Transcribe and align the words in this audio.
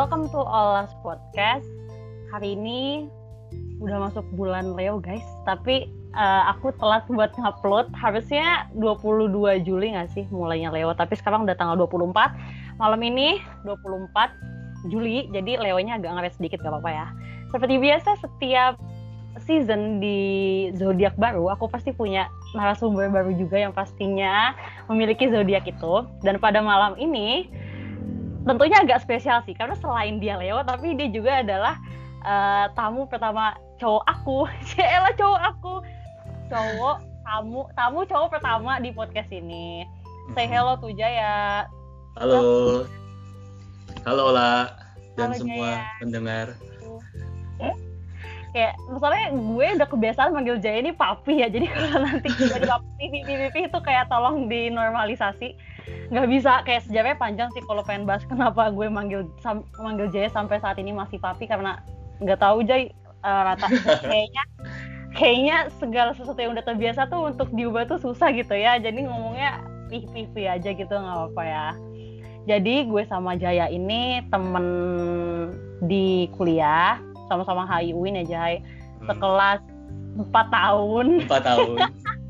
welcome 0.00 0.32
to 0.32 0.40
Olas 0.40 0.88
Podcast. 1.04 1.68
Hari 2.32 2.56
ini 2.56 3.04
udah 3.84 4.08
masuk 4.08 4.24
bulan 4.32 4.72
Leo 4.72 4.96
guys, 4.96 5.20
tapi 5.44 5.92
uh, 6.16 6.48
aku 6.56 6.72
telat 6.80 7.04
buat 7.04 7.36
ngupload. 7.36 7.92
Harusnya 7.92 8.64
22 8.80 9.60
Juli 9.60 9.92
nggak 9.92 10.08
sih 10.16 10.24
mulainya 10.32 10.72
Leo, 10.72 10.96
tapi 10.96 11.20
sekarang 11.20 11.44
udah 11.44 11.52
tanggal 11.52 11.76
24. 11.84 12.16
Malam 12.80 13.00
ini 13.04 13.44
24 13.68 14.88
Juli, 14.88 15.28
jadi 15.36 15.60
Leonya 15.68 16.00
agak 16.00 16.16
ngeres 16.16 16.34
sedikit 16.40 16.64
gak 16.64 16.80
apa-apa 16.80 16.90
ya. 16.96 17.06
Seperti 17.52 17.76
biasa 17.76 18.10
setiap 18.24 18.80
season 19.44 20.00
di 20.00 20.20
zodiak 20.80 21.12
baru, 21.20 21.52
aku 21.52 21.68
pasti 21.68 21.92
punya 21.92 22.24
narasumber 22.56 23.12
baru 23.12 23.36
juga 23.36 23.60
yang 23.60 23.76
pastinya 23.76 24.56
memiliki 24.88 25.28
zodiak 25.28 25.68
itu. 25.68 26.08
Dan 26.24 26.40
pada 26.40 26.64
malam 26.64 26.96
ini 26.96 27.52
tentunya 28.44 28.80
agak 28.80 29.04
spesial 29.04 29.44
sih 29.44 29.52
karena 29.52 29.76
selain 29.76 30.16
dia 30.16 30.40
Leo 30.40 30.64
tapi 30.64 30.96
dia 30.96 31.08
juga 31.12 31.44
adalah 31.44 31.76
uh, 32.24 32.66
tamu 32.72 33.04
pertama 33.08 33.56
cowok 33.76 34.04
aku. 34.08 34.38
Ciela 34.68 35.10
cowok 35.16 35.40
aku. 35.40 35.74
Cowok 36.48 36.96
tamu 37.24 37.60
tamu 37.76 38.00
cowok 38.08 38.28
pertama 38.40 38.80
di 38.80 38.90
podcast 38.92 39.30
ini. 39.32 39.84
Say 40.32 40.46
mm-hmm. 40.46 40.52
hello 40.52 40.72
tuh 40.80 40.92
Jaya. 40.96 41.66
Halo. 42.16 42.40
Halo 44.08 44.32
Ola 44.32 44.72
dan 45.18 45.36
halo, 45.36 45.40
semua 45.40 45.68
Jaya. 45.76 45.98
pendengar. 46.00 46.46
Kayak 48.50 48.74
misalnya 48.90 49.24
gue 49.30 49.66
udah 49.78 49.88
kebiasaan 49.94 50.34
manggil 50.34 50.58
Jaya 50.58 50.82
ini 50.82 50.90
papi 50.90 51.38
ya 51.38 51.46
jadi 51.46 51.70
kalau 51.70 52.02
nanti 52.02 52.28
tiba-tiba 52.34 52.82
pipi 52.98 53.22
pipi 53.22 53.60
itu 53.70 53.78
kayak 53.78 54.10
tolong 54.10 54.50
dinormalisasi 54.50 55.54
nggak 56.10 56.26
bisa 56.26 56.52
kayak 56.66 56.82
sejarahnya 56.90 57.18
panjang 57.18 57.48
sih 57.54 57.62
kalau 57.64 57.86
pengen 57.86 58.04
bahas 58.04 58.26
kenapa 58.30 58.68
gue 58.74 58.86
manggil 58.90 59.30
sam, 59.40 59.62
manggil 59.78 60.10
Jaya 60.10 60.30
sampai 60.30 60.58
saat 60.58 60.76
ini 60.82 60.90
masih 60.90 61.22
papi? 61.22 61.46
Karena 61.46 61.78
nggak 62.22 62.40
tahu 62.40 62.66
Jay. 62.66 62.90
Uh, 63.20 63.52
rata 63.52 63.68
kayaknya 64.08 64.44
kayaknya 65.12 65.56
segala 65.76 66.16
sesuatu 66.16 66.40
yang 66.40 66.56
udah 66.56 66.64
terbiasa 66.64 67.04
tuh 67.12 67.28
untuk 67.28 67.52
diubah 67.52 67.84
tuh 67.84 68.00
susah 68.00 68.32
gitu 68.32 68.56
ya. 68.56 68.80
Jadi 68.80 69.04
ngomongnya 69.04 69.60
pih 69.92 70.08
pih 70.08 70.24
pih 70.32 70.48
aja 70.48 70.72
gitu 70.72 70.88
nggak 70.88 71.16
apa-apa 71.16 71.42
ya. 71.44 71.68
Jadi 72.48 72.88
gue 72.88 73.02
sama 73.04 73.36
Jaya 73.36 73.68
ini 73.68 74.24
temen 74.32 74.66
di 75.84 76.32
kuliah 76.32 76.96
sama-sama 77.28 77.68
HIUIN 77.68 78.24
ya 78.24 78.26
Jay. 78.26 78.54
Hmm. 79.04 79.12
sekelas 79.12 79.60
empat 80.16 80.46
tahun. 80.48 81.06
Empat 81.28 81.44
tahun. 81.44 81.78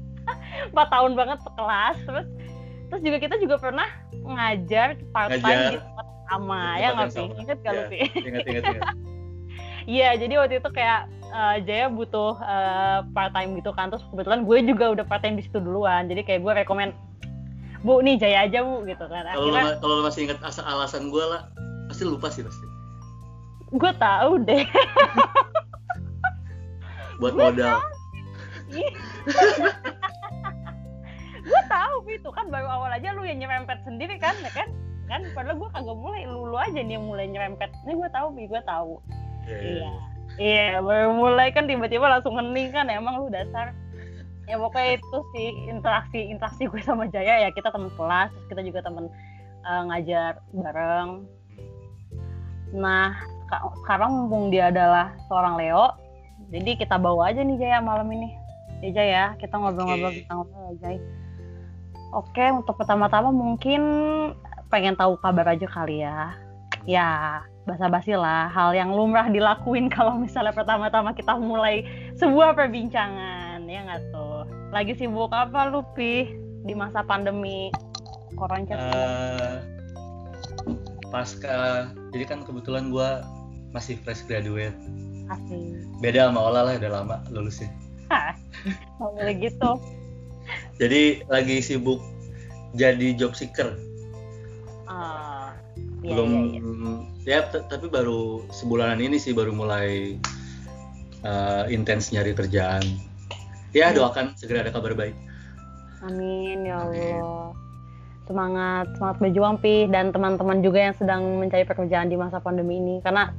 Empat 0.71 0.89
tahun 0.93 1.13
banget 1.17 1.39
sekelas 1.43 1.97
terus 2.05 2.29
terus 2.91 3.03
juga 3.07 3.17
kita 3.23 3.35
juga 3.39 3.57
pernah 3.57 3.89
ngajar 4.13 4.99
part 5.15 5.31
time 5.39 5.61
di 5.73 5.79
tempat 5.79 6.07
sama 6.31 6.63
ya 6.79 6.89
nggak 6.95 7.11
sih? 7.11 7.27
inget 7.39 7.59
lu 7.63 7.83
sih 7.91 8.03
Iya, 9.89 10.13
jadi 10.21 10.37
waktu 10.37 10.61
itu 10.61 10.71
kayak 10.77 11.09
uh, 11.33 11.57
Jaya 11.65 11.89
butuh 11.89 12.37
uh, 12.37 12.47
eh, 12.47 12.99
part 13.17 13.33
time 13.33 13.57
gitu 13.57 13.73
kan, 13.73 13.89
terus 13.89 14.05
kebetulan 14.13 14.45
gue 14.45 14.59
juga 14.63 14.93
udah 14.93 15.05
part 15.09 15.25
time 15.25 15.41
di 15.41 15.43
situ 15.43 15.57
duluan, 15.57 16.05
jadi 16.05 16.21
kayak 16.21 16.41
gue 16.45 16.53
rekomend 16.53 16.93
Bu 17.81 18.05
nih 18.05 18.21
Jaya 18.21 18.45
aja 18.45 18.61
bu 18.61 18.85
gitu 18.85 19.05
kan. 19.09 19.25
Kalau 19.33 19.57
kalau 19.81 19.95
masih 20.05 20.29
inget 20.29 20.39
asal 20.45 20.69
alasan 20.69 21.09
gue 21.09 21.25
lah, 21.25 21.49
pasti 21.89 22.05
lupa 22.05 22.29
sih 22.29 22.45
pasti. 22.45 22.67
Gue 23.73 23.93
tahu 23.97 24.45
deh. 24.45 24.69
Buat 27.21 27.35
modal. 27.37 27.81
Gue 31.51 31.63
tahu 31.67 31.97
itu 32.07 32.31
kan 32.31 32.47
baru 32.47 32.69
awal 32.71 32.91
aja 32.95 33.11
lu 33.11 33.27
yang 33.27 33.43
nyerempet 33.43 33.83
sendiri 33.83 34.17
kan 34.23 34.35
ya 34.41 34.51
kan? 34.55 34.69
Kan 35.11 35.27
padahal 35.35 35.59
gue 35.59 35.71
kagak 35.75 35.99
mulai 35.99 36.23
lu, 36.31 36.47
lu 36.47 36.57
aja 36.57 36.79
nih 36.79 36.95
yang 36.95 37.07
mulai 37.07 37.27
nyerempet. 37.27 37.71
Ini 37.87 37.93
gue 37.99 38.09
tahu 38.15 38.27
bi 38.39 38.47
gue 38.47 38.63
tahu. 38.63 39.03
Yeah. 39.51 39.59
iya 39.59 39.91
iya, 40.39 40.65
iya. 40.79 40.79
Baru 40.79 41.19
mulai 41.19 41.51
kan 41.51 41.67
tiba-tiba 41.67 42.07
langsung 42.07 42.39
ngening 42.39 42.71
kan 42.71 42.87
emang 42.87 43.19
lu 43.19 43.27
dasar. 43.27 43.75
Ya 44.47 44.59
pokoknya 44.59 44.99
itu 44.99 45.19
sih 45.35 45.49
interaksi 45.71 46.21
interaksi 46.31 46.63
gue 46.71 46.83
sama 46.87 47.11
Jaya. 47.11 47.43
Ya 47.43 47.51
kita 47.51 47.75
teman 47.75 47.91
kelas 47.99 48.31
kita 48.47 48.63
juga 48.63 48.87
teman 48.87 49.11
uh, 49.67 49.69
eh, 49.69 49.83
ngajar 49.91 50.33
bareng. 50.55 51.27
Nah 52.79 53.19
sekarang 53.83 54.15
mumpung 54.15 54.55
dia 54.55 54.71
adalah 54.71 55.11
seorang 55.27 55.59
Leo 55.59 55.91
jadi 56.55 56.79
kita 56.79 56.99
bawa 56.99 57.35
aja 57.35 57.43
nih 57.43 57.59
Jaya 57.59 57.79
malam 57.83 58.11
ini. 58.15 58.31
Ya 58.81 58.91
Jaya 58.95 59.25
kita 59.43 59.59
ngobrol-ngobrol 59.59 60.15
tentang 60.15 60.47
Leo 60.47 60.75
Jaya 60.79 61.03
Oke, 62.11 62.43
untuk 62.51 62.75
pertama-tama 62.75 63.31
mungkin 63.31 63.83
pengen 64.71 64.99
tahu 64.99 65.19
kabar 65.23 65.55
aja 65.55 65.67
kali 65.71 66.03
ya. 66.03 66.35
Ya, 66.89 67.43
basa-basi 67.69 68.19
lah. 68.19 68.51
Hal 68.51 68.75
yang 68.75 68.91
lumrah 68.91 69.31
dilakuin 69.31 69.87
kalau 69.97 70.19
misalnya 70.19 70.55
pertama-tama 70.55 71.15
kita 71.15 71.39
mulai 71.39 71.87
sebuah 72.19 72.59
perbincangan. 72.59 73.63
Ya 73.71 73.87
nggak 73.87 74.11
tuh? 74.11 74.49
Lagi 74.75 74.99
sibuk 74.99 75.31
apa 75.31 75.71
lu, 75.71 75.87
Pi? 75.95 76.35
Di 76.67 76.75
masa 76.77 77.01
pandemi 77.07 77.71
corona 78.35 78.75
uh, 78.75 79.55
pasca 81.11 81.91
jadi 82.15 82.25
kan 82.27 82.41
kebetulan 82.47 82.91
gue 82.91 83.09
masih 83.75 83.99
fresh 84.03 84.27
graduate 84.27 84.77
asik 85.31 85.87
beda 86.03 86.31
sama 86.31 86.41
Ola 86.43 86.67
lah 86.67 86.75
udah 86.79 86.91
lama 86.91 87.17
lulusnya 87.31 87.71
mau 88.99 89.15
boleh 89.15 89.35
gitu 89.39 89.79
jadi 90.81 91.21
lagi 91.29 91.61
sibuk 91.61 92.01
jadi 92.73 93.13
job 93.13 93.37
seeker. 93.37 93.77
Uh, 94.89 95.53
belum 96.01 96.57
iya, 96.57 97.39
iya. 97.45 97.53
ya 97.53 97.61
tapi 97.69 97.93
baru 97.93 98.49
sebulanan 98.49 99.05
ini 99.05 99.21
sih 99.21 99.37
baru 99.37 99.53
mulai 99.53 100.17
uh, 101.23 101.69
intens 101.69 102.09
nyari 102.11 102.33
kerjaan. 102.33 102.83
Ya 103.77 103.93
hmm. 103.93 104.01
doakan 104.01 104.33
segera 104.41 104.65
ada 104.65 104.73
kabar 104.73 104.97
baik. 104.97 105.15
Amin 106.01 106.65
ya 106.65 106.81
allah. 106.81 107.53
Semangat 108.25 108.89
semangat 108.97 109.17
berjuang 109.21 109.61
pi 109.61 109.85
dan 109.91 110.15
teman-teman 110.17 110.65
juga 110.65 110.91
yang 110.91 110.97
sedang 110.97 111.23
mencari 111.45 111.69
pekerjaan 111.69 112.09
di 112.09 112.17
masa 112.17 112.41
pandemi 112.41 112.81
ini 112.81 113.05
karena 113.05 113.37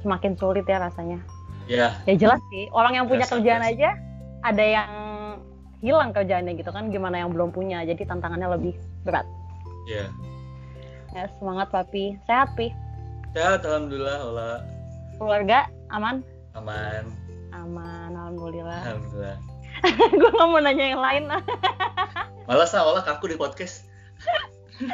semakin 0.00 0.40
sulit 0.40 0.64
ya 0.64 0.80
rasanya. 0.80 1.20
Ya. 1.68 1.92
Ya 2.08 2.14
jelas 2.16 2.40
sih 2.48 2.72
orang 2.72 2.96
yang 2.96 3.06
punya 3.12 3.28
kerjaan 3.28 3.60
aja 3.60 3.92
ada 4.40 4.64
yang 4.64 5.07
hilang 5.78 6.10
kerjaannya 6.10 6.58
gitu 6.58 6.70
kan 6.74 6.90
gimana 6.90 7.22
yang 7.22 7.30
belum 7.30 7.54
punya. 7.54 7.82
Jadi 7.86 8.06
tantangannya 8.06 8.48
lebih 8.58 8.74
berat. 9.06 9.26
Iya. 9.88 10.10
Yeah. 10.10 10.10
ya 11.16 11.24
semangat 11.40 11.72
papi. 11.72 12.20
Sehat 12.28 12.52
pi? 12.58 12.74
Sehat 13.32 13.64
alhamdulillah 13.64 14.18
olah 14.28 14.56
keluarga 15.16 15.66
aman? 15.90 16.20
Aman. 16.54 17.04
Aman 17.54 18.10
alhamdulillah. 18.12 18.82
Alhamdulillah. 18.84 19.38
Gue 20.18 20.30
nggak 20.30 20.48
mau 20.48 20.60
nanya 20.60 20.84
yang 20.94 21.02
lain. 21.02 21.24
Malah 22.48 22.66
sah 22.68 22.84
olah 22.84 23.04
kaku 23.04 23.32
di 23.32 23.36
podcast. 23.36 23.84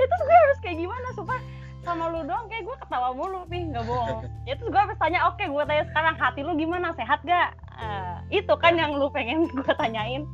Itu 0.00 0.14
gue 0.22 0.36
harus 0.46 0.58
kayak 0.64 0.78
gimana 0.80 1.08
supaya 1.12 1.40
sama 1.80 2.12
lu 2.12 2.20
doang 2.28 2.44
kayak 2.52 2.64
gue 2.68 2.76
ketawa 2.76 3.08
mulu 3.16 3.40
nih 3.48 3.62
nggak 3.72 3.84
bohong. 3.88 4.20
Ya 4.48 4.54
terus 4.56 4.68
gue 4.68 4.80
harus 4.80 4.98
tanya 5.00 5.20
oke 5.28 5.40
okay, 5.40 5.46
gue 5.48 5.64
tanya 5.64 5.84
sekarang 5.92 6.14
hati 6.20 6.40
lu 6.44 6.52
gimana? 6.56 6.92
Sehat 6.96 7.20
gak 7.24 7.56
uh, 7.76 8.20
itu 8.28 8.54
kan 8.60 8.76
yang 8.76 8.92
lu 8.96 9.08
pengen 9.08 9.48
gue 9.58 9.72
tanyain. 9.80 10.28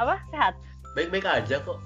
Apa? 0.00 0.16
Sehat? 0.32 0.54
Baik-baik 0.96 1.26
aja 1.28 1.60
kok. 1.60 1.78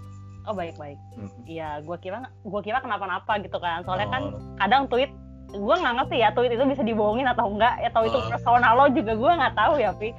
Oh 0.47 0.55
baik-baik. 0.55 0.99
Hmm. 1.19 1.31
iya 1.45 1.79
hmm. 1.79 1.91
gue 1.91 1.97
kira 2.01 2.19
gue 2.27 2.61
kira 2.63 2.79
kenapa-napa 2.79 3.43
gitu 3.43 3.59
kan. 3.59 3.83
Soalnya 3.83 4.09
kan 4.09 4.23
oh. 4.31 4.39
kan 4.39 4.59
kadang 4.63 4.83
tweet 4.87 5.11
gue 5.51 5.75
nggak 5.83 5.95
ngerti 5.99 6.17
ya 6.23 6.31
tweet 6.31 6.55
itu 6.55 6.63
bisa 6.63 6.83
dibohongin 6.87 7.27
atau 7.27 7.51
enggak 7.51 7.75
atau 7.91 8.07
itu 8.07 8.19
oh. 8.23 8.31
personal 8.31 8.79
lo 8.79 8.87
juga 8.95 9.19
gue 9.19 9.33
nggak 9.43 9.55
tahu 9.59 9.75
ya 9.83 9.91
pi. 9.99 10.15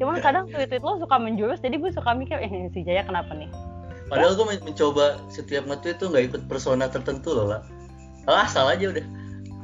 Cuman 0.00 0.16
kadang 0.24 0.48
tweet-tweet 0.48 0.80
lo 0.80 0.96
suka 0.96 1.20
menjurus 1.20 1.60
jadi 1.60 1.76
gue 1.76 1.90
suka 1.92 2.16
mikir 2.16 2.40
eh 2.40 2.72
si 2.72 2.80
Jaya 2.80 3.04
kenapa 3.04 3.36
nih? 3.36 3.52
Padahal 4.08 4.34
gue 4.34 4.46
mencoba 4.66 5.22
setiap 5.30 5.68
nge-tweet 5.70 6.02
tuh 6.02 6.08
nggak 6.10 6.24
ikut 6.32 6.42
persona 6.50 6.90
tertentu 6.90 7.30
loh 7.30 7.46
lah 7.46 7.62
oh, 8.30 8.38
asal 8.38 8.70
aja 8.70 8.86
udah 8.94 9.06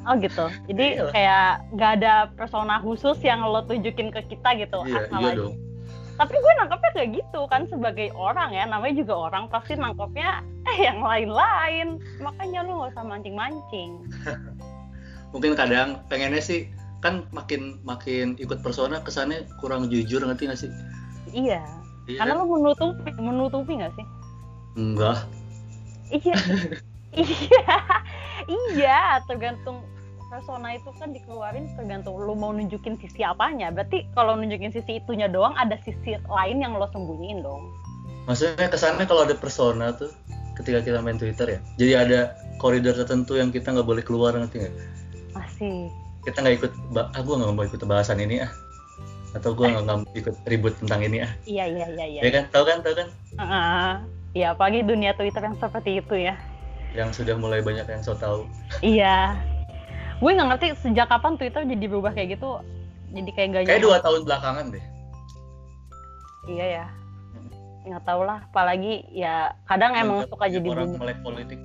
Oh 0.06 0.14
gitu. 0.22 0.46
Jadi 0.70 0.86
Iyalah. 1.02 1.12
kayak 1.12 1.48
nggak 1.74 1.90
ada 1.98 2.14
persona 2.38 2.78
khusus 2.78 3.18
yang 3.26 3.42
lo 3.42 3.66
tunjukin 3.66 4.14
ke 4.14 4.22
kita 4.30 4.54
gitu. 4.54 4.86
Iya, 4.86 5.10
iya 5.10 5.30
dong. 5.34 5.58
Tapi 6.16 6.32
gue 6.32 6.52
nangkepnya 6.62 6.90
kayak 6.96 7.10
gitu 7.20 7.40
kan 7.50 7.68
sebagai 7.68 8.08
orang 8.14 8.54
ya, 8.54 8.64
namanya 8.64 9.02
juga 9.02 9.28
orang 9.28 9.50
pasti 9.50 9.74
nangkepnya 9.74 10.46
eh 10.70 10.78
yang 10.86 11.02
lain-lain. 11.02 11.98
Makanya 12.22 12.62
lo 12.64 12.70
nggak 12.80 12.90
usah 12.94 13.04
mancing-mancing. 13.04 13.90
Mungkin 15.34 15.58
kadang 15.58 16.06
pengennya 16.06 16.40
sih 16.40 16.70
kan 17.04 17.26
makin 17.34 17.82
makin 17.82 18.38
ikut 18.40 18.62
persona 18.62 19.02
kesannya 19.02 19.44
kurang 19.60 19.90
jujur 19.90 20.22
ngerti 20.22 20.48
gak 20.48 20.58
sih? 20.62 20.70
Iya. 21.34 21.60
iya 22.06 22.18
Karena 22.22 22.38
kan? 22.38 22.46
lo 22.46 22.56
menutupi 22.56 23.10
menutupi 23.18 23.72
nggak 23.76 23.92
sih? 23.98 24.06
Enggak. 24.78 25.18
Iya. 26.14 26.34
iya. 27.26 27.76
Iya, 28.48 29.20
tergantung 29.26 29.82
persona 30.26 30.74
itu 30.74 30.90
kan 30.98 31.14
dikeluarin 31.14 31.70
tergantung 31.78 32.18
lu 32.18 32.34
mau 32.34 32.50
nunjukin 32.50 32.98
sisi 32.98 33.22
apanya. 33.22 33.70
Berarti 33.70 34.06
kalau 34.12 34.34
nunjukin 34.34 34.74
sisi 34.74 34.98
itunya 34.98 35.30
doang 35.30 35.54
ada 35.54 35.78
sisi 35.86 36.18
lain 36.26 36.58
yang 36.62 36.74
lo 36.74 36.90
sembunyiin 36.90 37.42
dong. 37.46 37.62
Maksudnya 38.26 38.66
kesannya 38.66 39.06
kalau 39.06 39.22
ada 39.22 39.38
persona 39.38 39.94
tuh 39.94 40.10
ketika 40.58 40.82
kita 40.82 40.98
main 41.04 41.20
Twitter 41.20 41.46
ya 41.46 41.60
jadi 41.76 41.92
ada 42.02 42.20
koridor 42.58 42.96
tertentu 42.96 43.36
yang 43.36 43.52
kita 43.52 43.70
nggak 43.70 43.86
boleh 43.86 44.02
keluar 44.02 44.34
nanti 44.34 44.66
nggak? 44.66 44.74
Masih. 45.38 45.86
Kita 46.26 46.42
nggak 46.42 46.56
ikut 46.58 46.72
ah 46.98 47.22
gue 47.22 47.34
nggak 47.38 47.54
mau 47.54 47.64
ikut 47.64 47.80
bahasan 47.86 48.18
ini 48.18 48.42
ah. 48.42 48.50
Atau 49.30 49.54
gue 49.54 49.68
nggak 49.68 49.86
mau 49.86 50.10
ikut 50.16 50.34
ribut 50.50 50.74
tentang 50.82 51.06
ini 51.06 51.22
ah. 51.22 51.30
Iya 51.46 51.70
iya 51.70 51.86
iya 51.94 52.06
iya. 52.18 52.20
Ya 52.26 52.30
kan? 52.34 52.44
Tahu 52.50 52.64
kan? 52.66 52.78
Tahu 52.82 52.94
kan? 52.98 53.08
Uh, 53.38 53.94
ya 54.34 54.58
apalagi 54.58 54.82
dunia 54.82 55.14
Twitter 55.14 55.44
yang 55.44 55.54
seperti 55.62 56.02
itu 56.02 56.18
ya 56.18 56.34
yang 56.96 57.12
sudah 57.12 57.36
mulai 57.36 57.60
banyak 57.60 57.84
yang 57.84 58.02
so 58.02 58.16
tahu 58.16 58.48
iya. 58.80 59.36
Gue 60.16 60.32
nggak 60.32 60.48
ngerti 60.48 60.66
sejak 60.80 61.12
kapan 61.12 61.36
Twitter 61.36 61.62
jadi 61.68 61.84
berubah 61.92 62.16
kayak 62.16 62.40
gitu. 62.40 62.60
Jadi 63.12 63.30
kayak 63.36 63.48
gak 63.52 63.62
kayak 63.68 63.84
dua 63.84 63.96
tahun 64.00 64.24
belakangan 64.24 64.64
deh. 64.72 64.84
Iya 66.48 66.66
ya. 66.80 66.86
Nggak 67.86 68.02
tahu 68.08 68.20
lah 68.24 68.40
apalagi 68.48 69.04
ya 69.12 69.52
kadang 69.68 69.92
ya, 69.94 70.02
emang 70.02 70.24
suka 70.26 70.46
jadi 70.48 70.68
orang 70.72 70.96
melek 70.96 71.20
politik. 71.20 71.60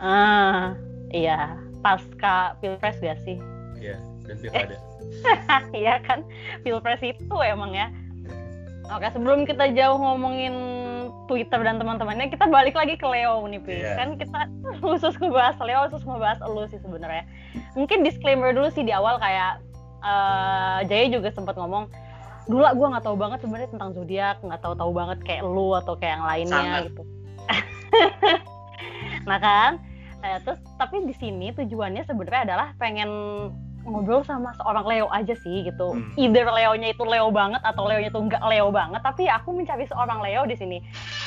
Ah 0.00 0.72
iya. 1.12 1.60
Pasca 1.84 2.56
pilpres 2.64 2.96
gak 3.04 3.20
sih? 3.28 3.36
Iya 3.76 4.00
dan 4.24 4.36
pilkada. 4.40 4.76
Iya 5.76 6.00
kan? 6.00 6.24
Pilpres 6.64 7.04
itu 7.04 7.36
emang 7.44 7.76
ya. 7.76 7.92
Oke 8.88 9.08
sebelum 9.12 9.44
kita 9.44 9.68
jauh 9.76 10.00
ngomongin 10.00 10.56
Twitter 11.24 11.60
dan 11.64 11.80
teman-temannya 11.80 12.28
kita 12.28 12.44
balik 12.52 12.76
lagi 12.76 13.00
ke 13.00 13.06
Leo 13.08 13.48
nih 13.48 13.60
Pi. 13.60 13.72
Yeah. 13.80 13.96
kan 13.96 14.08
kita 14.20 14.40
khusus 14.84 15.16
ngebahas 15.16 15.56
Leo 15.64 15.88
khusus 15.88 16.04
ngebahas 16.04 16.40
elu 16.44 16.62
sih 16.68 16.80
sebenarnya 16.80 17.24
mungkin 17.72 18.04
disclaimer 18.04 18.52
dulu 18.52 18.68
sih 18.72 18.84
di 18.84 18.92
awal 18.92 19.16
kayak 19.16 19.64
uh, 20.04 20.84
Jaya 20.84 21.08
juga 21.08 21.32
sempat 21.32 21.56
ngomong 21.56 21.88
dulu 22.44 22.60
gue 22.60 22.86
nggak 22.92 23.04
tahu 23.08 23.16
banget 23.16 23.38
sebenarnya 23.40 23.70
tentang 23.72 23.90
zodiak 23.96 24.36
nggak 24.44 24.60
tahu 24.60 24.74
tahu 24.76 24.92
banget 24.92 25.18
kayak 25.24 25.42
lu 25.48 25.72
atau 25.72 25.96
kayak 25.96 26.20
yang 26.20 26.26
lainnya 26.28 26.60
Sangat. 26.60 26.82
gitu 26.92 27.02
nah 29.28 29.38
kan 29.40 29.80
nah, 30.20 30.36
terus 30.44 30.60
tapi 30.76 31.08
di 31.08 31.14
sini 31.16 31.56
tujuannya 31.56 32.04
sebenarnya 32.04 32.42
adalah 32.52 32.68
pengen 32.76 33.10
ngobrol 33.84 34.24
sama 34.24 34.50
seorang 34.56 34.84
Leo 34.88 35.06
aja 35.12 35.36
sih 35.36 35.68
gitu. 35.68 35.94
Hmm. 35.94 36.12
Either 36.16 36.48
Leonya 36.48 36.96
itu 36.96 37.04
Leo 37.04 37.28
banget 37.30 37.60
atau 37.62 37.84
Leonya 37.86 38.08
itu 38.10 38.20
enggak 38.20 38.42
Leo 38.48 38.68
banget, 38.72 39.00
tapi 39.04 39.28
aku 39.28 39.52
mencari 39.52 39.84
seorang 39.86 40.18
Leo 40.24 40.42
di 40.48 40.56
sini. 40.56 40.78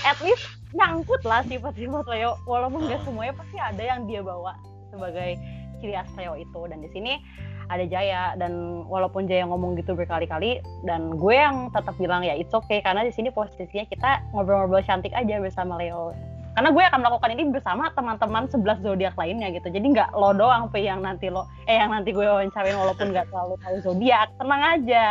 At 0.04 0.18
least 0.22 0.44
nyangkut 0.74 1.22
lah 1.24 1.46
sifat-sifat 1.46 2.06
Leo, 2.10 2.36
walaupun 2.50 2.90
enggak 2.90 3.02
semuanya 3.06 3.34
pasti 3.38 3.58
ada 3.58 3.84
yang 3.84 4.10
dia 4.10 4.22
bawa 4.26 4.58
sebagai 4.90 5.38
ciri 5.80 5.94
khas 5.94 6.12
Leo 6.18 6.34
itu. 6.36 6.62
Dan 6.66 6.82
di 6.82 6.90
sini 6.90 7.22
ada 7.68 7.84
Jaya 7.84 8.34
dan 8.40 8.84
walaupun 8.88 9.28
Jaya 9.28 9.44
ngomong 9.48 9.76
gitu 9.76 9.94
berkali-kali 9.94 10.64
dan 10.88 11.20
gue 11.20 11.36
yang 11.36 11.68
tetap 11.76 11.96
bilang 12.00 12.24
ya 12.24 12.32
it's 12.32 12.56
okay 12.56 12.80
karena 12.80 13.04
di 13.04 13.12
sini 13.12 13.28
posisinya 13.28 13.84
kita 13.92 14.24
ngobrol-ngobrol 14.32 14.84
cantik 14.88 15.12
aja 15.12 15.40
bersama 15.44 15.76
Leo 15.76 16.16
karena 16.58 16.74
gue 16.74 16.84
akan 16.90 17.00
melakukan 17.06 17.32
ini 17.38 17.44
bersama 17.54 17.94
teman-teman 17.94 18.50
11 18.50 18.82
zodiak 18.82 19.14
lainnya 19.14 19.54
gitu. 19.54 19.70
Jadi 19.70 19.94
nggak 19.94 20.18
lo 20.18 20.34
doang 20.34 20.74
pe 20.74 20.82
yang 20.82 21.06
nanti 21.06 21.30
lo 21.30 21.46
eh 21.70 21.78
yang 21.78 21.94
nanti 21.94 22.10
gue 22.10 22.26
wawancarin 22.26 22.74
walaupun 22.74 23.14
nggak 23.14 23.30
terlalu 23.30 23.62
tahu 23.62 23.78
zodiak. 23.86 24.34
Tenang 24.42 24.62
aja. 24.66 25.06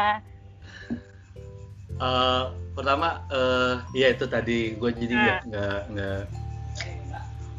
Uh, 2.02 2.50
pertama 2.74 3.22
uh, 3.30 3.78
ya 3.94 4.10
itu 4.10 4.26
tadi. 4.26 4.74
Gue 4.74 4.90
jadi 4.90 5.14
nggak 5.14 5.38
nah. 5.38 5.46
nggak 5.46 5.80
nggak. 5.94 6.22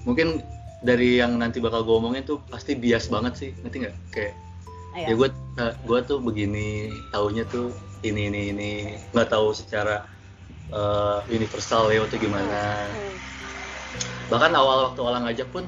Mungkin 0.04 0.44
dari 0.84 1.24
yang 1.24 1.40
nanti 1.40 1.64
bakal 1.64 1.88
gue 1.88 1.96
omongin 1.96 2.28
tuh 2.28 2.44
pasti 2.52 2.76
bias 2.76 3.08
banget 3.08 3.40
sih. 3.40 3.52
Nanti 3.64 3.88
nggak? 3.88 3.96
Kayak 4.12 4.36
ya 5.00 5.16
gue 5.16 5.30
uh, 5.64 5.74
gue 5.88 6.00
tuh 6.04 6.20
begini 6.20 6.92
taunya 7.16 7.48
tuh 7.48 7.72
ini 8.04 8.28
ini 8.28 8.52
ini. 8.52 8.72
Nggak 9.16 9.32
tahu 9.32 9.56
secara 9.56 10.04
uh, 10.76 11.24
universal 11.32 11.88
ya 11.88 12.04
atau 12.04 12.20
gimana. 12.20 12.84
Hmm 12.92 13.37
bahkan 14.28 14.52
awal 14.56 14.92
waktu 14.92 15.02
olah 15.04 15.20
ngajak 15.24 15.48
pun 15.52 15.64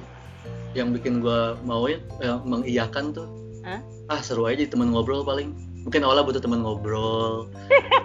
yang 0.77 0.93
bikin 0.93 1.23
gue 1.23 1.57
mauin 1.65 1.99
yang 2.21 2.43
mengiyakan 2.45 3.15
tuh 3.15 3.27
huh? 3.65 3.81
ah 4.11 4.21
seru 4.21 4.45
aja 4.45 4.67
temen 4.67 4.91
ngobrol 4.93 5.25
paling. 5.25 5.55
Mungkin 5.87 6.03
awalnya 6.03 6.27
butuh 6.27 6.43
temen 6.43 6.59
ngobrol. 6.61 7.47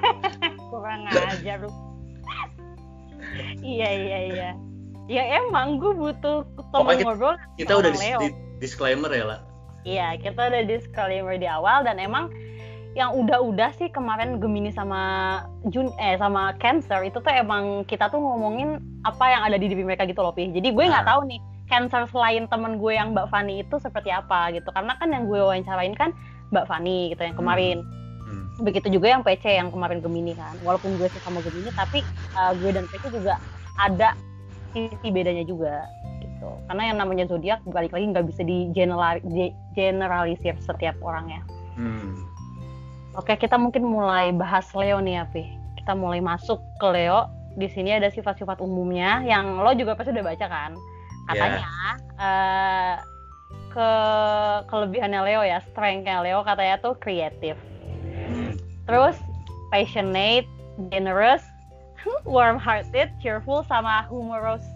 Kurang 0.70 1.10
ajar 1.10 1.58
lu 1.62 1.70
iya 3.74 3.90
iya 3.90 4.18
iya. 4.30 4.50
Ya 5.04 5.22
emang 5.42 5.82
gue 5.82 5.92
butuh 5.92 6.46
temen 6.74 6.96
ngobrol 7.02 7.34
kita 7.58 7.72
udah 7.78 7.90
di, 7.92 7.98
di, 7.98 8.28
disclaimer 8.58 9.10
ya 9.12 9.24
lah 9.26 9.40
iya 9.84 10.16
kita 10.18 10.50
udah 10.50 10.62
disclaimer 10.66 11.36
di 11.36 11.46
awal 11.46 11.84
dan 11.84 12.00
emang 12.00 12.32
yang 12.94 13.10
udah-udah 13.10 13.74
sih 13.74 13.90
kemarin 13.90 14.38
Gemini 14.38 14.70
sama 14.70 15.42
Jun 15.66 15.90
eh 15.98 16.14
sama 16.14 16.54
Cancer 16.62 17.02
itu 17.02 17.18
tuh 17.18 17.32
emang 17.34 17.82
kita 17.90 18.06
tuh 18.06 18.22
ngomongin 18.22 18.78
apa 19.02 19.34
yang 19.34 19.42
ada 19.42 19.58
di 19.58 19.66
diri 19.66 19.82
mereka 19.82 20.06
gitu 20.06 20.22
loh 20.22 20.30
Pi. 20.30 20.54
Jadi 20.54 20.70
gue 20.70 20.84
nggak 20.86 21.02
nah. 21.02 21.18
tahu 21.18 21.26
nih 21.26 21.42
Cancer 21.66 22.06
selain 22.14 22.46
temen 22.46 22.78
gue 22.78 22.94
yang 22.94 23.10
Mbak 23.10 23.34
Fani 23.34 23.66
itu 23.66 23.82
seperti 23.82 24.14
apa 24.14 24.54
gitu. 24.54 24.70
Karena 24.70 24.94
kan 24.94 25.10
yang 25.10 25.26
gue 25.26 25.42
wawancarain 25.42 25.90
kan 25.98 26.14
Mbak 26.54 26.70
Fani 26.70 27.10
gitu 27.10 27.22
yang 27.26 27.34
kemarin. 27.34 27.82
Hmm. 27.82 28.30
Hmm. 28.30 28.46
Begitu 28.62 28.86
juga 28.94 29.10
yang 29.10 29.26
PC 29.26 29.58
yang 29.58 29.74
kemarin 29.74 29.98
Gemini 29.98 30.38
kan. 30.38 30.54
Walaupun 30.62 30.94
gue 30.94 31.10
sih 31.10 31.20
sama 31.26 31.42
Gemini 31.42 31.74
tapi 31.74 31.98
uh, 32.38 32.54
gue 32.54 32.70
dan 32.70 32.86
PC 32.86 33.10
juga 33.10 33.42
ada 33.74 34.14
sisi 34.70 35.10
bedanya 35.10 35.42
juga 35.42 35.82
gitu. 36.22 36.46
Karena 36.70 36.94
yang 36.94 37.02
namanya 37.02 37.26
zodiak 37.26 37.58
balik 37.66 37.90
lagi 37.90 38.06
nggak 38.06 38.26
bisa 38.30 38.46
di 38.46 38.70
generalisir 39.74 40.54
setiap 40.62 40.94
orangnya. 41.02 41.42
Hmm 41.74 42.33
Oke, 43.14 43.38
kita 43.38 43.54
mungkin 43.54 43.86
mulai 43.86 44.34
bahas 44.34 44.66
Leo 44.74 44.98
nih 44.98 45.22
ya, 45.22 45.24
Pi. 45.30 45.46
Kita 45.78 45.94
mulai 45.94 46.18
masuk 46.18 46.58
ke 46.82 46.86
Leo. 46.90 47.30
Di 47.54 47.70
sini 47.70 47.94
ada 47.94 48.10
sifat-sifat 48.10 48.58
umumnya 48.58 49.22
yang 49.22 49.62
lo 49.62 49.70
juga 49.78 49.94
pasti 49.94 50.10
udah 50.10 50.26
baca 50.26 50.46
kan. 50.50 50.74
Katanya 51.30 51.62
yeah. 51.62 51.94
Iya. 51.94 51.94
uh, 52.18 52.94
ke 53.70 53.90
kelebihannya 54.66 55.20
Leo 55.22 55.42
ya, 55.46 55.62
strengthnya 55.70 56.26
Leo 56.26 56.42
katanya 56.42 56.82
tuh 56.82 56.98
kreatif. 56.98 57.54
Terus 58.90 59.14
passionate, 59.70 60.50
generous, 60.90 61.46
warm-hearted, 62.26 63.14
cheerful, 63.22 63.62
sama 63.70 64.10
humorous. 64.10 64.66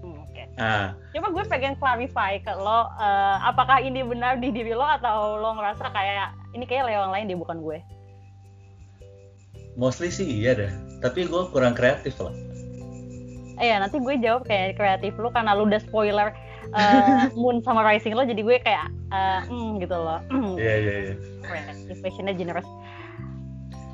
Hmm, 0.00 0.16
Oke. 0.24 0.48
Okay. 0.48 0.48
Uh. 0.56 0.96
Coba 1.12 1.28
gue 1.28 1.44
pengen 1.44 1.76
clarify 1.76 2.40
ke 2.40 2.56
lo, 2.56 2.88
uh, 2.88 3.36
apakah 3.44 3.84
ini 3.84 4.00
benar 4.00 4.40
di 4.40 4.48
diri 4.48 4.72
lo 4.72 4.88
atau 4.88 5.36
lo 5.36 5.60
ngerasa 5.60 5.92
kayak 5.92 6.41
ini 6.52 6.64
kayak 6.68 6.88
Leo 6.88 7.00
yang 7.08 7.12
lain 7.12 7.26
dia 7.28 7.38
bukan 7.38 7.58
gue. 7.64 7.78
Mostly 9.76 10.12
sih 10.12 10.28
iya 10.28 10.52
deh. 10.52 10.72
Tapi 11.00 11.24
gue 11.24 11.42
kurang 11.48 11.72
kreatif 11.72 12.20
lah. 12.20 12.32
Iya 13.60 13.80
nanti 13.80 14.00
gue 14.00 14.14
jawab 14.20 14.44
kayak 14.44 14.76
kreatif 14.76 15.16
lu 15.16 15.28
karena 15.32 15.56
lu 15.56 15.68
udah 15.68 15.80
spoiler 15.80 16.32
uh, 16.76 17.28
Moon 17.40 17.64
sama 17.64 17.84
Rising 17.84 18.12
lo 18.12 18.24
jadi 18.24 18.40
gue 18.42 18.56
kayak 18.60 18.88
uh, 19.12 19.40
mm, 19.48 19.80
gitu 19.80 19.96
loh. 19.96 20.20
Iya 20.60 20.74
iya 20.76 20.94
iya. 21.08 21.14
Kreatif 21.40 21.96
passionnya 22.04 22.34
generous. 22.36 22.68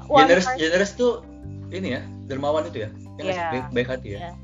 Generous 0.08 0.46
generous 0.58 0.92
tuh 0.96 1.22
ini 1.68 1.94
ya 1.98 2.02
dermawan 2.26 2.66
itu 2.66 2.88
ya? 2.88 2.90
Yang 3.18 3.26
yeah. 3.34 3.50
baik, 3.50 3.66
baik 3.74 3.88
hati 3.90 4.08
ya? 4.16 4.34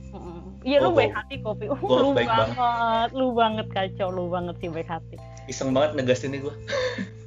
Iya 0.65 0.77
lu 0.81 0.97
baik 0.97 1.13
hati 1.13 1.35
kopi. 1.45 1.69
Uh, 1.69 1.77
lu 1.83 2.11
baik 2.17 2.29
banget, 2.31 2.57
banget, 2.57 3.09
lu 3.13 3.27
banget 3.37 3.67
kacau, 3.75 4.09
lu 4.09 4.25
banget 4.33 4.55
sih 4.63 4.69
baik 4.73 4.89
hati. 4.89 5.17
Iseng 5.45 5.77
banget 5.77 5.93
negas 5.99 6.25
ini 6.25 6.41
gue. 6.41 6.55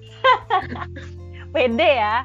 pede 1.53 1.89
ya 1.99 2.15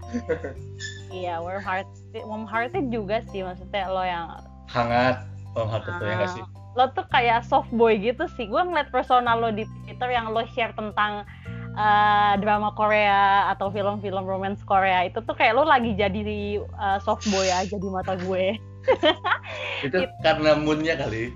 iya 1.15 1.39
warm 1.39 1.63
hearted 1.63 2.23
warm 2.27 2.45
hearted 2.49 2.91
juga 2.91 3.23
sih 3.31 3.47
maksudnya 3.47 3.87
lo 3.89 4.03
yang 4.03 4.27
hangat 4.69 5.25
warm 5.55 5.69
hearted 5.71 5.95
tuh 6.01 6.07
ya 6.07 6.15
gak 6.19 6.33
sih 6.35 6.45
lo 6.73 6.85
tuh 6.97 7.05
kayak 7.13 7.45
soft 7.45 7.69
boy 7.77 7.95
gitu 8.01 8.25
sih 8.35 8.49
gue 8.49 8.63
ngeliat 8.65 8.89
personal 8.89 9.37
lo 9.39 9.53
di 9.53 9.69
Twitter 9.85 10.09
yang 10.09 10.33
lo 10.33 10.41
share 10.57 10.73
tentang 10.73 11.29
uh, 11.77 12.33
drama 12.41 12.73
Korea 12.73 13.53
atau 13.53 13.69
film-film 13.69 14.25
romance 14.25 14.65
Korea 14.65 15.05
itu 15.05 15.21
tuh 15.21 15.37
kayak 15.37 15.53
lo 15.53 15.69
lagi 15.69 15.93
jadi 15.93 16.65
uh, 16.81 16.99
soft 17.05 17.29
boy 17.29 17.45
aja 17.53 17.77
di 17.77 17.89
mata 17.93 18.17
gue 18.17 18.57
itu 19.87 19.95
gitu. 19.95 20.09
karena 20.25 20.59
moodnya 20.59 20.97
kali 20.99 21.31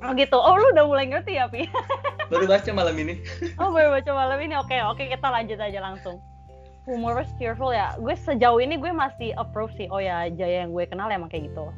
Oh 0.00 0.16
gitu. 0.16 0.32
Oh 0.32 0.56
lu 0.56 0.72
udah 0.72 0.84
mulai 0.88 1.12
ngerti 1.12 1.36
ya, 1.36 1.44
Pi? 1.44 1.68
baru 2.32 2.48
baca 2.48 2.70
malam 2.72 2.96
ini. 2.96 3.20
oh, 3.60 3.68
baru 3.68 3.92
baca 3.92 4.10
malam 4.16 4.38
ini. 4.40 4.56
Oke, 4.56 4.80
oke 4.80 5.04
kita 5.04 5.28
lanjut 5.28 5.60
aja 5.60 5.76
langsung. 5.76 6.16
Humorous, 6.90 7.30
cheerful 7.38 7.70
ya. 7.70 7.94
Gue 8.02 8.18
sejauh 8.18 8.58
ini 8.58 8.74
gue 8.74 8.90
masih 8.90 9.30
approve 9.38 9.70
sih. 9.78 9.86
Oh 9.94 10.02
ya, 10.02 10.26
Jaya 10.34 10.66
yang 10.66 10.74
gue 10.74 10.84
kenal 10.90 11.06
emang 11.06 11.30
kayak 11.30 11.46
gitu. 11.54 11.70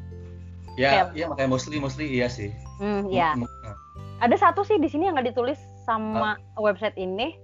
Ya, 0.80 1.12
iya 1.12 1.28
makanya 1.28 1.52
mostly 1.52 1.76
mostly 1.76 2.08
iya 2.08 2.32
sih. 2.32 2.48
Hmm, 2.80 3.04
ya. 3.12 3.36
Ada 4.24 4.40
satu 4.40 4.64
sih 4.64 4.80
di 4.80 4.88
sini 4.88 5.04
yang 5.04 5.20
nggak 5.20 5.36
ditulis 5.36 5.60
sama 5.84 6.40
oh. 6.56 6.64
website 6.64 6.96
ini. 6.96 7.36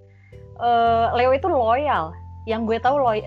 Uh, 0.56 1.12
Leo 1.12 1.36
itu 1.36 1.44
loyal. 1.44 2.16
Yang 2.48 2.60
gue 2.64 2.78
tahu 2.80 2.96
lo, 2.96 3.12
uh, 3.12 3.20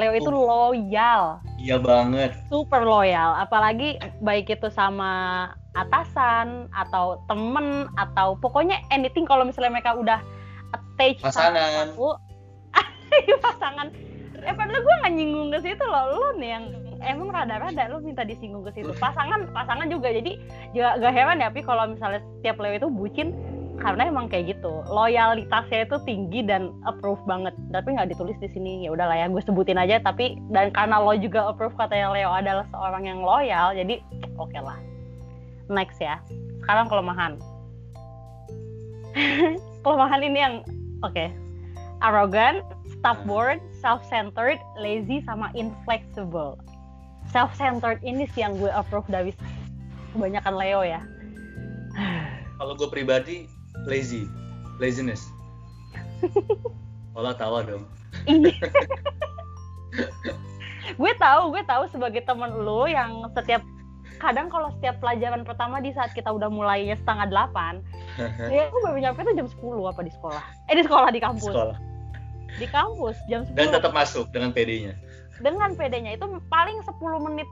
Leo 0.00 0.16
itu 0.16 0.32
oh. 0.32 0.72
loyal. 0.72 1.44
Iya 1.60 1.76
banget. 1.76 2.32
Super 2.48 2.88
loyal. 2.88 3.36
Apalagi 3.36 4.00
baik 4.24 4.48
itu 4.48 4.72
sama 4.72 5.52
atasan 5.76 6.70
atau 6.72 7.20
temen 7.28 7.90
atau 7.98 8.38
pokoknya 8.38 8.80
anything 8.94 9.26
kalau 9.26 9.42
misalnya 9.42 9.74
mereka 9.74 9.92
udah 9.98 10.22
attach 10.70 11.18
pasangan 11.20 11.58
sama 11.58 11.82
aku 11.90 12.08
pasangan. 13.46 13.88
Eh 14.44 14.54
padahal 14.54 14.80
gue 14.82 14.94
nggak 15.00 15.14
nyinggung 15.14 15.48
ke 15.54 15.58
situ 15.62 15.84
loh. 15.84 16.04
Lu 16.14 16.28
nih 16.40 16.50
yang 16.58 16.64
emang 17.04 17.28
rada-rada 17.30 17.90
lu 17.92 18.00
minta 18.00 18.24
disinggung 18.24 18.64
ke 18.66 18.72
situ. 18.76 18.92
Pasangan 18.96 19.48
pasangan 19.52 19.86
juga. 19.88 20.10
Jadi 20.10 20.40
juga 20.72 20.96
gak 21.00 21.14
heran 21.14 21.40
ya 21.40 21.48
tapi 21.52 21.60
kalau 21.62 21.84
misalnya 21.88 22.20
setiap 22.40 22.56
Leo 22.60 22.76
itu 22.76 22.88
bucin 22.90 23.32
karena 23.78 24.06
emang 24.08 24.30
kayak 24.30 24.56
gitu. 24.58 24.84
Loyalitasnya 24.88 25.86
itu 25.86 25.96
tinggi 26.06 26.40
dan 26.46 26.70
approve 26.86 27.20
banget. 27.26 27.54
Tapi 27.74 27.88
nggak 27.98 28.14
ditulis 28.14 28.38
di 28.38 28.48
sini. 28.50 28.86
Ya 28.86 28.94
udahlah 28.94 29.16
ya 29.18 29.26
gue 29.28 29.42
sebutin 29.42 29.80
aja. 29.80 30.00
Tapi 30.00 30.38
dan 30.52 30.70
karena 30.72 31.00
lo 31.00 31.14
juga 31.18 31.50
approve 31.50 31.76
katanya 31.76 32.14
Leo 32.14 32.30
adalah 32.30 32.64
seorang 32.70 33.04
yang 33.08 33.20
loyal 33.20 33.74
jadi 33.74 34.00
oke 34.38 34.50
okay 34.50 34.60
lah. 34.62 34.78
Next 35.68 35.98
ya. 35.98 36.20
Sekarang 36.64 36.88
kelemahan. 36.88 37.36
Kelemahan 39.84 40.20
ini 40.26 40.38
yang 40.40 40.54
oke. 41.04 41.12
Okay. 41.12 41.28
arrogant 42.02 42.60
stubborn 43.04 43.60
self-centered 43.84 44.56
lazy 44.80 45.20
sama 45.28 45.52
inflexible. 45.52 46.56
Self-centered 47.28 48.00
ini 48.00 48.24
sih 48.32 48.40
yang 48.40 48.56
gue 48.56 48.72
approve 48.72 49.04
dari 49.12 49.36
kebanyakan 50.16 50.56
Leo 50.56 50.80
ya. 50.80 51.04
Kalau 52.56 52.72
gue 52.72 52.88
pribadi 52.88 53.44
lazy. 53.84 54.24
Laziness. 54.80 55.28
Olah 57.20 57.36
tawa 57.36 57.60
dong. 57.60 57.84
Iya. 58.24 58.56
gue 61.00 61.12
tahu 61.20 61.52
gue 61.52 61.62
tahu 61.68 61.84
sebagai 61.92 62.24
temen 62.24 62.50
lu 62.64 62.88
yang 62.88 63.28
setiap 63.36 63.60
kadang 64.16 64.48
kalau 64.48 64.72
setiap 64.80 64.96
pelajaran 65.00 65.44
pertama 65.44 65.80
di 65.80 65.92
saat 65.92 66.12
kita 66.16 66.32
udah 66.32 66.48
mulainya 66.48 66.96
setengah 66.98 67.28
delapan 67.28 67.80
ya 68.52 68.68
aku 68.70 68.78
baru 68.84 68.98
nyampe 69.00 69.20
tuh 69.26 69.34
jam 69.36 69.48
10 69.48 69.90
apa 69.90 70.00
di 70.00 70.12
sekolah? 70.14 70.42
Eh 70.70 70.74
di 70.78 70.82
sekolah 70.86 71.08
di 71.12 71.20
kampus. 71.20 71.52
Sekolah. 71.52 71.76
Di 72.60 72.66
kampus 72.70 73.16
jam 73.26 73.42
10 73.46 73.56
dan 73.56 73.66
tetap 73.74 73.92
masuk 73.94 74.30
dengan 74.30 74.54
PD-nya 74.54 74.94
dengan 75.42 75.74
PD-nya 75.74 76.14
itu 76.14 76.26
paling 76.46 76.78
10 76.84 77.26
menit 77.26 77.48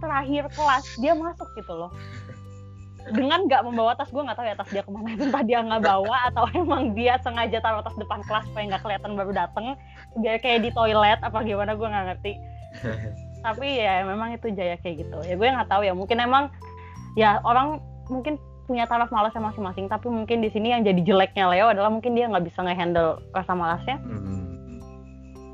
terakhir 0.00 0.48
kelas 0.56 0.84
dia 0.98 1.12
masuk 1.14 1.46
gitu 1.54 1.72
loh. 1.76 1.92
Dengan 3.10 3.48
nggak 3.48 3.64
membawa 3.64 3.96
tas 3.96 4.12
gue 4.12 4.20
nggak 4.20 4.36
tahu 4.36 4.46
ya 4.48 4.56
tas 4.56 4.70
dia 4.72 4.82
ke 4.84 4.90
mana 4.92 5.08
entah 5.16 5.44
dia 5.44 5.60
nggak 5.64 5.82
bawa 5.84 6.18
atau 6.32 6.44
emang 6.56 6.96
dia 6.96 7.20
sengaja 7.20 7.60
taruh 7.62 7.84
tas 7.84 7.96
depan 7.96 8.24
kelas 8.24 8.44
supaya 8.50 8.64
nggak 8.74 8.82
kelihatan 8.82 9.12
baru 9.16 9.32
dateng 9.32 9.66
biar 10.20 10.36
kayak 10.42 10.66
di 10.66 10.70
toilet 10.74 11.20
apa 11.22 11.38
gimana 11.44 11.76
gue 11.76 11.88
nggak 11.88 12.06
ngerti. 12.12 12.32
Tapi 13.46 13.68
ya 13.80 14.04
memang 14.04 14.36
itu 14.36 14.52
jaya 14.52 14.76
kayak 14.80 15.06
gitu. 15.06 15.18
Ya 15.24 15.34
gue 15.36 15.48
nggak 15.48 15.70
tahu 15.70 15.82
ya 15.84 15.96
mungkin 15.96 16.18
emang 16.20 16.52
ya 17.16 17.40
orang 17.44 17.80
mungkin 18.10 18.36
punya 18.68 18.86
taraf 18.86 19.10
malasnya 19.10 19.42
masing-masing 19.42 19.90
tapi 19.90 20.06
mungkin 20.06 20.46
di 20.46 20.50
sini 20.54 20.70
yang 20.70 20.86
jadi 20.86 21.02
jeleknya 21.02 21.50
Leo 21.50 21.74
adalah 21.74 21.90
mungkin 21.90 22.14
dia 22.14 22.30
nggak 22.30 22.46
bisa 22.46 22.62
ngehandle 22.62 23.18
rasa 23.34 23.52
malasnya. 23.56 23.98
Hmm. 23.98 24.39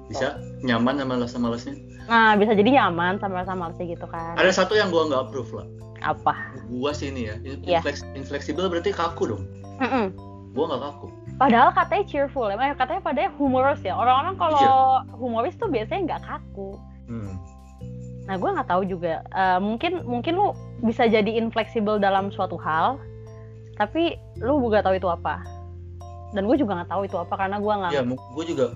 Bisa 0.07 0.39
nyaman 0.63 1.03
sama 1.03 1.15
rasa 1.19 1.39
malasnya 1.39 1.75
nah 2.07 2.39
bisa 2.39 2.55
jadi 2.55 2.71
nyaman 2.83 3.19
sama 3.19 3.43
rasa 3.43 3.53
malasnya 3.59 3.87
gitu 3.91 4.07
kan 4.07 4.39
ada 4.39 4.51
satu 4.55 4.79
yang 4.79 4.95
gue 4.95 5.03
nggak 5.11 5.27
approve 5.27 5.53
lah 5.53 5.67
apa 6.05 6.35
gua 6.69 6.93
sih 6.93 7.11
ini 7.11 7.31
ya 7.31 7.35
iya. 7.43 7.81
inflex 7.81 8.05
yeah. 8.05 8.19
infleksibel 8.19 8.69
berarti 8.69 8.93
kaku 8.93 9.33
dong 9.35 9.43
mm 9.81 9.89
-mm. 9.89 10.07
gua 10.53 10.65
nggak 10.71 10.83
kaku 10.83 11.07
padahal 11.37 11.71
katanya 11.73 12.05
cheerful 12.09 12.49
emang 12.49 12.77
katanya 12.77 13.03
padahal 13.05 13.33
humoris 13.37 13.81
ya 13.85 13.93
orang-orang 13.93 14.35
kalau 14.41 14.61
iya. 14.61 14.73
humoris 15.17 15.55
tuh 15.61 15.69
biasanya 15.69 16.17
nggak 16.17 16.23
kaku 16.25 16.81
hmm. 17.13 17.35
nah 18.25 18.35
gue 18.41 18.51
nggak 18.57 18.69
tahu 18.73 18.83
juga 18.89 19.21
uh, 19.37 19.61
mungkin 19.61 20.01
mungkin 20.09 20.35
lu 20.41 20.57
bisa 20.81 21.05
jadi 21.05 21.29
infleksibel 21.37 22.01
dalam 22.01 22.33
suatu 22.33 22.57
hal 22.57 22.97
tapi 23.77 24.17
lu 24.41 24.65
juga 24.65 24.81
tahu 24.81 24.97
itu 24.97 25.09
apa 25.13 25.45
dan 26.33 26.49
gue 26.49 26.57
juga 26.57 26.83
nggak 26.83 26.91
tahu 26.91 27.03
itu 27.05 27.17
apa 27.21 27.35
karena 27.37 27.57
gue 27.61 27.75
nggak 27.77 27.93
ya 27.93 28.03
gue 28.09 28.45
juga. 28.49 28.67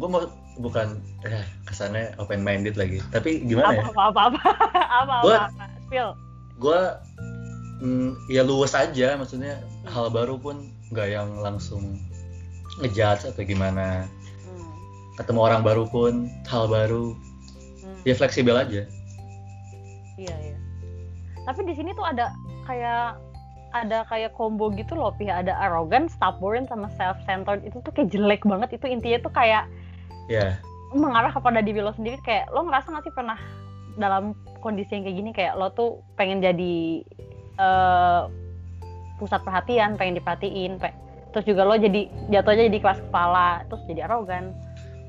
Gue 0.00 0.08
mau 0.08 0.24
bukan 0.56 0.96
eh 1.28 1.44
kesannya 1.68 2.16
open 2.16 2.40
minded 2.40 2.80
lagi. 2.80 3.04
Tapi 3.12 3.44
gimana 3.44 3.76
apa, 3.76 3.76
ya? 3.76 3.82
Apa 3.84 4.02
apa 4.08 4.20
apa 4.24 4.40
apa? 4.88 5.14
Gua, 5.20 5.36
apa 5.36 5.64
gue 6.60 6.80
mm, 7.84 8.10
ya 8.32 8.42
luas 8.44 8.72
aja 8.72 9.16
maksudnya 9.20 9.60
hmm. 9.60 9.92
hal 9.92 10.08
baru 10.08 10.40
pun 10.40 10.72
nggak 10.92 11.08
yang 11.12 11.28
langsung 11.44 12.00
ngejudge 12.80 13.28
atau 13.28 13.44
gimana. 13.44 14.08
Hmm. 14.48 14.72
ketemu 15.20 15.40
orang 15.44 15.60
baru 15.60 15.84
pun 15.84 16.32
hal 16.48 16.64
baru 16.64 17.12
hmm. 17.12 18.08
ya 18.08 18.16
fleksibel 18.16 18.56
aja. 18.56 18.88
Iya 20.16 20.34
iya. 20.40 20.56
Tapi 21.44 21.60
di 21.68 21.76
sini 21.76 21.92
tuh 21.92 22.04
ada 22.04 22.32
kayak 22.64 23.20
ada 23.70 24.02
kayak 24.10 24.34
combo 24.34 24.68
gitu 24.74 24.98
loh 24.98 25.14
pihak 25.14 25.46
ada 25.46 25.54
arrogant, 25.62 26.10
stubborn 26.10 26.66
sama 26.66 26.90
self-centered. 26.98 27.62
Itu 27.64 27.80
tuh 27.80 27.92
kayak 27.94 28.10
jelek 28.12 28.42
banget. 28.44 28.76
Itu 28.76 28.90
intinya 28.90 29.18
tuh 29.22 29.32
kayak 29.32 29.70
yeah. 30.30 30.54
mengarah 30.94 31.34
kepada 31.34 31.58
diri 31.60 31.82
lo 31.82 31.90
sendiri 31.90 32.16
kayak 32.22 32.46
lo 32.54 32.62
ngerasa 32.64 32.94
gak 32.94 33.04
sih 33.04 33.14
pernah 33.14 33.38
dalam 33.98 34.38
kondisi 34.62 34.94
yang 34.94 35.04
kayak 35.04 35.16
gini 35.18 35.30
kayak 35.34 35.54
lo 35.58 35.74
tuh 35.74 35.98
pengen 36.14 36.38
jadi 36.38 37.02
uh, 37.58 38.30
pusat 39.18 39.42
perhatian 39.42 39.98
pengen 39.98 40.22
diperhatiin 40.22 40.78
pe 40.78 40.94
terus 41.34 41.46
juga 41.46 41.66
lo 41.66 41.74
jadi 41.76 42.10
jatuhnya 42.30 42.70
jadi 42.70 42.78
kelas 42.80 43.00
kepala 43.10 43.66
terus 43.66 43.82
jadi 43.90 44.06
arogan 44.06 44.54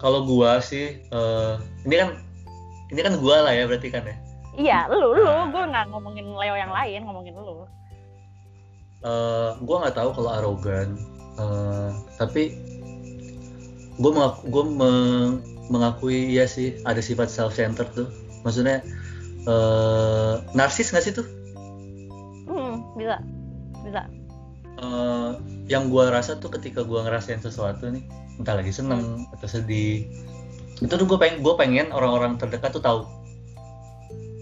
kalau 0.01 0.25
gua 0.25 0.57
sih 0.59 0.97
uh, 1.13 1.61
ini 1.85 1.95
kan 2.01 2.09
ini 2.89 2.99
kan 3.01 3.13
gua 3.21 3.45
lah 3.45 3.53
ya 3.53 3.69
berarti 3.69 3.87
kan 3.89 4.03
ya 4.05 4.15
iya 4.57 4.79
lu 4.89 5.15
lu 5.15 5.23
nah. 5.23 5.47
gua 5.49 5.63
nggak 5.69 5.85
ngomongin 5.93 6.25
Leo 6.27 6.55
yang 6.57 6.73
lain 6.73 6.99
ngomongin 7.05 7.33
lu 7.33 7.53
uh, 9.05 9.57
gua 9.61 9.75
nggak 9.85 9.97
tahu 9.97 10.09
kalau 10.13 10.31
arogan 10.35 10.99
uh, 11.41 11.89
tapi 12.21 12.53
gue 13.99 14.11
mengaku, 14.11 14.41
gue 14.47 14.63
meng, 14.67 15.31
mengakui 15.67 16.31
ya 16.31 16.47
sih 16.47 16.79
ada 16.87 16.99
sifat 17.03 17.27
self 17.27 17.55
center 17.55 17.87
tuh. 17.91 18.07
Maksudnya 18.47 18.83
uh, 19.49 20.43
narsis 20.55 20.91
nggak 20.91 21.03
sih 21.03 21.13
tuh? 21.15 21.27
Hmm, 22.47 22.83
bisa. 22.95 23.17
Bisa. 23.83 24.01
Uh, 24.81 25.37
yang 25.67 25.91
gue 25.91 26.03
rasa 26.09 26.39
tuh 26.39 26.49
ketika 26.51 26.81
gue 26.81 26.99
ngerasain 26.99 27.43
sesuatu 27.43 27.91
nih 27.91 28.01
entah 28.39 28.57
lagi 28.57 28.73
seneng 28.73 29.29
atau 29.35 29.45
sedih 29.45 30.09
itu 30.81 30.93
tuh 30.97 31.05
gue 31.05 31.17
pengen 31.21 31.45
gue 31.45 31.53
pengen 31.53 31.87
orang-orang 31.93 32.41
terdekat 32.41 32.73
tuh 32.73 32.81
tahu. 32.81 33.01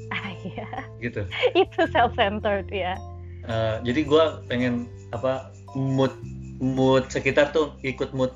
Ah, 0.09 0.31
iya. 0.47 0.67
gitu. 1.03 1.27
Itu 1.67 1.83
self 1.91 2.15
centered 2.15 2.71
ya. 2.71 2.95
Uh, 3.43 3.83
jadi 3.83 4.07
gue 4.07 4.23
pengen 4.47 4.87
apa 5.11 5.51
mood 5.75 6.15
mood 6.63 7.07
sekitar 7.11 7.51
tuh 7.51 7.75
ikut 7.83 8.15
mood 8.15 8.31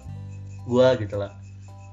gue 0.67 0.87
gitu 1.05 1.15
lah. 1.19 1.31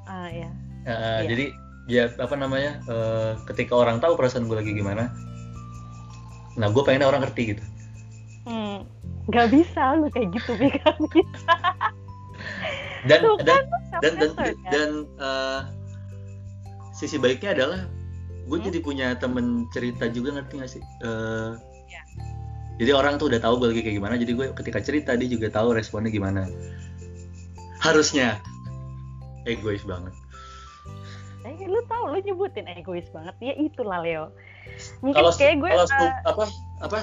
Ah 0.06 0.28
iya. 0.30 0.50
Uh, 0.88 1.22
iya. 1.22 1.28
jadi 1.28 1.46
ya 1.90 2.04
apa 2.22 2.34
namanya 2.38 2.78
uh, 2.86 3.34
ketika 3.50 3.74
orang 3.74 3.98
tahu 3.98 4.14
perasaan 4.14 4.46
gue 4.46 4.56
lagi 4.56 4.72
gimana 4.72 5.10
nah 6.58 6.70
gue 6.70 6.82
pengen 6.86 7.06
orang 7.06 7.26
ngerti 7.26 7.56
gitu. 7.56 7.64
Hmm, 8.46 8.86
gak 9.30 9.54
bisa 9.54 9.96
lu 9.98 10.10
kayak 10.10 10.34
gitu 10.34 10.50
gak 10.58 10.96
bisa. 11.14 11.54
Dan 13.06 13.18
Tuh, 13.24 13.36
dan, 13.40 13.64
kan, 13.64 14.00
dan 14.04 14.12
dan 14.20 14.30
dan, 14.36 14.54
dan 14.68 14.90
uh, 15.16 15.60
sisi 16.92 17.16
baiknya 17.16 17.56
adalah 17.56 17.80
gue 18.50 18.58
hmm? 18.58 18.66
jadi 18.66 18.78
punya 18.82 19.08
temen 19.16 19.70
cerita 19.72 20.10
juga 20.10 20.36
ngerti 20.36 20.54
gak 20.58 20.70
sih? 20.70 20.82
Uh, 21.00 21.56
ya. 21.86 22.02
jadi 22.82 22.92
orang 22.92 23.16
tuh 23.16 23.32
udah 23.32 23.40
tahu 23.40 23.62
gue 23.62 23.68
lagi 23.72 23.82
kayak 23.86 23.96
gimana 24.02 24.14
jadi 24.20 24.32
gue 24.36 24.46
ketika 24.52 24.78
cerita 24.84 25.16
dia 25.16 25.28
juga 25.30 25.48
tahu 25.48 25.72
responnya 25.72 26.12
gimana. 26.12 26.44
Harusnya 27.80 28.36
egois 29.48 29.84
banget. 29.84 30.12
Eh 31.44 31.56
lu 31.64 31.80
tau 31.88 32.12
lu 32.12 32.20
nyebutin 32.20 32.68
egois 32.68 33.08
banget. 33.12 33.32
Ya 33.40 33.54
itulah 33.56 34.04
Leo. 34.04 34.32
Mungkin 35.00 35.24
kalau, 35.24 35.32
kayak 35.34 35.56
gue 35.60 35.70
kalau 35.72 35.86
uh, 35.88 36.12
apa 36.28 36.44
apa 36.84 36.96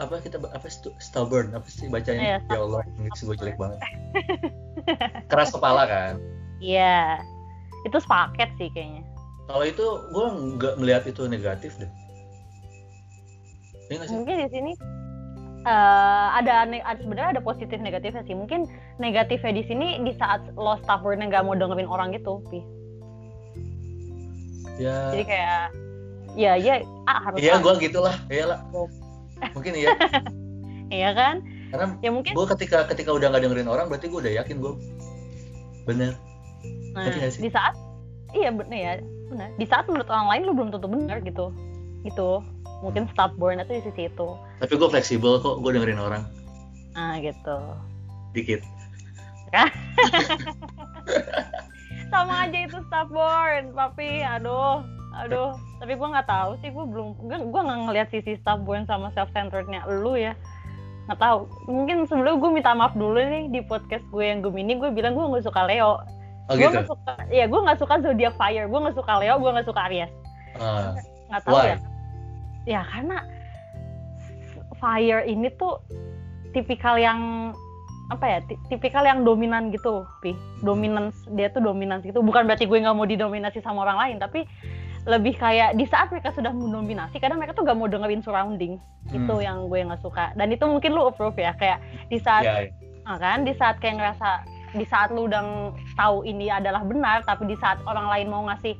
apa 0.00 0.14
kita 0.20 0.36
apa 0.40 0.66
stubborn 1.00 1.56
apa 1.56 1.64
sih 1.68 1.88
bacanya? 1.88 2.36
Ya, 2.36 2.38
ya 2.52 2.60
Allah 2.60 2.84
Inggris 3.00 3.24
gue 3.24 3.36
jelek 3.36 3.56
banget. 3.56 3.80
Keras 5.32 5.52
kepala 5.52 5.88
kan? 5.88 6.20
Iya. 6.60 7.20
Itu 7.88 7.96
sepaket 8.00 8.50
sih 8.60 8.68
kayaknya. 8.76 9.02
Kalau 9.46 9.64
itu 9.64 9.86
gue 10.12 10.26
nggak 10.58 10.74
melihat 10.82 11.02
itu 11.08 11.22
negatif 11.24 11.78
deh. 11.80 11.90
Ya, 13.86 14.02
mungkin 14.10 14.42
di 14.42 14.48
sini 14.50 14.72
uh, 15.66 16.26
ada, 16.38 16.64
ada 16.64 17.00
sebenarnya 17.02 17.36
ada 17.36 17.42
positif 17.42 17.76
negatifnya 17.82 18.22
sih. 18.24 18.38
Mungkin 18.38 18.70
negatifnya 19.02 19.52
di 19.52 19.62
sini 19.66 19.88
di 20.06 20.14
saat 20.16 20.46
lo 20.54 20.78
stubborn 20.86 21.26
nggak 21.26 21.42
mau 21.42 21.58
dengerin 21.58 21.90
orang 21.90 22.14
gitu, 22.14 22.40
pi. 22.48 22.62
Ya. 24.78 25.10
Jadi 25.12 25.24
kayak 25.26 25.62
ya 26.36 26.52
ya 26.56 26.74
ah, 27.10 27.18
harus. 27.28 27.42
Iya, 27.42 27.58
gue 27.58 27.72
gitulah. 27.82 28.14
Iyalah. 28.30 28.60
Mungkin 29.52 29.72
iya. 29.74 29.92
iya 31.02 31.10
kan? 31.12 31.42
Karena 31.74 31.86
ya 32.00 32.10
mungkin 32.14 32.32
gue 32.32 32.46
ketika 32.56 32.86
ketika 32.86 33.10
udah 33.10 33.34
nggak 33.34 33.42
dengerin 33.42 33.68
orang 33.68 33.90
berarti 33.90 34.06
gue 34.06 34.20
udah 34.22 34.34
yakin 34.38 34.62
gue 34.62 34.72
bener. 35.84 36.14
Nah, 36.94 37.12
di 37.28 37.50
saat 37.50 37.74
iya 38.32 38.54
bener 38.54 38.78
ya 38.78 38.92
benar. 39.28 39.48
Di 39.58 39.66
saat 39.66 39.84
menurut 39.90 40.08
orang 40.08 40.28
lain 40.30 40.42
lu 40.46 40.52
belum 40.54 40.70
tentu 40.70 40.88
benar 40.88 41.18
gitu. 41.26 41.50
Gitu 42.06 42.56
mungkin 42.84 43.08
stubborn 43.12 43.62
itu 43.62 43.72
di 43.72 43.82
sisi 43.84 44.02
itu. 44.08 44.28
Tapi 44.60 44.72
gue 44.76 44.88
fleksibel 44.88 45.40
kok 45.40 45.60
gue 45.64 45.70
dengerin 45.72 46.00
orang. 46.00 46.22
Ah 46.96 47.16
gitu. 47.20 47.56
Dikit. 48.36 48.60
Sama 52.12 52.46
aja 52.46 52.58
itu 52.66 52.78
stubborn 52.88 53.72
tapi 53.72 54.20
aduh 54.24 54.84
aduh. 55.16 55.56
Tapi 55.80 55.92
gue 55.96 56.08
nggak 56.08 56.28
tahu 56.28 56.56
sih 56.60 56.72
gue 56.72 56.84
belum 56.84 57.08
gue 57.28 57.60
nggak 57.60 57.80
ngeliat 57.88 58.08
sisi 58.12 58.36
stubborn 58.40 58.88
sama 58.88 59.12
self 59.12 59.28
centerednya 59.32 59.84
lu 59.88 60.16
ya 60.16 60.36
nggak 61.08 61.20
tahu. 61.20 61.48
Mungkin 61.70 62.04
sebelum 62.10 62.42
gue 62.42 62.50
minta 62.52 62.76
maaf 62.76 62.92
dulu 62.96 63.16
nih 63.16 63.48
di 63.52 63.60
podcast 63.64 64.04
gue 64.12 64.24
yang 64.24 64.42
Gemini 64.44 64.76
gue 64.76 64.90
bilang 64.92 65.16
gue 65.16 65.24
nggak 65.24 65.46
suka 65.46 65.64
Leo. 65.68 66.00
Oh, 66.46 66.54
gue 66.54 66.62
gitu? 66.62 66.78
nggak 66.78 66.86
suka 66.86 67.12
ya 67.34 67.44
gue 67.50 67.58
nggak 67.58 67.78
suka 67.82 67.94
zodiak 68.06 68.34
fire 68.38 68.70
gue 68.70 68.78
nggak 68.78 68.94
suka 68.94 69.12
Leo 69.18 69.34
gue 69.40 69.50
nggak 69.50 69.66
suka 69.66 69.80
Aries. 69.90 70.12
Ah, 70.56 70.94
nggak 71.32 71.42
tahu 71.42 71.58
why? 71.58 71.74
ya 71.74 71.95
ya 72.66 72.82
karena 72.84 73.22
fire 74.76 75.24
ini 75.24 75.48
tuh 75.54 75.80
tipikal 76.52 76.98
yang 76.98 77.52
apa 78.06 78.22
ya 78.26 78.38
ti- 78.46 78.60
tipikal 78.70 79.02
yang 79.02 79.26
dominan 79.26 79.74
gitu 79.74 80.06
pi 80.22 80.30
dominance 80.62 81.26
dia 81.34 81.50
tuh 81.50 81.58
dominans 81.58 82.06
gitu 82.06 82.22
bukan 82.22 82.46
berarti 82.46 82.66
gue 82.66 82.78
nggak 82.78 82.94
mau 82.94 83.08
didominasi 83.08 83.58
sama 83.62 83.82
orang 83.82 83.98
lain 83.98 84.16
tapi 84.22 84.46
lebih 85.06 85.38
kayak 85.38 85.78
di 85.78 85.86
saat 85.86 86.10
mereka 86.10 86.34
sudah 86.34 86.50
mendominasi 86.50 87.18
kadang 87.22 87.38
mereka 87.38 87.54
tuh 87.54 87.62
gak 87.62 87.78
mau 87.78 87.86
dengerin 87.86 88.26
surrounding 88.26 88.74
itu 89.14 89.34
Hmm. 89.34 89.42
yang 89.42 89.58
gue 89.70 89.86
nggak 89.86 90.02
suka 90.02 90.34
dan 90.34 90.50
itu 90.50 90.66
mungkin 90.66 90.90
lu 90.90 91.06
approve 91.06 91.38
ya 91.38 91.54
kayak 91.54 91.78
di 92.10 92.18
saat 92.18 92.42
ya, 92.42 92.54
ya. 92.66 92.70
Ah, 93.06 93.14
kan 93.22 93.46
di 93.46 93.54
saat 93.54 93.78
kayak 93.78 94.02
ngerasa 94.02 94.30
di 94.74 94.82
saat 94.82 95.14
lu 95.14 95.30
udah 95.30 95.70
tahu 95.94 96.26
ini 96.26 96.50
adalah 96.50 96.82
benar 96.82 97.22
tapi 97.22 97.46
di 97.46 97.54
saat 97.62 97.78
orang 97.86 98.10
lain 98.10 98.26
mau 98.26 98.42
ngasih 98.50 98.74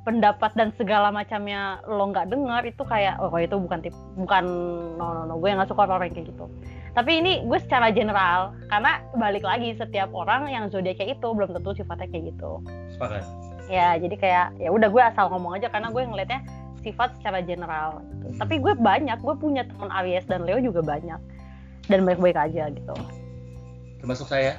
pendapat 0.00 0.56
dan 0.56 0.72
segala 0.80 1.12
macamnya 1.12 1.84
lo 1.84 2.08
nggak 2.08 2.32
dengar 2.32 2.64
itu 2.64 2.80
kayak 2.88 3.20
oh 3.20 3.36
itu 3.36 3.52
bukan 3.60 3.84
tip 3.84 3.94
bukan 4.16 4.44
no 4.96 5.06
no 5.12 5.22
no 5.28 5.34
gue 5.36 5.52
nggak 5.52 5.68
suka 5.68 5.84
orang 5.84 6.08
kayak 6.08 6.32
gitu. 6.32 6.48
Tapi 6.90 7.22
ini 7.22 7.44
gue 7.46 7.58
secara 7.60 7.92
general 7.92 8.56
karena 8.72 9.04
balik 9.14 9.44
lagi 9.44 9.76
setiap 9.76 10.10
orang 10.16 10.48
yang 10.50 10.72
zodiaknya 10.72 11.14
itu 11.14 11.28
belum 11.30 11.52
tentu 11.52 11.76
sifatnya 11.76 12.08
kayak 12.08 12.34
gitu. 12.34 12.64
Sepakat. 12.96 13.22
Ya 13.68 13.94
jadi 14.00 14.16
kayak 14.16 14.46
ya 14.58 14.70
udah 14.72 14.88
gue 14.88 15.02
asal 15.04 15.28
ngomong 15.30 15.60
aja 15.60 15.68
karena 15.68 15.92
gue 15.92 16.02
ngelihatnya 16.02 16.40
sifat 16.80 17.12
secara 17.20 17.44
general 17.44 18.00
gitu. 18.00 18.40
tapi 18.40 18.56
gue 18.56 18.72
banyak 18.72 19.20
gue 19.20 19.34
punya 19.36 19.68
teman 19.68 19.92
Aries 20.00 20.24
dan 20.24 20.48
Leo 20.48 20.58
juga 20.64 20.80
banyak. 20.80 21.20
Dan 21.92 22.08
baik-baik 22.08 22.38
aja 22.38 22.72
gitu. 22.72 22.94
Termasuk 24.00 24.32
saya 24.32 24.56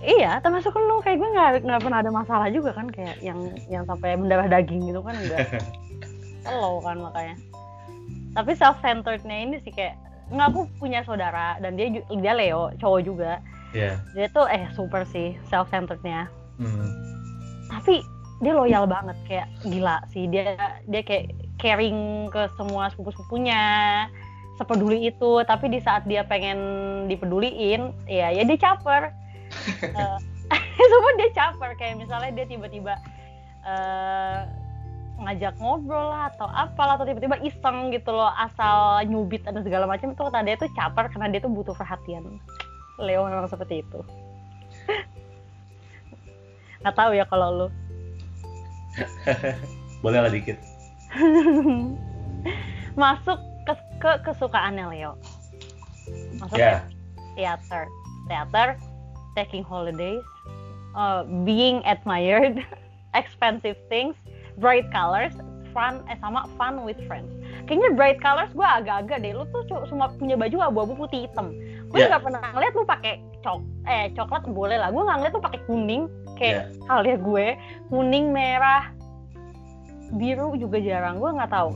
Iya, 0.00 0.40
termasuk 0.40 0.72
lu 0.72 1.04
kayak 1.04 1.20
gue 1.20 1.28
nggak 1.28 1.50
nggak 1.68 1.80
pernah 1.84 1.98
ada 2.00 2.08
masalah 2.08 2.48
juga 2.48 2.72
kan 2.72 2.88
kayak 2.88 3.20
yang 3.20 3.36
yang 3.68 3.84
sampai 3.84 4.16
mendarah 4.16 4.48
daging 4.48 4.88
gitu 4.88 5.04
kan 5.04 5.12
enggak. 5.12 5.60
Lo 6.48 6.80
kan 6.86 6.96
makanya. 6.96 7.36
Tapi 8.32 8.52
self 8.56 8.80
centerednya 8.80 9.36
ini 9.44 9.56
sih 9.60 9.72
kayak 9.72 10.00
nggak 10.32 10.46
aku 10.56 10.64
punya 10.80 11.04
saudara 11.04 11.60
dan 11.60 11.76
dia 11.76 12.00
dia 12.00 12.32
Leo 12.32 12.72
cowok 12.80 13.00
juga. 13.04 13.32
ya 13.76 14.00
Dia 14.16 14.26
tuh 14.32 14.48
eh 14.48 14.64
super 14.72 15.04
sih 15.04 15.36
self 15.52 15.68
centerednya. 15.68 16.32
hmm. 16.56 16.88
Tapi 17.68 18.00
dia 18.40 18.56
loyal 18.56 18.88
banget 18.88 19.16
kayak 19.28 19.48
gila 19.68 20.00
sih 20.16 20.24
dia 20.24 20.56
dia 20.88 21.02
kayak 21.04 21.36
caring 21.60 22.32
ke 22.32 22.48
semua 22.56 22.88
sepupu-sepupunya 22.88 23.60
sepeduli 24.56 25.12
itu 25.12 25.44
tapi 25.44 25.68
di 25.68 25.80
saat 25.84 26.08
dia 26.08 26.24
pengen 26.24 26.58
dipeduliin 27.04 27.92
ya 28.08 28.32
ya 28.32 28.42
dia 28.48 28.56
caper 28.56 29.12
Eh, 30.50 30.86
semua 30.90 31.12
dia 31.18 31.30
caper 31.34 31.70
kayak 31.78 31.94
misalnya 31.98 32.30
dia 32.34 32.46
tiba-tiba 32.46 32.94
eh, 33.66 34.38
ngajak 35.20 35.54
ngobrol 35.60 36.08
lah 36.10 36.32
atau 36.32 36.48
apalah 36.48 36.96
atau 36.96 37.04
tiba-tiba 37.04 37.36
iseng 37.44 37.92
gitu 37.92 38.08
loh 38.10 38.32
asal 38.40 39.04
nyubit 39.04 39.44
dan 39.44 39.60
segala 39.60 39.84
macam 39.84 40.16
itu 40.16 40.22
kata 40.24 40.40
dia 40.42 40.56
tuh 40.56 40.72
caper 40.72 41.12
karena 41.12 41.28
dia 41.28 41.40
tuh 41.44 41.52
butuh 41.52 41.76
perhatian. 41.76 42.40
Leo 43.00 43.24
memang 43.28 43.48
seperti 43.48 43.84
itu. 43.84 44.00
Nggak 46.80 46.96
tahu 46.96 47.10
ya 47.16 47.24
kalau 47.28 47.48
lu. 47.52 47.68
Boleh 50.04 50.24
lah 50.24 50.32
dikit. 50.32 50.56
Masuk 52.96 53.36
ke, 53.68 53.74
ke 54.00 54.10
kesukaannya 54.24 54.84
Leo. 54.88 55.12
Masuk 56.40 56.56
ya. 56.56 56.80
ke 56.80 57.36
teater. 57.36 57.84
Teater 58.28 58.68
taking 59.40 59.64
holidays 59.64 60.20
uh, 60.92 61.24
being 61.48 61.80
admired 61.88 62.60
expensive 63.20 63.80
things 63.88 64.12
bright 64.60 64.84
colors 64.92 65.32
fun 65.70 66.02
eh 66.10 66.18
sama 66.18 66.50
fun 66.58 66.82
with 66.82 66.98
friends. 67.06 67.30
Kayaknya 67.70 67.90
bright 67.94 68.18
colors 68.18 68.50
gue 68.50 68.66
agak-agak 68.66 69.22
deh. 69.22 69.30
Lu 69.30 69.46
tuh 69.54 69.62
cu- 69.70 69.86
cuma 69.86 70.10
punya 70.18 70.34
baju 70.34 70.66
abu-abu 70.66 71.06
putih 71.06 71.30
hitam. 71.30 71.54
Gue 71.86 72.02
Yeah. 72.02 72.10
nggak 72.10 72.22
pernah 72.26 72.42
ngeliat 72.50 72.74
lu 72.74 72.82
pakai 72.82 73.22
cok 73.38 73.58
eh 73.86 74.10
coklat 74.18 74.50
boleh 74.50 74.82
lah. 74.82 74.90
Gue 74.90 75.02
nggak 75.06 75.16
ngeliat 75.22 75.34
lu 75.38 75.42
pakai 75.42 75.60
kuning 75.70 76.02
kayak 76.34 76.74
Yeah. 76.74 76.90
halnya 76.90 77.16
gue. 77.22 77.46
Kuning 77.86 78.34
merah 78.34 78.90
biru 80.18 80.58
juga 80.58 80.82
jarang. 80.82 81.22
Gue 81.22 81.30
nggak 81.38 81.54
tahu. 81.54 81.70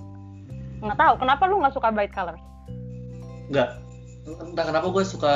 Nggak 0.83 0.99
tahu 0.99 1.15
kenapa 1.23 1.43
lu 1.47 1.63
nggak 1.63 1.75
suka 1.79 1.89
bright 1.95 2.11
colors? 2.11 2.43
Nggak 3.55 3.79
entah 4.25 4.65
kenapa 4.65 4.89
gue 4.89 5.05
suka 5.05 5.35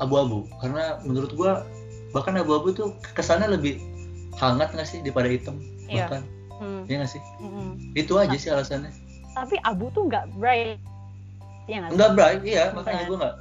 abu-abu. 0.00 0.48
Karena 0.58 0.98
menurut 1.04 1.32
gue 1.32 1.50
bahkan 2.10 2.34
abu-abu 2.34 2.72
tuh 2.72 2.88
kesannya 3.12 3.50
lebih 3.50 3.76
hangat 4.38 4.72
nggak 4.72 4.86
sih 4.86 4.98
daripada 5.02 5.28
hitam 5.28 5.58
Iya. 5.86 6.08
bahkan? 6.08 6.22
Hmm, 6.54 6.82
Iya 6.86 6.96
nggak 7.02 7.12
sih? 7.12 7.22
Mm-mm. 7.42 7.68
itu 7.92 8.12
aja 8.16 8.36
sih 8.38 8.50
alasannya. 8.50 8.90
Tapi 9.34 9.58
abu 9.62 9.90
tuh 9.90 10.06
nggak 10.06 10.30
bright. 10.38 10.78
Nggak 11.66 11.90
enggak 11.92 12.10
bright 12.14 12.42
iya. 12.42 12.70
Makanya 12.72 13.02
gue 13.04 13.16
nggak 13.18 13.34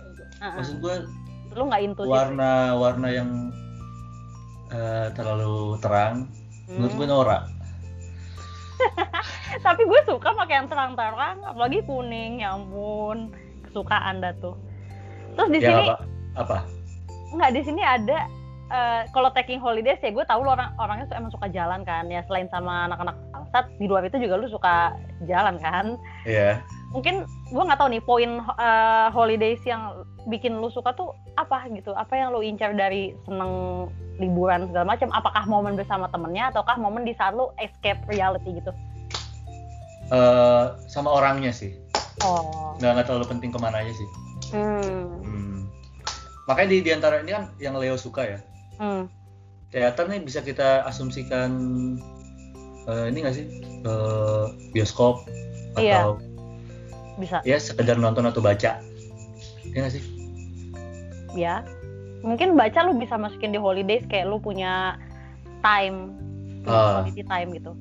Uh-uh. 0.43 0.53
maksud 0.59 0.77
gue 0.81 0.95
lu 1.53 1.63
nggak 1.69 1.81
intuitif 1.85 2.09
warna 2.09 2.51
warna 2.73 3.07
yang 3.07 3.29
eh, 4.73 5.07
terlalu 5.13 5.77
terang 5.79 6.25
menurut 6.67 6.93
gue 6.97 7.07
norak. 7.07 7.43
Tapi 9.65 9.81
gue 9.85 10.01
suka 10.03 10.33
pakai 10.33 10.55
yang 10.59 10.67
terang-terang 10.67 11.39
apalagi 11.45 11.85
kuning 11.85 12.41
ya 12.41 12.57
ampun. 12.57 13.31
Kesukaan 13.63 14.19
dah 14.19 14.33
tuh 14.41 14.57
terus 15.35 15.49
di 15.51 15.59
ya 15.59 15.69
sini 15.69 15.83
apa? 15.89 15.95
Apa? 16.37 16.57
Nggak 17.33 17.51
di 17.53 17.61
sini 17.65 17.81
ada 17.81 18.17
eh, 18.73 19.01
kalau 19.13 19.29
taking 19.33 19.61
holidays 19.61 20.01
ya 20.01 20.09
gue 20.09 20.25
tahu 20.25 20.45
lu 20.45 20.49
orang 20.53 20.73
orangnya 20.81 21.09
emang 21.13 21.33
suka 21.33 21.49
jalan 21.49 21.81
kan 21.85 22.09
ya 22.09 22.25
selain 22.25 22.49
sama 22.49 22.89
anak-anak 22.89 23.17
bangsat 23.33 23.65
di 23.77 23.85
luar 23.85 24.05
itu 24.05 24.17
juga 24.17 24.39
lu 24.39 24.47
suka 24.49 24.97
jalan 25.29 25.57
kan. 25.61 25.97
Iya. 26.25 26.61
Mungkin 26.93 27.25
gue 27.25 27.63
nggak 27.63 27.79
tahu 27.79 27.89
nih 27.93 28.03
poin 28.05 28.31
eh, 28.41 29.07
holidays 29.13 29.61
yang 29.65 30.05
bikin 30.29 30.57
lu 30.57 30.69
suka 30.73 30.93
tuh 30.95 31.13
apa 31.35 31.65
gitu? 31.73 31.91
Apa 31.93 32.17
yang 32.17 32.33
lu 32.33 32.41
incar 32.41 32.73
dari 32.73 33.13
seneng 33.25 33.85
liburan 34.21 34.69
segala 34.69 34.93
macam? 34.93 35.09
Apakah 35.13 35.43
momen 35.49 35.73
bersama 35.73 36.09
temennya 36.09 36.53
ataukah 36.53 36.77
momen 36.77 37.05
di 37.05 37.17
saat 37.17 37.33
lu 37.33 37.49
escape 37.61 38.01
reality 38.09 38.61
gitu? 38.61 38.71
Eh, 40.13 40.65
sama 40.85 41.09
orangnya 41.09 41.49
sih. 41.49 41.73
Oh. 42.21 42.77
Nggak 42.77 42.91
nggak 43.01 43.05
terlalu 43.09 43.25
penting 43.25 43.49
ke 43.49 43.59
mana 43.59 43.81
aja 43.81 43.93
sih 43.93 44.09
hmm. 44.53 45.03
Hmm. 45.19 45.57
makanya 46.45 46.69
di 46.69 46.77
di 46.81 46.91
antara 46.91 47.19
ini 47.19 47.31
kan 47.31 47.43
yang 47.57 47.73
Leo 47.75 47.97
suka 47.97 48.23
ya 48.23 48.39
Hmm. 48.73 49.05
teater 49.69 50.05
nih 50.05 50.21
bisa 50.21 50.39
kita 50.39 50.81
asumsikan 50.85 51.49
eh, 52.85 53.05
ini 53.09 53.17
nggak 53.21 53.35
sih 53.35 53.47
Eh, 53.83 54.45
bioskop 54.71 55.27
Iya. 55.75 56.07
atau 56.07 56.15
bisa 57.13 57.43
ya 57.43 57.59
sekedar 57.59 57.99
nonton 57.99 58.23
atau 58.23 58.39
baca 58.39 58.79
ya 59.65 59.77
nggak 59.77 59.91
sih 59.91 60.03
ya 61.33 61.67
mungkin 62.23 62.55
baca 62.55 62.79
lu 62.81 62.95
bisa 62.95 63.19
masukin 63.19 63.51
di 63.51 63.59
holidays 63.59 64.07
kayak 64.07 64.23
lu 64.23 64.39
punya 64.39 64.95
time 65.59 66.15
Ah. 66.63 67.03
quality 67.03 67.27
time 67.27 67.49
gitu 67.51 67.71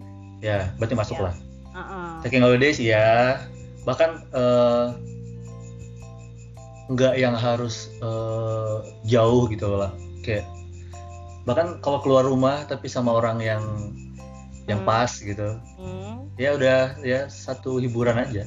ya 0.42 0.74
berarti 0.76 0.94
masuk 0.98 1.16
Iya. 1.16 1.24
lah 1.30 1.34
Heeh. 1.72 2.08
taking 2.26 2.42
holidays 2.42 2.78
ya 2.82 3.38
bahkan 3.86 4.26
eh, 4.34 4.86
nggak 6.92 7.14
yang 7.18 7.36
harus 7.36 7.88
eh, 8.00 8.76
jauh 9.08 9.48
gitu 9.48 9.68
lah. 9.72 9.92
Kayak 10.22 10.46
bahkan 11.42 11.82
kalau 11.82 11.98
keluar 12.04 12.22
rumah 12.22 12.62
tapi 12.70 12.86
sama 12.86 13.18
orang 13.18 13.42
yang 13.42 13.62
yang 14.70 14.86
Hmm. 14.86 14.88
pas 14.88 15.10
gitu 15.10 15.58
Hmm. 15.74 16.30
ya 16.38 16.54
udah 16.54 17.02
ya 17.02 17.26
satu 17.26 17.82
hiburan 17.82 18.14
aja. 18.14 18.46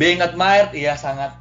Being 0.00 0.24
admired 0.24 0.72
iya 0.72 0.96
sangat. 0.96 1.36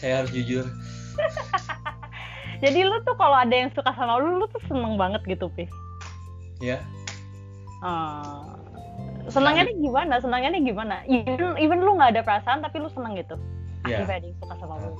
Saya 0.00 0.24
harus 0.24 0.32
jujur. 0.32 0.64
Jadi 2.64 2.84
lu 2.84 2.96
tuh 3.04 3.16
kalau 3.16 3.36
ada 3.36 3.52
yang 3.52 3.72
suka 3.72 3.92
sama 3.96 4.20
lu 4.20 4.40
lu 4.40 4.46
tuh 4.50 4.60
seneng 4.68 4.96
banget 4.96 5.20
gitu 5.28 5.48
pi? 5.52 5.68
Ya 6.60 6.80
senangnya 9.30 9.70
nih 9.70 9.76
gimana? 9.80 10.14
Senangnya 10.20 10.50
nih 10.52 10.62
gimana? 10.68 10.94
Even 11.06 11.56
even 11.56 11.80
lu 11.80 11.96
nggak 11.96 12.18
ada 12.18 12.22
perasaan 12.26 12.60
tapi 12.60 12.82
lu 12.82 12.90
seneng 12.92 13.16
gitu 13.16 13.38
akibat 13.98 14.16
ada 14.22 14.26
yang 14.26 14.38
suka 14.38 14.54
sama 14.54 14.74
lu. 14.78 14.92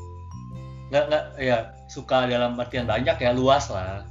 Nggak 0.90 1.04
nggak 1.06 1.24
ya 1.38 1.56
suka 1.86 2.16
dalam 2.26 2.52
artian 2.58 2.86
banyak 2.86 3.16
ya 3.16 3.30
luas 3.30 3.70
lah. 3.70 4.02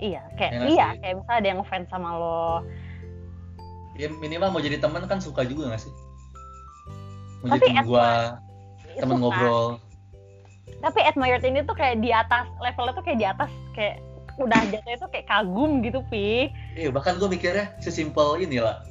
Iya 0.00 0.22
kayak 0.34 0.52
Ya 0.52 0.60
iya 0.66 0.86
sih? 0.90 0.98
kayak 0.98 1.14
misalnya 1.20 1.38
ada 1.38 1.48
yang 1.48 1.58
ngefans 1.60 1.86
sama 1.92 2.10
lo. 2.16 2.46
Ya 3.92 4.08
minimal 4.08 4.48
mau 4.50 4.62
jadi 4.64 4.80
teman 4.80 5.04
kan 5.04 5.20
suka 5.20 5.44
juga 5.44 5.68
nggak 5.68 5.82
sih? 5.84 5.92
Mau 7.42 7.52
Tapi 7.52 7.60
jadi 7.60 7.76
temen 7.76 7.84
gua 7.84 8.08
temen 8.92 9.16
Suka. 9.16 9.22
ngobrol. 9.22 9.66
Tapi 10.80 10.98
admired 11.00 11.44
ini 11.44 11.60
tuh 11.62 11.76
kayak 11.76 12.00
di 12.00 12.10
atas 12.10 12.48
levelnya 12.58 12.92
tuh 12.92 13.04
kayak 13.04 13.18
di 13.20 13.26
atas 13.28 13.50
kayak 13.72 14.00
udah 14.40 14.60
jatuhnya 14.72 14.98
tuh 14.98 15.10
kayak 15.12 15.26
kagum 15.28 15.84
gitu 15.84 16.00
pi. 16.08 16.48
Iya, 16.74 16.88
bahkan 16.90 17.20
gue 17.20 17.28
mikirnya 17.28 17.76
sesimpel 17.78 18.40
inilah. 18.40 18.82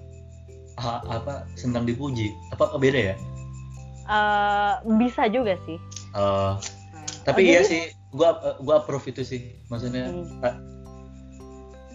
Ha, 0.79 1.03
apa 1.03 1.43
senang 1.53 1.83
dipuji. 1.83 2.31
Apa 2.53 2.77
beda 2.79 3.13
ya 3.13 3.15
uh, 4.11 4.73
bisa 4.99 5.31
juga 5.31 5.55
sih 5.63 5.79
uh, 6.13 6.59
hmm. 6.59 7.23
tapi 7.23 7.47
oh, 7.47 7.51
iya 7.55 7.61
jadi... 7.63 7.69
sih 7.71 7.81
gua 8.11 8.35
gua 8.59 8.83
approve 8.83 9.07
itu 9.09 9.23
sih 9.23 9.41
maksudnya 9.71 10.11
hmm. 10.11 10.43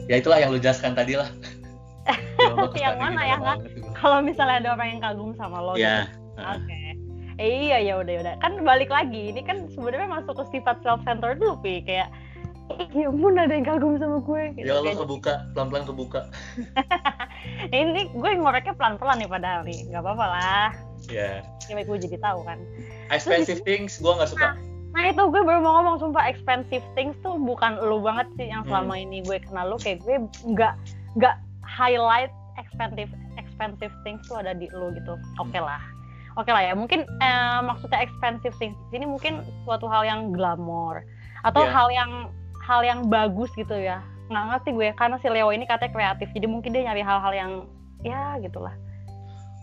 ya 0.09 0.17
itulah 0.17 0.41
yang 0.41 0.51
lu 0.51 0.59
jelaskan 0.59 0.97
tadi 0.97 1.21
lah 1.21 1.29
yang 2.85 2.97
mana 2.97 3.21
ya 3.27 3.37
nggak 3.37 3.59
kalau 3.99 4.23
misalnya 4.25 4.63
ada 4.63 4.69
orang 4.79 4.89
yang 4.97 5.01
kagum 5.03 5.31
sama 5.37 5.59
lo 5.61 5.75
yeah. 5.77 6.09
gitu. 6.09 6.41
oke 6.41 6.65
okay. 6.65 6.89
eh, 7.43 7.51
iya 7.69 7.79
ya 7.83 7.95
udah 8.01 8.15
udah 8.23 8.35
kan 8.41 8.53
balik 8.63 8.89
lagi 8.89 9.35
ini 9.35 9.43
kan 9.43 9.67
sebenarnya 9.75 10.09
masuk 10.09 10.35
ke 10.39 10.45
sifat 10.57 10.81
self 10.87 11.03
centered 11.05 11.43
dulu 11.43 11.59
pi 11.61 11.83
kayak 11.83 12.09
ya 12.95 13.07
ampun 13.07 13.39
ada 13.39 13.55
yang 13.55 13.67
kagum 13.67 13.95
sama 13.99 14.19
gue 14.27 14.43
gitu. 14.59 14.67
ya 14.67 14.83
Allah 14.83 14.95
kebuka 14.99 15.35
pelan-pelan 15.55 15.85
kebuka 15.87 16.21
ini 17.75 18.11
gue 18.11 18.31
ngoreknya 18.43 18.75
pelan-pelan 18.75 19.17
nih 19.23 19.31
padahal 19.31 19.61
nih 19.63 19.79
nggak 19.91 20.03
apa-apa 20.03 20.27
lah 20.27 20.69
ya 21.11 21.43
yeah. 21.71 21.85
gue 21.87 21.99
jadi 21.99 22.19
tahu 22.21 22.47
kan. 22.47 22.59
Expensive 23.11 23.63
Terus, 23.63 23.69
things 23.69 23.93
gue 23.99 24.13
nggak 24.13 24.31
suka. 24.31 24.43
Nah, 24.43 24.55
nah 24.95 25.03
itu 25.11 25.23
gue 25.31 25.43
baru 25.43 25.61
mau 25.63 25.83
ngomong 25.83 25.97
sumpah 26.03 26.25
expensive 26.31 26.85
things 26.95 27.15
tuh 27.23 27.39
bukan 27.39 27.79
lu 27.83 28.03
banget 28.03 28.27
sih 28.39 28.47
yang 28.51 28.63
selama 28.67 28.95
hmm. 28.99 29.05
ini 29.09 29.19
gue 29.27 29.39
kenal 29.43 29.75
lu. 29.75 29.77
Kayak 29.79 30.03
gue 30.03 30.17
nggak 30.47 30.75
nggak 31.19 31.37
highlight 31.63 32.31
expensive 32.57 33.11
expensive 33.37 33.93
things 34.03 34.23
tuh 34.27 34.41
ada 34.41 34.55
di 34.55 34.71
lu 34.75 34.95
gitu. 34.95 35.15
Oke 35.43 35.55
okay 35.55 35.63
lah. 35.63 35.83
Oke 36.37 36.51
okay 36.51 36.53
lah 36.53 36.63
ya 36.69 36.75
mungkin 36.77 37.07
eh, 37.07 37.59
maksudnya 37.65 38.03
expensive 38.03 38.55
things 38.61 38.77
ini 38.93 39.09
mungkin 39.09 39.41
suatu 39.65 39.89
hal 39.89 40.05
yang 40.05 40.35
glamor 40.35 41.03
atau 41.47 41.63
yeah. 41.65 41.73
hal 41.73 41.89
yang 41.89 42.13
hal 42.63 42.81
yang 42.83 43.01
bagus 43.07 43.49
gitu 43.55 43.75
ya. 43.75 44.03
Nggak 44.27 44.45
ngerti 44.51 44.71
gue 44.75 44.89
karena 44.99 45.17
si 45.23 45.29
Leo 45.31 45.49
ini 45.55 45.65
katanya 45.65 45.93
kreatif 45.95 46.29
jadi 46.35 46.47
mungkin 46.51 46.75
dia 46.75 46.83
nyari 46.91 47.03
hal-hal 47.03 47.33
yang 47.33 47.53
ya 48.05 48.37
gitulah 48.43 48.75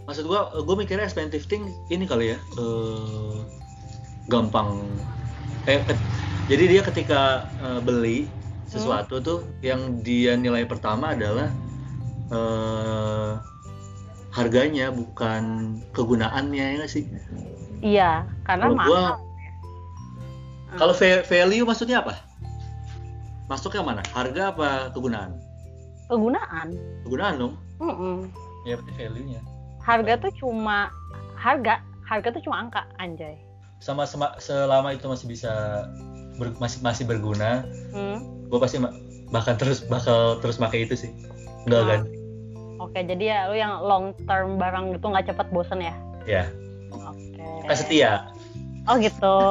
maksud 0.04 0.28
gue 0.28 0.40
gue 0.68 0.76
mikirnya 0.76 1.08
expensive 1.08 1.48
thing 1.48 1.72
ini 1.88 2.04
kali 2.04 2.36
ya 2.36 2.40
uh, 2.60 3.40
gampang. 4.28 4.84
Eh, 5.68 5.80
eh, 5.80 6.00
jadi 6.52 6.64
dia 6.68 6.82
ketika 6.84 7.48
uh, 7.64 7.80
beli 7.80 8.28
sesuatu 8.68 9.20
hmm. 9.20 9.26
tuh 9.26 9.40
yang 9.64 10.04
dia 10.04 10.36
nilai 10.36 10.68
pertama 10.68 11.16
adalah 11.16 11.48
uh, 12.32 13.40
harganya 14.36 14.92
bukan 14.92 15.78
kegunaannya 15.96 16.84
ya 16.84 16.88
sih? 16.88 17.08
Iya 17.80 18.28
karena 18.44 18.76
mahal 18.76 18.88
gua, 18.88 19.04
kalau 20.76 20.96
value 21.00 21.64
maksudnya 21.64 22.04
apa? 22.04 22.20
Masuknya 23.48 23.84
mana? 23.84 24.02
Harga 24.12 24.52
apa 24.56 24.90
kegunaan? 24.92 25.38
Kegunaan. 26.12 26.68
Kegunaan 27.08 27.36
dong. 27.40 27.54
Mm 27.80 27.94
-mm. 27.94 28.16
ya 28.64 28.80
berarti 28.80 28.94
value 28.96 29.28
nya 29.28 29.53
harga 29.84 30.14
tuh 30.18 30.32
cuma 30.40 30.90
harga 31.36 31.84
harga 32.08 32.32
tuh 32.32 32.42
cuma 32.48 32.68
angka 32.68 32.88
anjay. 32.98 33.36
Sama 33.84 34.08
sema, 34.08 34.40
selama 34.40 34.96
itu 34.96 35.12
masih 35.12 35.28
bisa 35.28 35.52
ber, 36.40 36.56
masih 36.58 36.80
masih 36.80 37.04
berguna 37.04 37.68
hmm. 37.92 38.48
gue 38.48 38.60
pasti 38.60 38.80
bahkan 39.28 39.60
terus 39.60 39.84
bakal 39.84 40.40
terus 40.40 40.56
pakai 40.56 40.88
itu 40.88 40.96
sih. 40.96 41.12
Enggak 41.68 41.82
oh. 41.84 41.88
kan? 41.88 42.02
Oke 42.80 43.00
jadi 43.04 43.24
ya 43.24 43.40
lu 43.52 43.56
yang 43.60 43.84
long 43.84 44.16
term 44.24 44.56
barang 44.56 44.96
itu 44.96 45.04
nggak 45.04 45.28
cepat 45.32 45.48
bosan 45.52 45.84
ya? 45.84 45.96
Ya. 46.24 46.44
Oke. 46.96 47.44
Okay. 47.68 47.76
setia. 47.76 48.32
Oh 48.88 48.96
gitu. 49.00 49.40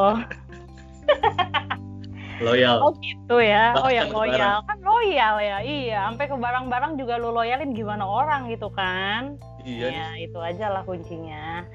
Loyal. 2.42 2.82
Oh 2.82 2.90
gitu 2.98 3.38
ya. 3.38 3.70
Oh 3.78 3.86
yang 3.86 4.10
loyal. 4.10 4.66
Kan 4.66 4.78
loyal 4.82 5.38
ya 5.38 5.62
iya. 5.62 6.10
Sampai 6.10 6.26
ke 6.26 6.34
barang-barang 6.34 6.98
juga 6.98 7.14
lu 7.20 7.30
loyalin 7.30 7.70
gimana 7.70 8.02
orang 8.02 8.50
gitu 8.50 8.66
kan 8.74 9.38
iya. 9.64 9.88
Ya, 9.90 10.08
itu 10.18 10.38
aja 10.38 10.70
lah 10.70 10.82
kuncinya. 10.86 11.66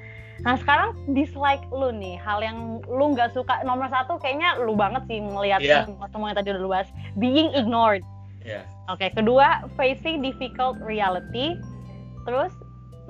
Nah 0.46 0.54
sekarang 0.62 0.94
dislike 1.10 1.66
lu 1.74 1.90
nih 1.90 2.14
hal 2.22 2.38
yang 2.38 2.78
lu 2.86 3.14
nggak 3.14 3.34
suka 3.34 3.58
nomor 3.66 3.90
satu 3.90 4.22
kayaknya 4.22 4.54
lu 4.62 4.78
banget 4.78 5.02
sih 5.10 5.18
melihat 5.18 5.58
yeah. 5.58 5.82
semua 6.14 6.30
yang 6.30 6.38
tadi 6.38 6.54
udah 6.54 6.62
lu 6.62 6.70
bahas 6.70 6.88
being 7.18 7.50
ignored. 7.58 8.06
Yeah. 8.46 8.64
oke 8.88 9.02
okay, 9.02 9.10
kedua 9.12 9.66
facing 9.74 10.22
difficult 10.22 10.78
reality. 10.78 11.58
Terus 12.22 12.54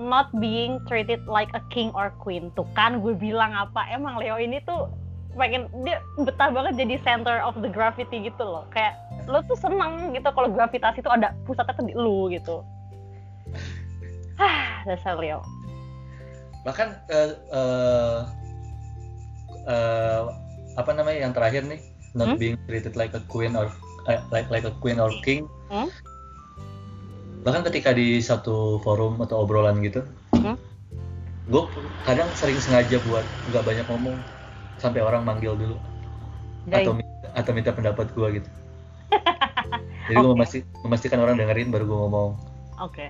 not 0.00 0.32
being 0.40 0.80
treated 0.88 1.20
like 1.28 1.52
a 1.52 1.62
king 1.68 1.92
or 1.92 2.10
queen. 2.16 2.48
Tuh 2.56 2.64
kan 2.72 3.04
gue 3.04 3.12
bilang 3.12 3.52
apa 3.52 3.84
emang 3.92 4.16
Leo 4.16 4.40
ini 4.40 4.64
tuh 4.64 4.88
pengen 5.36 5.68
dia 5.84 6.00
betah 6.18 6.50
banget 6.50 6.80
jadi 6.80 6.96
center 7.04 7.38
of 7.44 7.54
the 7.60 7.68
gravity 7.68 8.24
gitu 8.24 8.42
loh. 8.42 8.64
Kayak 8.72 8.96
lo 9.28 9.44
tuh 9.44 9.58
seneng 9.60 10.16
gitu 10.16 10.32
kalau 10.32 10.48
gravitasi 10.48 11.04
itu 11.04 11.10
ada 11.12 11.36
pusatnya 11.44 11.76
tuh 11.76 11.84
di 11.84 11.92
lu 11.92 12.32
gitu 12.32 12.64
ah 14.38 14.83
dasar 14.87 15.18
Leo 15.18 15.42
bahkan 16.66 16.98
uh, 17.11 17.33
uh, 17.55 18.18
uh, 19.66 20.22
apa 20.79 20.90
namanya 20.94 21.29
yang 21.29 21.35
terakhir 21.35 21.62
nih 21.66 21.81
not 22.14 22.35
hmm? 22.35 22.40
being 22.40 22.57
treated 22.66 22.94
like 22.98 23.12
a 23.14 23.22
queen 23.31 23.55
or 23.55 23.70
uh, 24.11 24.20
like 24.35 24.48
like 24.51 24.64
a 24.66 24.74
queen 24.83 24.98
or 24.98 25.11
king 25.22 25.46
hmm? 25.70 25.90
bahkan 27.46 27.62
ketika 27.66 27.94
di 27.94 28.18
satu 28.18 28.83
forum 28.83 29.20
atau 29.22 29.46
obrolan 29.46 29.79
gitu 29.85 30.03
hmm? 30.35 30.57
gue 31.48 31.62
kadang 32.05 32.29
sering 32.37 32.59
sengaja 32.61 33.01
buat 33.09 33.24
nggak 33.53 33.64
banyak 33.64 33.87
ngomong 33.88 34.16
sampai 34.77 35.01
orang 35.01 35.24
manggil 35.24 35.57
dulu 35.57 35.77
atau 36.68 36.92
atau 37.33 37.51
minta 37.57 37.72
pendapat 37.72 38.12
gue 38.12 38.29
gitu 38.42 38.51
jadi 40.09 40.16
okay. 40.16 40.24
gue 40.24 40.33
memastik, 40.37 40.62
memastikan 40.85 41.20
orang 41.24 41.40
dengerin 41.40 41.72
baru 41.72 41.85
gue 41.88 41.98
ngomong 41.98 42.31
oke 42.77 42.92
okay. 42.92 43.09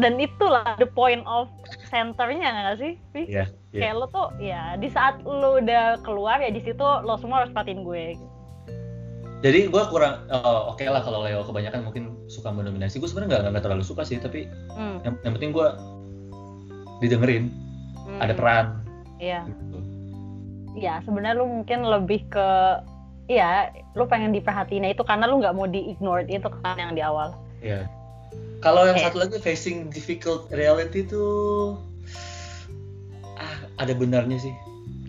Dan 0.00 0.16
itulah 0.16 0.64
the 0.80 0.88
point 0.88 1.20
of 1.28 1.52
centernya 1.92 2.48
nggak 2.48 2.76
sih 2.80 2.92
Iya. 3.12 3.44
Yeah, 3.44 3.46
yeah. 3.76 3.82
kayak 3.84 3.94
lo 4.00 4.06
tuh 4.08 4.28
ya 4.40 4.62
di 4.80 4.88
saat 4.88 5.20
lo 5.20 5.60
udah 5.60 6.00
keluar 6.00 6.40
ya 6.40 6.48
di 6.48 6.64
situ 6.64 6.80
lo 6.80 7.20
semua 7.20 7.44
harus 7.44 7.52
perhatiin 7.52 7.84
gue 7.84 8.16
jadi 9.42 9.68
gue 9.68 9.82
kurang 9.92 10.24
oh, 10.32 10.72
oke 10.72 10.80
okay 10.80 10.88
lah 10.88 11.04
kalau 11.04 11.26
Leo 11.26 11.44
kebanyakan 11.44 11.84
mungkin 11.84 12.16
suka 12.30 12.48
mendominasi 12.48 13.02
gue 13.02 13.08
sebenarnya 13.10 13.42
nggak 13.42 13.42
nggak 13.52 13.64
terlalu 13.68 13.84
suka 13.84 14.06
sih 14.06 14.16
tapi 14.16 14.48
hmm. 14.72 15.04
yang, 15.04 15.14
yang 15.28 15.32
penting 15.36 15.52
gue 15.52 15.68
didengerin 17.04 17.44
hmm. 18.08 18.20
ada 18.24 18.32
peran 18.32 18.66
iya 19.20 19.44
gitu 19.44 19.78
ya 20.72 21.04
sebenarnya 21.04 21.36
lu 21.36 21.46
mungkin 21.60 21.84
lebih 21.84 22.24
ke 22.32 22.48
ya 23.28 23.68
lu 23.92 24.08
pengen 24.08 24.32
diperhatiin 24.32 24.88
itu 24.88 25.04
karena 25.04 25.28
lu 25.28 25.44
nggak 25.44 25.52
mau 25.52 25.68
di 25.68 25.92
ignore 25.92 26.24
itu 26.32 26.48
kan 26.64 26.80
yang 26.80 26.96
di 26.96 27.04
awal 27.04 27.36
iya 27.60 27.84
kalau 28.62 28.86
yang 28.86 28.94
okay. 28.94 29.06
satu 29.10 29.18
lagi 29.18 29.36
facing 29.42 29.90
difficult 29.90 30.46
reality 30.54 31.02
itu 31.02 31.24
ah 33.36 33.54
ada 33.82 33.92
benarnya 33.92 34.38
sih. 34.38 34.54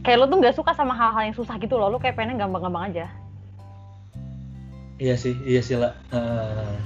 Kayak 0.04 0.26
lu 0.26 0.26
tuh 0.28 0.38
nggak 0.42 0.58
suka 0.58 0.72
sama 0.76 0.98
hal-hal 0.98 1.32
yang 1.32 1.38
susah 1.38 1.56
gitu 1.62 1.78
loh 1.78 1.88
lu 1.94 2.02
kayak 2.02 2.18
pengen 2.18 2.42
gampang-gampang 2.42 2.92
aja. 2.92 3.06
Iya 5.02 5.16
sih 5.18 5.36
iya 5.44 5.60
sih 5.60 5.76
lah 5.76 5.98
uh... 6.14 6.78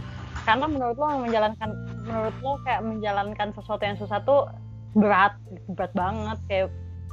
karena 0.47 0.63
menurut 0.63 0.95
lo 0.95 1.27
menjalankan 1.27 1.69
menurut 2.07 2.35
lo 2.39 2.55
kayak 2.63 2.81
menjalankan 2.81 3.51
sesuatu 3.51 3.83
yang 3.83 3.99
susah 3.99 4.23
tuh 4.23 4.47
berat 4.95 5.35
berat 5.75 5.91
banget 5.91 6.39
kayak 6.47 6.67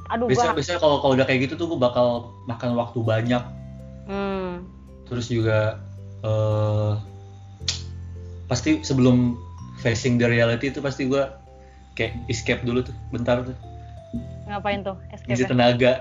aduh 0.07 0.25
bisa 0.31 0.49
gua... 0.49 0.57
bisa 0.57 0.79
kalau 0.79 1.03
kalau 1.03 1.13
udah 1.19 1.27
kayak 1.27 1.45
gitu 1.45 1.59
tuh 1.59 1.67
gue 1.75 1.79
bakal 1.79 2.31
makan 2.47 2.79
waktu 2.79 2.99
banyak. 3.03 3.43
Hmm. 4.05 4.69
terus 5.09 5.33
juga 5.33 5.81
uh, 6.21 7.01
pasti 8.45 8.81
sebelum 8.85 9.37
facing 9.81 10.21
the 10.21 10.27
reality 10.27 10.69
itu 10.71 10.79
pasti 10.79 11.09
gue 11.09 11.23
kayak 11.95 12.15
escape 12.31 12.61
dulu 12.63 12.85
tuh 12.85 12.95
bentar 13.09 13.41
tuh 13.43 13.57
ngapain 14.45 14.85
tuh 14.85 14.95
escape 15.11 15.33
ngisi 15.33 15.43
ya? 15.43 15.49
tenaga 15.49 15.91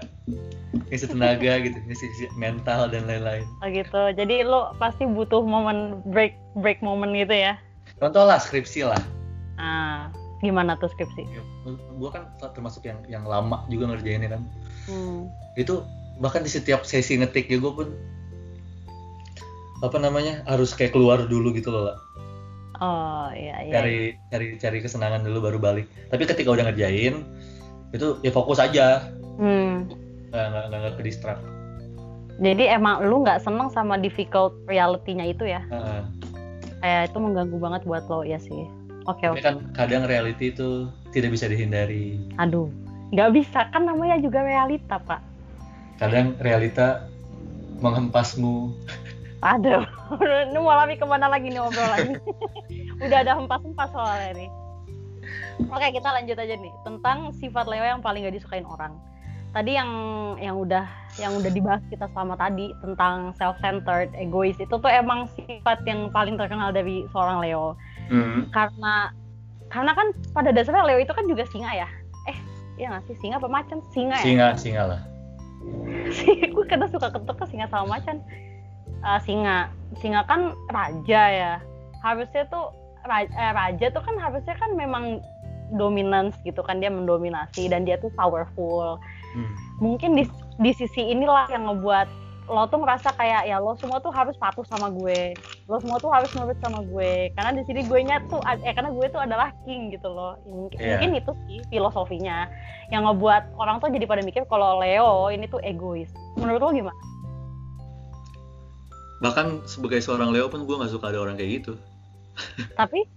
ngisi 0.90 1.06
tenaga 1.08 1.52
gitu 1.64 1.78
ngisi 1.88 2.06
mental 2.36 2.92
dan 2.92 3.08
lain-lain 3.08 3.46
oh 3.64 3.68
gitu 3.70 4.02
jadi 4.14 4.44
lo 4.44 4.76
pasti 4.76 5.08
butuh 5.08 5.40
momen 5.40 6.04
break 6.10 6.36
break 6.60 6.78
momen 6.84 7.16
gitu 7.16 7.32
ya 7.32 7.56
contoh 7.98 8.26
lah 8.26 8.36
skripsi 8.36 8.84
lah 8.84 9.00
ah 9.56 10.12
Gimana 10.44 10.76
tuh 10.76 10.92
skripsi? 10.92 11.24
Ya, 11.24 11.40
gue 11.72 12.10
kan 12.12 12.28
termasuk 12.52 12.84
yang 12.84 13.00
yang 13.08 13.24
lama 13.24 13.64
juga 13.72 13.88
ngerjainnya 13.88 14.36
kan. 14.36 14.42
Hmm. 14.84 15.32
Itu 15.56 15.88
bahkan 16.20 16.44
di 16.44 16.52
setiap 16.52 16.84
sesi 16.84 17.16
ngetik 17.16 17.48
ya 17.48 17.56
gue 17.56 17.72
pun 17.72 17.88
apa 19.80 19.96
namanya 19.96 20.44
harus 20.44 20.76
kayak 20.76 20.92
keluar 20.92 21.24
dulu 21.24 21.56
gitu 21.56 21.72
loh 21.72 21.88
lah. 21.88 21.96
Oh 22.82 23.30
iya 23.30 23.62
iya. 23.62 23.72
Cari 23.78 23.98
cari 24.30 24.46
cari 24.58 24.78
kesenangan 24.82 25.22
dulu 25.22 25.50
baru 25.50 25.58
balik. 25.62 25.86
Tapi 26.10 26.26
ketika 26.26 26.50
udah 26.50 26.66
ngerjain 26.70 27.22
itu 27.94 28.18
ya 28.26 28.30
fokus 28.34 28.58
aja. 28.58 29.06
Hmm. 29.38 29.86
Nggak 30.34 30.46
nggak 30.50 30.64
nggak 30.70 30.94
ke 30.98 31.02
distract. 31.06 31.42
Jadi 32.42 32.66
emang 32.66 33.06
lu 33.06 33.22
nggak 33.22 33.46
seneng 33.46 33.70
sama 33.70 33.94
difficult 33.94 34.58
reality-nya 34.66 35.30
itu 35.30 35.46
ya? 35.46 35.62
Uh. 35.70 36.02
Kayak 36.82 37.14
itu 37.14 37.18
mengganggu 37.22 37.56
banget 37.62 37.82
buat 37.86 38.04
lo 38.10 38.26
ya 38.26 38.42
sih. 38.42 38.66
Oke, 39.04 39.28
okay, 39.28 39.38
Tapi 39.38 39.44
kan 39.44 39.56
kadang 39.76 40.02
reality 40.08 40.50
itu 40.50 40.88
tidak 41.12 41.36
bisa 41.36 41.46
dihindari. 41.46 42.18
Aduh, 42.40 42.72
nggak 43.12 43.30
bisa 43.36 43.68
kan 43.70 43.86
namanya 43.86 44.18
juga 44.18 44.42
realita 44.42 44.96
pak. 44.98 45.20
Kadang 46.00 46.34
realita 46.42 47.06
menghempasmu. 47.78 48.74
Aduh, 49.44 49.84
ini 50.48 50.56
mau 50.56 50.72
lari 50.72 50.96
ke 50.96 51.04
mana 51.04 51.28
lagi 51.28 51.52
nih 51.52 51.60
ngobrol 51.60 51.84
lagi? 51.84 52.16
Udah 53.04 53.18
ada 53.20 53.36
hempas-hempas 53.36 53.92
soalnya 53.92 54.32
nih. 54.40 54.50
Oke, 55.68 55.86
kita 55.92 56.08
lanjut 56.08 56.36
aja 56.40 56.54
nih 56.56 56.72
tentang 56.80 57.32
sifat 57.36 57.68
Leo 57.68 57.84
yang 57.84 58.00
paling 58.00 58.24
gak 58.24 58.36
disukain 58.40 58.64
orang. 58.64 58.96
Tadi 59.54 59.76
yang 59.76 59.90
yang 60.42 60.56
udah 60.58 60.88
yang 61.20 61.36
udah 61.38 61.52
dibahas 61.52 61.84
kita 61.86 62.10
selama 62.10 62.34
tadi 62.34 62.74
tentang 62.82 63.36
self-centered, 63.38 64.10
egois 64.18 64.58
itu 64.58 64.72
tuh 64.72 64.90
emang 64.90 65.30
sifat 65.38 65.84
yang 65.86 66.10
paling 66.10 66.34
terkenal 66.34 66.74
dari 66.74 67.06
seorang 67.14 67.38
Leo. 67.38 67.78
Mm. 68.10 68.50
Karena 68.50 69.14
karena 69.70 69.92
kan 69.94 70.10
pada 70.34 70.50
dasarnya 70.50 70.88
Leo 70.88 70.98
itu 70.98 71.12
kan 71.14 71.28
juga 71.30 71.46
singa 71.52 71.70
ya. 71.70 71.88
Eh, 72.26 72.38
iya 72.80 72.90
nggak 72.90 73.06
sih 73.06 73.16
singa 73.22 73.38
apa 73.38 73.46
macan? 73.46 73.78
Singa 73.94 74.18
ya. 74.18 74.26
Singa, 74.26 74.48
singa 74.58 74.82
lah. 74.90 75.00
gue 76.54 76.64
kadang 76.66 76.90
suka 76.90 77.12
ketuk 77.14 77.36
ke 77.38 77.44
singa 77.52 77.70
sama 77.70 78.00
macan. 78.00 78.18
Uh, 79.04 79.20
singa, 79.20 79.68
singa 80.00 80.24
kan 80.24 80.56
raja 80.72 81.22
ya. 81.28 81.54
Harusnya 82.00 82.48
tuh 82.48 82.72
raja, 83.04 83.28
eh, 83.36 83.52
raja 83.52 83.86
tuh 83.92 84.02
kan 84.02 84.16
harusnya 84.16 84.56
kan 84.56 84.72
memang 84.72 85.20
dominance 85.76 86.36
gitu 86.44 86.60
kan 86.64 86.80
dia 86.80 86.88
mendominasi 86.88 87.68
dan 87.68 87.84
dia 87.84 88.00
tuh 88.00 88.12
powerful. 88.16 89.00
Hmm. 89.34 89.50
mungkin 89.82 90.14
di 90.14 90.30
di 90.62 90.70
sisi 90.70 91.10
inilah 91.10 91.50
yang 91.50 91.66
ngebuat 91.66 92.06
lo 92.46 92.68
tuh 92.68 92.78
merasa 92.78 93.10
kayak 93.16 93.48
ya 93.48 93.58
lo 93.58 93.74
semua 93.80 93.98
tuh 94.04 94.12
harus 94.12 94.36
patuh 94.36 94.62
sama 94.68 94.92
gue. 94.92 95.32
Lo 95.64 95.80
semua 95.80 95.96
tuh 95.96 96.12
harus 96.12 96.28
nurut 96.36 96.54
sama 96.60 96.84
gue. 96.84 97.32
Karena 97.32 97.56
di 97.56 97.64
sini 97.64 97.88
gue 97.88 98.00
nya 98.04 98.20
tuh 98.28 98.38
eh 98.44 98.72
karena 98.76 98.92
gue 98.92 99.06
tuh 99.08 99.20
adalah 99.24 99.48
king 99.64 99.88
gitu 99.88 100.12
loh. 100.12 100.36
Mungkin, 100.44 100.76
yeah. 100.76 101.00
mungkin 101.00 101.10
itu 101.24 101.32
sih 101.48 101.58
filosofinya 101.72 102.52
yang 102.92 103.08
ngebuat 103.08 103.56
orang 103.56 103.80
tuh 103.80 103.88
jadi 103.88 104.04
pada 104.04 104.20
mikir 104.20 104.44
kalau 104.44 104.76
Leo 104.76 105.32
ini 105.32 105.48
tuh 105.48 105.58
egois. 105.64 106.12
Menurut 106.36 106.60
lo 106.60 106.70
gimana 106.70 107.13
bahkan 109.24 109.64
sebagai 109.64 110.04
seorang 110.04 110.36
Leo 110.36 110.52
pun 110.52 110.68
gue 110.68 110.76
nggak 110.76 110.92
suka 110.92 111.08
ada 111.08 111.24
orang 111.24 111.40
kayak 111.40 111.64
gitu 111.64 111.72
tapi 112.80 113.08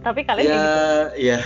tapi 0.00 0.20
kalian 0.24 0.48
ya, 0.48 0.56
gitu. 0.56 0.72
Iya. 1.20 1.38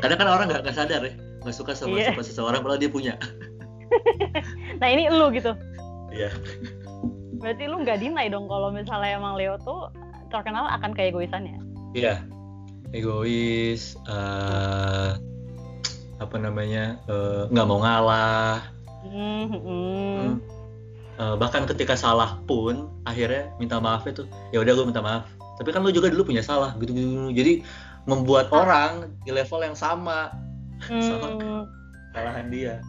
Kadang 0.00 0.18
kan 0.18 0.28
orang 0.28 0.46
nggak 0.48 0.72
sadar 0.72 1.04
ya, 1.04 1.12
nggak 1.44 1.56
suka 1.56 1.76
sama, 1.76 2.00
yeah. 2.00 2.12
sama 2.12 2.24
seseorang 2.24 2.64
kalau 2.64 2.76
dia 2.80 2.88
punya. 2.88 3.14
nah 4.80 4.88
ini 4.88 5.12
lu 5.12 5.28
gitu. 5.36 5.52
Iya. 6.08 6.32
Berarti 7.36 7.68
lu 7.68 7.84
nggak 7.84 8.00
dinai 8.00 8.32
dong 8.32 8.48
kalau 8.48 8.72
misalnya 8.72 9.20
emang 9.20 9.36
Leo 9.36 9.60
tuh 9.60 9.92
terkenal 10.32 10.64
akan 10.80 10.96
keegoisannya. 10.96 11.60
Iya. 11.92 12.24
Egois, 12.96 14.00
uh, 14.08 15.20
apa 16.16 16.36
namanya, 16.40 16.96
eh, 17.12 17.42
nggak 17.52 17.66
uh, 17.66 17.68
mau 17.68 17.78
ngalah. 17.84 18.72
Mm 19.04 19.44
-hmm. 19.52 19.60
hmm. 19.60 20.55
Uh, 21.16 21.32
bahkan 21.32 21.64
ketika 21.64 21.96
salah 21.96 22.36
pun 22.44 22.92
akhirnya 23.08 23.48
minta 23.56 23.80
maaf 23.80 24.04
itu 24.04 24.28
ya 24.52 24.60
udah 24.60 24.76
gue 24.76 24.86
minta 24.92 25.00
maaf 25.00 25.24
tapi 25.56 25.72
kan 25.72 25.80
lo 25.80 25.88
juga 25.88 26.12
dulu 26.12 26.28
punya 26.28 26.44
salah 26.44 26.76
gitu 26.76 26.92
gitu 26.92 27.32
jadi 27.32 27.64
membuat 28.04 28.52
ah. 28.52 28.60
orang 28.60 28.92
di 29.24 29.32
level 29.32 29.64
yang 29.64 29.72
sama 29.72 30.28
hmm. 30.84 31.00
sama 31.00 31.26
kesalahan 32.12 32.46
dia 32.52 32.84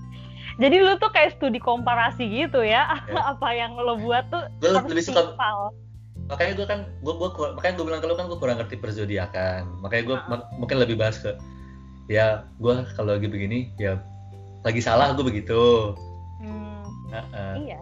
jadi 0.60 0.76
lu 0.84 1.00
tuh 1.00 1.08
kayak 1.14 1.38
studi 1.38 1.62
komparasi 1.62 2.28
gitu 2.28 2.66
ya, 2.66 3.00
ya. 3.08 3.16
apa 3.32 3.48
yang 3.56 3.80
lo 3.80 3.96
buat 3.96 4.28
tuh 4.28 4.44
gue 4.60 4.76
lebih 4.76 5.08
suka 5.08 5.38
makanya 6.28 6.54
gue 6.60 6.68
kan 6.68 6.80
gue 7.00 7.14
gue 7.16 7.30
makanya 7.56 7.74
gue 7.80 7.86
bilang 7.88 8.02
ke 8.04 8.08
lu 8.12 8.16
kan 8.20 8.28
gue 8.28 8.40
kurang 8.40 8.60
ngerti 8.60 8.76
perzodiakan 8.76 9.80
makanya 9.80 10.04
gue 10.04 10.18
nah. 10.28 10.44
mungkin 10.60 10.84
lebih 10.84 11.00
bahas 11.00 11.16
ke 11.24 11.32
ya 12.12 12.44
gue 12.60 12.84
kalau 13.00 13.16
lagi 13.16 13.32
begini 13.32 13.72
ya 13.80 14.04
lagi 14.68 14.84
salah 14.84 15.16
gue 15.16 15.24
begitu 15.24 15.96
hmm. 16.44 16.84
uh 17.16 17.24
-uh. 17.32 17.56
iya 17.64 17.80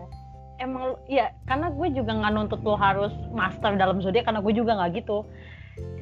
emang 0.59 0.95
ya 1.09 1.31
karena 1.47 1.71
gue 1.71 1.87
juga 1.91 2.11
nggak 2.15 2.33
nuntut 2.33 2.61
lo 2.63 2.75
harus 2.79 3.11
master 3.31 3.75
dalam 3.75 3.99
zodiak 3.99 4.27
karena 4.27 4.41
gue 4.41 4.53
juga 4.55 4.75
nggak 4.77 4.91
gitu. 5.03 5.25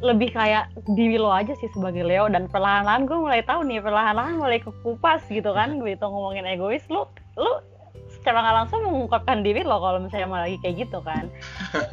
Lebih 0.05 0.37
kayak 0.37 0.69
diri 0.93 1.17
lo 1.17 1.33
aja 1.33 1.57
sih 1.57 1.69
sebagai 1.73 2.05
Leo 2.05 2.29
dan 2.29 2.45
perlahan-lahan 2.45 3.09
gue 3.09 3.17
mulai 3.17 3.41
tahu 3.41 3.65
nih 3.65 3.81
perlahan-lahan 3.81 4.37
mulai 4.37 4.61
kekupas 4.61 5.25
gitu 5.29 5.49
kan 5.53 5.81
gue 5.81 5.97
itu 5.97 6.05
ngomongin 6.05 6.45
egois 6.45 6.85
lo 6.93 7.09
lo 7.39 7.65
secara 8.13 8.45
nggak 8.45 8.55
langsung 8.63 8.79
mengungkapkan 8.85 9.41
diri 9.41 9.65
lo 9.65 9.81
kalau 9.81 9.97
misalnya 9.97 10.29
malah 10.29 10.45
lagi 10.45 10.57
kayak 10.61 10.87
gitu 10.87 10.99
kan. 11.01 11.29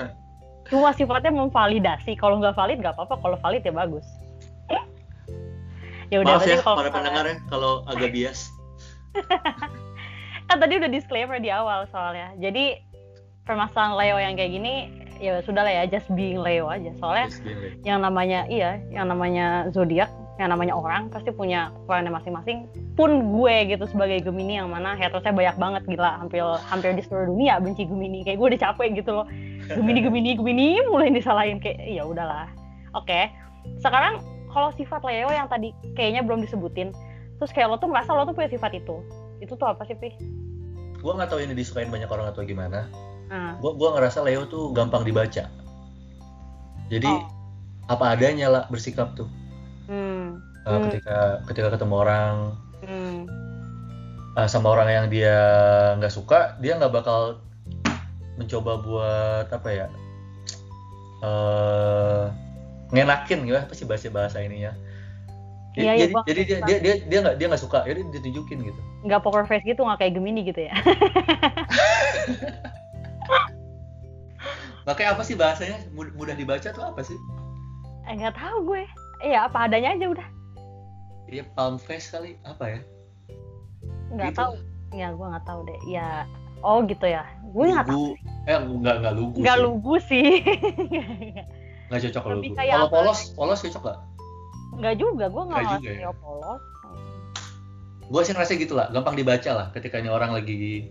Cuma 0.71 0.95
sifatnya 0.95 1.35
memvalidasi 1.35 2.15
kalau 2.21 2.39
nggak 2.39 2.55
valid 2.55 2.79
nggak 2.85 2.95
apa-apa 2.95 3.17
kalau 3.19 3.37
valid 3.41 3.65
ya 3.65 3.73
bagus. 3.73 4.07
Ya 6.11 6.27
udah 6.27 6.43
Maaf 6.43 6.51
ya 6.51 6.59
para 6.59 6.91
pendengar 6.91 7.23
ya 7.23 7.37
kalau 7.47 7.87
agak 7.87 8.11
bias 8.11 8.51
kan 10.51 10.59
tadi 10.59 10.83
udah 10.83 10.91
disclaimer 10.91 11.39
di 11.39 11.47
awal 11.47 11.87
soalnya. 11.95 12.35
Jadi 12.43 12.83
permasalahan 13.47 13.95
Leo 13.95 14.17
yang 14.19 14.35
kayak 14.35 14.51
gini 14.51 14.75
ya 15.23 15.39
sudah 15.47 15.63
lah 15.63 15.71
ya 15.71 15.85
just 15.87 16.11
being 16.19 16.43
Leo 16.43 16.67
aja. 16.67 16.91
Soalnya 16.99 17.31
yang 17.87 18.03
namanya 18.03 18.51
iya 18.51 18.83
yang 18.91 19.07
namanya 19.07 19.71
zodiak 19.71 20.11
yang 20.43 20.51
namanya 20.51 20.75
orang 20.75 21.07
pasti 21.13 21.31
punya 21.31 21.71
kekurangannya 21.71 22.19
masing-masing. 22.19 22.59
Pun 22.99 23.31
gue 23.31 23.55
gitu 23.71 23.87
sebagai 23.87 24.27
Gemini 24.27 24.59
yang 24.59 24.75
mana 24.75 24.99
haters 24.99 25.23
banyak 25.23 25.55
banget 25.55 25.83
gila. 25.87 26.19
Hampir 26.19 26.43
hampir 26.67 26.99
di 26.99 27.07
seluruh 27.07 27.31
dunia 27.31 27.63
benci 27.63 27.87
Gemini. 27.87 28.27
Kayak 28.27 28.43
gue 28.43 28.47
udah 28.51 28.61
capek 28.67 28.89
gitu 28.99 29.11
loh. 29.23 29.27
Gemini 29.71 30.01
Gemini 30.11 30.31
Gemini 30.35 30.69
mulai 30.91 31.15
disalahin 31.15 31.63
kayak 31.63 31.79
ya 31.87 32.03
udahlah. 32.03 32.51
Oke. 32.99 33.07
Okay. 33.07 33.25
sekarang 33.85 34.25
kalau 34.51 34.73
sifat 34.75 35.05
Leo 35.07 35.31
yang 35.31 35.47
tadi 35.47 35.71
kayaknya 35.95 36.27
belum 36.27 36.43
disebutin 36.43 36.91
terus 37.41 37.57
kayak 37.57 37.73
lo 37.73 37.77
tuh 37.81 37.89
merasa 37.89 38.13
lo 38.13 38.29
tuh 38.29 38.37
punya 38.37 38.53
sifat 38.53 38.77
itu 38.77 39.01
itu 39.41 39.53
tuh 39.57 39.67
apa 39.67 39.83
sih 39.89 39.97
Pi? 39.97 40.13
gue 41.01 41.13
nggak 41.17 41.29
tahu 41.33 41.41
ini 41.41 41.57
disukain 41.57 41.89
banyak 41.89 42.09
orang 42.13 42.29
atau 42.29 42.45
gimana 42.45 42.85
hmm. 43.33 43.65
gue 43.65 43.73
gua 43.81 43.97
ngerasa 43.97 44.21
Leo 44.21 44.45
tuh 44.45 44.71
gampang 44.77 45.03
dibaca 45.03 45.49
jadi 46.93 47.09
oh. 47.09 47.25
apa 47.89 48.05
adanya 48.15 48.53
lah 48.53 48.63
bersikap 48.69 49.17
tuh 49.17 49.29
hmm. 49.89 50.37
Uh, 50.69 50.77
hmm. 50.77 50.83
ketika 50.93 51.17
ketika 51.49 51.69
ketemu 51.73 51.95
orang 52.05 52.35
hmm. 52.85 53.25
uh, 54.37 54.45
sama 54.45 54.77
orang 54.77 54.89
yang 54.93 55.07
dia 55.09 55.39
nggak 55.97 56.13
suka 56.13 56.61
dia 56.61 56.77
nggak 56.77 56.93
bakal 56.93 57.41
mencoba 58.37 58.81
buat 58.85 59.47
apa 59.49 59.69
ya 59.73 59.87
uh, 61.25 62.29
ngenakin 62.93 63.49
gitu 63.49 63.57
apa 63.57 63.73
sih 63.73 63.89
bahasa 63.89 64.13
bahasa 64.13 64.45
ininya 64.45 64.77
Iya, 65.81 65.93
jadi, 65.97 66.13
iya, 66.13 66.23
jadi 66.29 66.41
dia, 66.45 66.59
dia 66.61 66.79
dia 66.79 66.95
dia 67.09 67.19
nggak 67.25 67.37
dia 67.41 67.47
nggak 67.49 67.63
suka, 67.63 67.79
jadi 67.89 68.01
ditunjukin 68.13 68.59
gitu. 68.69 68.81
Nggak 69.09 69.21
poker 69.25 69.45
face 69.49 69.65
gitu, 69.65 69.81
nggak 69.83 69.99
kayak 70.05 70.13
Gemini 70.17 70.41
gitu 70.45 70.61
ya. 70.69 70.75
Makanya 74.89 75.11
apa 75.15 75.23
sih 75.23 75.37
bahasanya 75.37 75.87
mudah 75.95 76.35
dibaca 76.35 76.69
tuh 76.73 76.85
apa 76.85 77.01
sih? 77.05 77.17
Eh, 78.09 78.15
nggak 78.17 78.35
tahu 78.35 78.75
gue. 78.75 78.83
Iya 79.21 79.47
apa 79.47 79.69
adanya 79.69 79.95
aja 79.95 80.07
udah. 80.11 80.29
Iya 81.31 81.45
palm 81.55 81.77
face 81.79 82.11
kali 82.11 82.35
apa 82.43 82.65
ya? 82.67 82.81
Nggak 84.11 84.35
gitu. 84.35 84.41
tahu. 84.41 84.53
Ya 84.91 85.09
gue 85.15 85.27
nggak 85.31 85.47
tahu 85.47 85.61
deh. 85.69 85.81
Ya 85.87 86.27
oh 86.65 86.83
gitu 86.89 87.07
ya. 87.07 87.23
Gue 87.55 87.71
nggak 87.71 87.87
tahu. 87.87 88.17
Eh 88.49 88.57
nggak 88.59 88.97
nggak 89.05 89.15
lugu. 89.15 89.39
Nggak 89.39 89.59
lugu 89.63 89.95
sih. 90.03 90.43
nggak 91.93 92.01
cocok 92.09 92.25
lugu. 92.35 92.53
Kalau 92.57 92.89
polos 92.91 93.21
polos 93.37 93.61
cocok 93.63 93.83
gak? 93.85 93.99
Enggak 94.77 94.95
juga, 94.99 95.25
gue 95.27 95.43
nggak 95.51 95.61
ngerasa 95.63 95.91
ya. 95.91 96.13
polos. 96.21 96.63
Gue 98.11 98.23
sih 98.27 98.35
ngerasa 98.35 98.53
gitu 98.59 98.75
lah, 98.75 98.91
gampang 98.91 99.15
dibaca 99.15 99.51
lah 99.55 99.67
ketika 99.71 100.03
ini 100.03 100.11
orang 100.11 100.35
lagi 100.35 100.91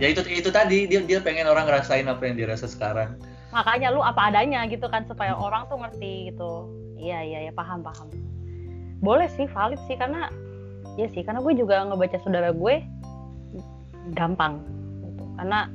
ya 0.00 0.08
itu 0.16 0.24
itu 0.32 0.48
tadi 0.48 0.88
dia 0.88 1.04
dia 1.04 1.20
pengen 1.20 1.44
orang 1.44 1.68
ngerasain 1.68 2.08
apa 2.08 2.24
yang 2.24 2.34
dia 2.40 2.48
rasa 2.48 2.66
sekarang. 2.66 3.20
Makanya 3.52 3.92
lu 3.92 4.00
apa 4.00 4.32
adanya 4.32 4.64
gitu 4.66 4.88
kan 4.88 5.04
supaya 5.04 5.36
hmm. 5.36 5.44
orang 5.44 5.62
tuh 5.68 5.76
ngerti 5.76 6.32
gitu. 6.32 6.72
Iya 6.96 7.20
iya 7.20 7.38
ya 7.46 7.52
paham 7.52 7.84
paham. 7.84 8.08
Boleh 9.04 9.28
sih 9.36 9.44
valid 9.52 9.78
sih 9.84 10.00
karena 10.00 10.32
ya 10.96 11.06
sih 11.12 11.20
karena 11.20 11.44
gue 11.44 11.52
juga 11.52 11.84
ngebaca 11.84 12.16
saudara 12.24 12.50
gue 12.50 12.80
gampang 14.16 14.64
gitu. 15.04 15.24
Karena 15.36 15.68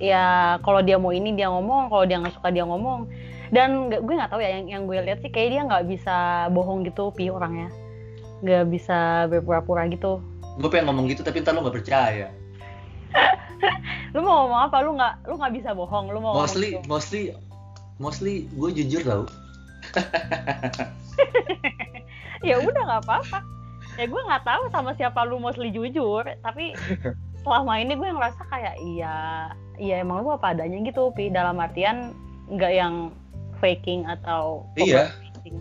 ya 0.00 0.56
kalau 0.64 0.80
dia 0.80 0.96
mau 0.96 1.12
ini 1.12 1.36
dia 1.36 1.52
ngomong, 1.52 1.92
kalau 1.92 2.08
dia 2.08 2.16
nggak 2.16 2.32
suka 2.32 2.48
dia 2.48 2.64
ngomong 2.64 3.04
dan 3.54 3.92
gak, 3.92 4.02
gue 4.02 4.14
nggak 4.14 4.30
tahu 4.32 4.40
ya 4.42 4.50
yang 4.58 4.66
yang 4.66 4.82
gue 4.90 4.98
lihat 4.98 5.18
sih 5.22 5.30
kayak 5.30 5.48
dia 5.54 5.62
nggak 5.66 5.84
bisa 5.86 6.48
bohong 6.50 6.82
gitu 6.86 7.14
pi 7.14 7.30
orangnya. 7.30 7.70
Nggak 8.42 8.64
bisa 8.70 9.30
berpura-pura 9.30 9.86
gitu. 9.90 10.18
Gue 10.58 10.68
pengen 10.72 10.90
ngomong 10.90 11.06
gitu 11.10 11.22
tapi 11.22 11.42
ntar 11.42 11.54
lo 11.54 11.62
nggak 11.66 11.76
percaya. 11.82 12.32
Lu 14.14 14.24
mau 14.24 14.46
ngomong 14.46 14.60
apa? 14.70 14.76
Lu 14.82 14.90
nggak 14.96 15.14
lu 15.28 15.34
nggak 15.38 15.54
bisa 15.54 15.70
bohong 15.76 16.10
lu 16.10 16.18
mau 16.20 16.32
mostly 16.34 16.76
gitu. 16.76 16.88
mostly 16.88 17.22
mostly 18.00 18.34
gue 18.56 18.70
jujur 18.72 19.02
tau. 19.04 19.24
Ya 22.44 22.60
udah 22.60 22.82
nggak 22.84 23.02
apa-apa. 23.08 23.40
Ya 23.96 24.04
gue 24.06 24.22
nggak 24.28 24.44
tahu 24.44 24.62
sama 24.68 24.92
siapa 24.94 25.24
lu 25.24 25.40
mostly 25.40 25.72
jujur 25.72 26.22
tapi 26.44 26.76
selama 27.42 27.80
ini 27.80 27.96
gue 27.96 28.08
ngerasa 28.12 28.42
kayak 28.52 28.76
iya 28.82 29.16
iya 29.80 30.04
emang 30.04 30.22
lu 30.22 30.30
apa 30.36 30.52
adanya 30.52 30.78
gitu 30.84 31.10
pi. 31.16 31.32
Dalam 31.32 31.56
artian 31.58 32.12
nggak 32.46 32.72
yang 32.76 33.10
faking 33.58 34.04
atau 34.06 34.64
iya 34.76 35.12
facing. 35.40 35.60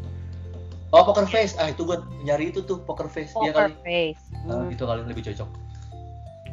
oh 0.92 1.04
poker 1.04 1.26
face 1.28 1.56
ah 1.60 1.72
itu 1.72 1.84
gue 1.84 1.98
nyari 2.24 2.52
itu 2.52 2.64
tuh 2.64 2.82
poker 2.84 3.08
face 3.08 3.32
poker 3.34 3.50
ya 3.50 3.54
kali 3.54 3.76
face 3.84 4.24
ah, 4.46 4.62
hmm. 4.62 4.68
uh, 4.68 4.74
itu 4.74 4.84
kali 4.84 5.02
lebih 5.06 5.24
cocok 5.32 5.50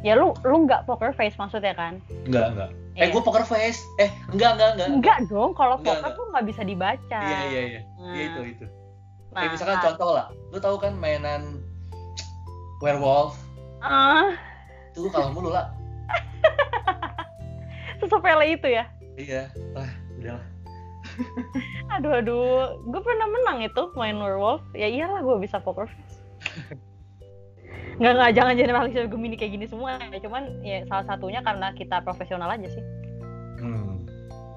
ya 0.03 0.13
lu 0.19 0.35
lu 0.43 0.67
nggak 0.67 0.83
poker 0.83 1.15
face 1.15 1.35
maksudnya 1.39 1.75
kan 1.75 1.99
nggak 2.27 2.47
nggak 2.55 2.71
Eh, 2.93 3.09
gue 3.09 3.21
poker 3.25 3.41
face. 3.41 3.81
Eh, 3.97 4.09
enggak, 4.29 4.53
enggak, 4.57 4.69
enggak. 4.77 4.87
Enggak 4.93 5.17
dong, 5.25 5.57
kalau 5.57 5.81
poker 5.81 6.13
tuh 6.13 6.25
nggak 6.29 6.45
bisa 6.45 6.61
dibaca. 6.61 7.21
Iya, 7.25 7.41
iya, 7.49 7.61
iya. 7.65 7.81
Nah. 7.97 8.13
Iya 8.13 8.23
itu, 8.29 8.41
itu. 8.53 8.65
Nah, 9.33 9.39
Kayak 9.41 9.51
misalkan 9.57 9.77
nah. 9.81 9.83
contoh 9.89 10.09
lah, 10.13 10.27
lu 10.53 10.57
tahu 10.61 10.75
kan 10.77 10.93
mainan 10.93 11.41
werewolf? 12.85 13.33
Ah. 13.81 13.89
Uh. 13.89 14.29
Itu 14.93 15.09
kalah 15.09 15.33
mulu 15.33 15.49
lah. 15.49 15.73
Sesepele 17.99 18.45
itu 18.53 18.67
ya? 18.69 18.85
Iya, 19.17 19.49
lah, 19.73 19.89
udahlah. 20.21 20.45
aduh 21.95 22.19
aduh, 22.19 22.79
gue 22.83 23.01
pernah 23.01 23.27
menang 23.29 23.57
itu 23.65 23.83
main 23.93 24.17
werewolf. 24.17 24.63
Ya 24.73 24.87
iyalah 24.89 25.21
gue 25.21 25.35
bisa 25.41 25.61
poker. 25.61 25.85
Face. 25.89 26.17
nggak 28.01 28.13
nggak 28.17 28.31
jangan 28.33 28.53
generalisir 28.57 29.05
Gemini 29.05 29.37
kayak 29.37 29.53
gini 29.59 29.65
semua. 29.69 30.01
Ya 30.09 30.19
cuman 30.21 30.43
ya 30.65 30.83
salah 30.89 31.05
satunya 31.05 31.45
karena 31.45 31.71
kita 31.77 32.01
profesional 32.01 32.49
aja 32.49 32.67
sih. 32.69 32.85
Hmm. 33.63 34.03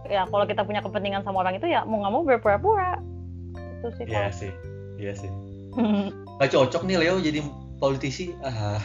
ya 0.06 0.22
kalau 0.30 0.46
kita 0.46 0.62
punya 0.62 0.82
kepentingan 0.82 1.22
sama 1.26 1.42
orang 1.42 1.58
itu 1.58 1.66
ya 1.66 1.82
mau 1.82 1.98
nggak 1.98 2.12
mau 2.14 2.22
berpura-pura. 2.22 2.98
Itu 3.82 3.88
sih 3.98 4.04
iya 4.08 4.30
sih. 4.30 4.52
Iya 4.96 5.12
sih. 5.12 5.30
Nggak 6.36 6.50
cocok 6.52 6.82
nih 6.88 6.96
Leo 7.00 7.16
jadi 7.20 7.40
politisi 7.76 8.32
ah 8.40 8.80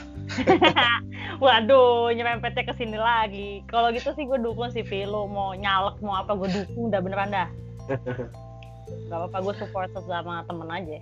waduh 1.43 2.13
nyerempetnya 2.13 2.63
ke 2.67 2.73
sini 2.77 2.97
lagi. 2.99 3.65
Kalau 3.65 3.89
gitu 3.91 4.13
sih 4.13 4.29
gue 4.29 4.37
dukung 4.37 4.69
sih 4.69 4.85
Vilo 4.85 5.25
mau 5.25 5.57
nyalek 5.57 5.97
mau 6.03 6.21
apa 6.21 6.37
gue 6.37 6.47
dukung 6.53 6.93
udah 6.93 6.99
beneran 7.01 7.33
dah. 7.33 7.49
Gak 9.09 9.17
apa-apa 9.17 9.37
gue 9.41 9.53
support 9.57 9.89
sama 9.95 10.43
temen 10.45 10.67
aja. 10.69 10.99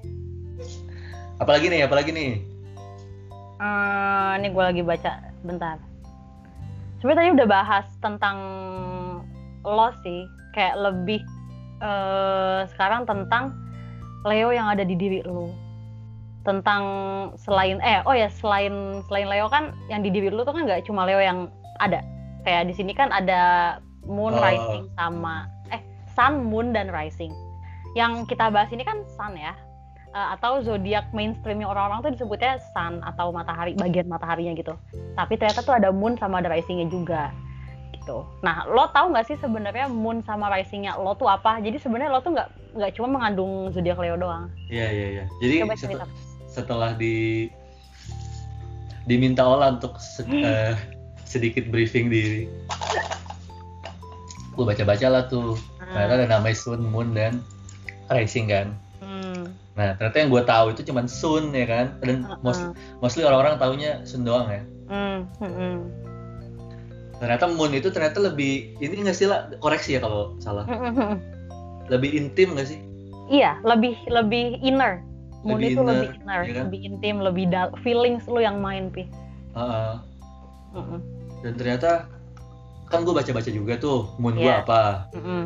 Apalagi 1.42 1.68
nih 1.68 1.84
apalagi 1.86 2.12
nih? 2.14 2.32
Uh, 3.60 4.40
ini 4.40 4.48
gue 4.54 4.64
lagi 4.64 4.82
baca 4.86 5.20
bentar. 5.44 5.78
Sebenarnya 7.04 7.20
tadi 7.20 7.36
udah 7.42 7.48
bahas 7.48 7.86
tentang 8.00 8.38
lo 9.68 9.92
sih 10.06 10.24
kayak 10.56 10.80
lebih 10.80 11.20
uh, 11.84 12.64
sekarang 12.76 13.04
tentang 13.04 13.52
Leo 14.28 14.52
yang 14.52 14.68
ada 14.68 14.84
di 14.84 14.96
diri 14.96 15.24
lo 15.24 15.69
tentang 16.50 16.84
selain 17.38 17.78
eh 17.86 18.02
oh 18.10 18.18
ya 18.18 18.26
selain 18.34 19.06
selain 19.06 19.30
Leo 19.30 19.46
kan 19.46 19.78
yang 19.86 20.02
di 20.02 20.10
diri 20.10 20.34
lo 20.34 20.42
tuh 20.42 20.58
kan 20.58 20.66
nggak 20.66 20.90
cuma 20.90 21.06
Leo 21.06 21.22
yang 21.22 21.54
ada. 21.78 22.02
Kayak 22.42 22.66
di 22.66 22.74
sini 22.74 22.98
kan 22.98 23.14
ada 23.14 23.78
Moon 24.10 24.34
oh. 24.34 24.42
Rising 24.42 24.90
sama 24.98 25.46
eh 25.70 25.82
Sun 26.18 26.50
Moon 26.50 26.74
dan 26.74 26.90
Rising. 26.90 27.30
Yang 27.94 28.26
kita 28.34 28.50
bahas 28.50 28.74
ini 28.74 28.82
kan 28.82 29.06
Sun 29.14 29.38
ya. 29.38 29.54
Uh, 30.10 30.34
atau 30.34 30.58
zodiak 30.66 31.06
mainstreamnya 31.14 31.70
orang-orang 31.70 32.02
tuh 32.02 32.10
disebutnya 32.18 32.58
sun 32.74 32.98
atau 33.06 33.30
matahari 33.30 33.78
bagian 33.78 34.10
mataharinya 34.10 34.58
gitu. 34.58 34.74
Tapi 35.14 35.38
ternyata 35.38 35.62
tuh 35.62 35.78
ada 35.78 35.94
moon 35.94 36.18
sama 36.18 36.42
ada 36.42 36.50
risingnya 36.50 36.90
juga 36.90 37.30
gitu. 37.94 38.26
Nah 38.42 38.66
lo 38.66 38.90
tau 38.90 39.14
nggak 39.14 39.30
sih 39.30 39.38
sebenarnya 39.38 39.86
moon 39.86 40.26
sama 40.26 40.50
risingnya 40.50 40.98
lo 40.98 41.14
tuh 41.14 41.30
apa? 41.30 41.62
Jadi 41.62 41.78
sebenarnya 41.78 42.10
lo 42.10 42.26
tuh 42.26 42.34
nggak 42.34 42.50
nggak 42.74 42.92
cuma 42.98 43.08
mengandung 43.22 43.70
zodiak 43.70 44.02
Leo 44.02 44.18
doang. 44.18 44.50
Iya 44.74 44.88
iya 44.90 45.08
iya. 45.14 45.26
Jadi 45.46 45.56
set, 45.78 46.02
setelah 46.50 46.98
di 46.98 47.48
diminta 49.06 49.46
olah 49.46 49.78
untuk 49.78 49.98
se 50.02 50.26
uh, 50.26 50.74
sedikit 51.26 51.70
briefing 51.70 52.10
diri 52.10 52.50
gue 54.54 54.66
baca-baca 54.66 55.08
lah 55.08 55.24
tuh 55.30 55.56
hmm. 55.56 55.94
ternyata 55.94 56.14
ada 56.20 56.26
namanya 56.28 56.58
Sun, 56.58 56.82
Moon 56.90 57.16
dan 57.16 57.40
Rising 58.10 58.50
kan 58.50 58.76
Nah, 59.80 59.96
ternyata 59.96 60.18
yang 60.20 60.30
gue 60.36 60.44
tahu 60.44 60.66
itu 60.76 60.82
cuma 60.92 61.08
Sun 61.08 61.56
ya 61.56 61.64
kan, 61.64 61.96
dan 62.04 62.28
uh 62.28 62.36
-uh. 62.36 62.44
most, 62.44 62.62
mostly 63.00 63.24
orang-orang 63.24 63.56
taunya 63.56 64.04
Sun 64.04 64.28
doang 64.28 64.52
ya. 64.52 64.62
Mm 64.92 65.20
-hmm. 65.40 65.76
Ternyata 67.24 67.48
Moon 67.48 67.72
itu 67.72 67.88
ternyata 67.88 68.20
lebih 68.20 68.76
ini 68.84 69.08
nggak 69.08 69.16
sih 69.16 69.32
lah 69.32 69.48
koreksi 69.64 69.96
ya 69.96 70.04
kalau 70.04 70.36
salah. 70.44 70.68
-hmm. 70.68 71.16
Lebih 71.88 72.12
intim 72.12 72.60
nggak 72.60 72.76
sih? 72.76 72.80
Iya, 73.32 73.56
lebih 73.64 73.96
lebih 74.12 74.60
inner. 74.60 75.00
Moon 75.44 75.60
lebih 75.60 75.72
itu 75.72 75.82
inner, 75.82 75.94
lebih 75.96 76.10
inner, 76.20 76.42
ya 76.44 76.52
kan? 76.52 76.64
lebih 76.68 76.80
intim, 76.84 77.16
lebih 77.24 77.46
dal 77.48 77.70
feelings 77.80 78.28
lu 78.28 78.44
yang 78.44 78.60
main 78.60 78.92
pi. 78.92 79.08
Uh 79.56 79.60
-uh. 79.60 79.94
Mm 80.76 80.84
-hmm. 80.84 81.00
Dan 81.48 81.54
ternyata 81.56 81.92
kan 82.92 83.06
gue 83.06 83.14
baca-baca 83.16 83.50
juga 83.50 83.80
tuh 83.80 84.12
Moon 84.20 84.36
yeah. 84.36 84.44
gue 84.44 84.52
iya. 84.52 84.64
apa. 84.66 84.82
Mm 85.16 85.22
-hmm. 85.24 85.44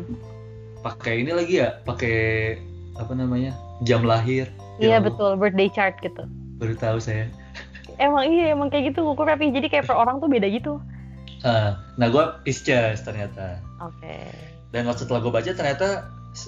Pakai 0.82 1.14
ini 1.22 1.32
lagi 1.32 1.54
ya, 1.62 1.78
pakai 1.86 2.16
apa 2.98 3.12
namanya? 3.14 3.54
jam 3.82 4.06
lahir 4.06 4.46
iya 4.78 5.02
betul 5.02 5.34
birthday 5.34 5.66
chart 5.66 5.98
gitu 5.98 6.22
baru 6.62 6.74
tahu 6.78 6.98
saya 7.02 7.26
emang 7.98 8.30
iya 8.30 8.54
emang 8.54 8.70
kayak 8.70 8.94
gitu 8.94 9.02
ngukur 9.02 9.26
tapi 9.26 9.50
jadi 9.50 9.66
kayak 9.66 9.84
per 9.90 9.98
orang 9.98 10.22
tuh 10.22 10.30
beda 10.30 10.46
gitu 10.46 10.78
uh, 11.42 11.74
nah 11.98 12.06
gue 12.06 12.24
Pisces 12.46 13.02
ternyata 13.02 13.58
oke 13.82 13.90
okay. 13.98 14.30
dan 14.70 14.86
setelah 14.94 15.18
gue 15.18 15.32
baca 15.34 15.50
ternyata 15.50 16.06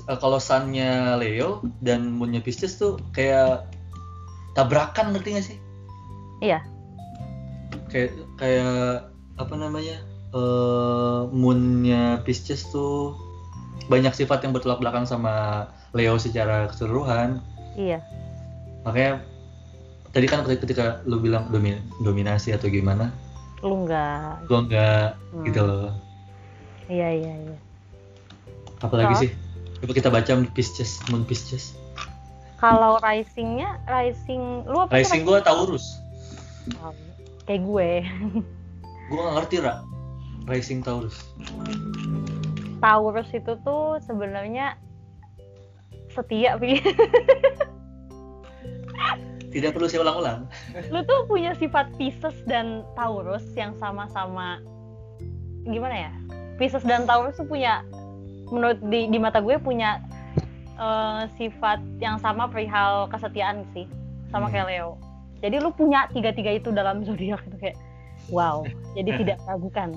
uh, 0.08 0.18
kalau 0.18 0.38
sunnya 0.42 1.16
Leo 1.18 1.62
dan 1.82 2.14
moonnya 2.14 2.42
Pisces 2.42 2.76
tuh 2.76 2.98
kayak 3.14 3.70
tabrakan 4.58 5.14
ngerti 5.14 5.28
gak 5.36 5.46
sih 5.46 5.58
iya 6.42 6.60
kayak 7.88 8.12
kayak 8.36 9.08
apa 9.36 9.54
namanya 9.54 10.00
uh, 10.32 11.28
moonnya 11.30 12.20
Pisces 12.24 12.66
tuh 12.68 13.16
banyak 13.86 14.12
sifat 14.12 14.42
yang 14.42 14.52
bertolak 14.52 14.82
belakang 14.82 15.06
sama 15.06 15.66
Leo 15.94 16.18
secara 16.18 16.66
keseluruhan. 16.68 17.38
Iya. 17.78 18.02
Makanya 18.82 19.22
tadi 20.10 20.26
kan 20.26 20.42
ketika 20.42 21.00
lu 21.06 21.22
bilang 21.22 21.48
domin, 21.54 21.78
dominasi 22.02 22.50
atau 22.50 22.66
gimana? 22.66 23.14
Lu 23.62 23.86
enggak. 23.86 24.42
Gua 24.50 24.60
enggak 24.66 25.08
hmm. 25.32 25.44
gitu 25.46 25.60
loh. 25.62 25.90
Iya 26.90 27.08
iya 27.14 27.34
iya. 27.46 27.58
Apalagi 28.82 29.14
so, 29.16 29.20
sih? 29.26 29.30
Coba 29.86 30.02
kita 30.02 30.10
baca 30.10 30.34
Pisces, 30.50 30.98
Moon 31.14 31.22
Pisces. 31.22 31.78
Kalau 32.58 32.98
risingnya, 33.06 33.78
rising 33.86 34.66
lu 34.66 34.82
apa? 34.82 34.98
Rising 34.98 35.22
gue 35.22 35.38
Taurus. 35.46 36.02
Oh, 36.82 36.90
kayak 37.46 37.62
gue. 37.62 38.02
gue 39.14 39.20
gak 39.22 39.34
ngerti 39.38 39.62
ra. 39.62 39.86
Rising 40.50 40.82
Taurus. 40.82 41.14
Taurus 42.82 43.30
itu 43.30 43.54
tuh 43.62 44.02
sebenarnya 44.02 44.74
setia 46.10 46.58
pi 46.58 46.80
tidak 49.54 49.76
perlu 49.76 49.86
saya 49.86 50.02
ulang-ulang 50.02 50.48
lu 50.88 51.04
tuh 51.04 51.28
punya 51.28 51.52
sifat 51.60 51.92
Pisces 52.00 52.34
dan 52.48 52.82
Taurus 52.98 53.44
yang 53.54 53.76
sama-sama 53.76 54.58
gimana 55.68 56.10
ya 56.10 56.12
Pisces 56.56 56.82
dan 56.88 57.04
Taurus 57.04 57.36
tuh 57.36 57.44
punya 57.44 57.84
menurut 58.52 58.78
di, 58.86 59.10
di 59.10 59.18
mata 59.18 59.42
gue 59.42 59.56
punya 59.58 60.02
uh, 60.78 61.26
sifat 61.36 61.82
yang 61.98 62.20
sama 62.22 62.46
perihal 62.46 63.10
kesetiaan 63.10 63.66
sih 63.74 63.86
sama 64.30 64.50
kayak 64.50 64.70
Leo 64.70 64.98
jadi 65.42 65.60
lu 65.60 65.70
punya 65.74 66.08
tiga-tiga 66.10 66.56
itu 66.56 66.72
dalam 66.72 67.02
zodiak 67.04 67.42
itu 67.46 67.56
kayak 67.58 67.76
wow 68.30 68.62
jadi 68.94 69.10
tidak 69.24 69.38
ragukan 69.46 69.94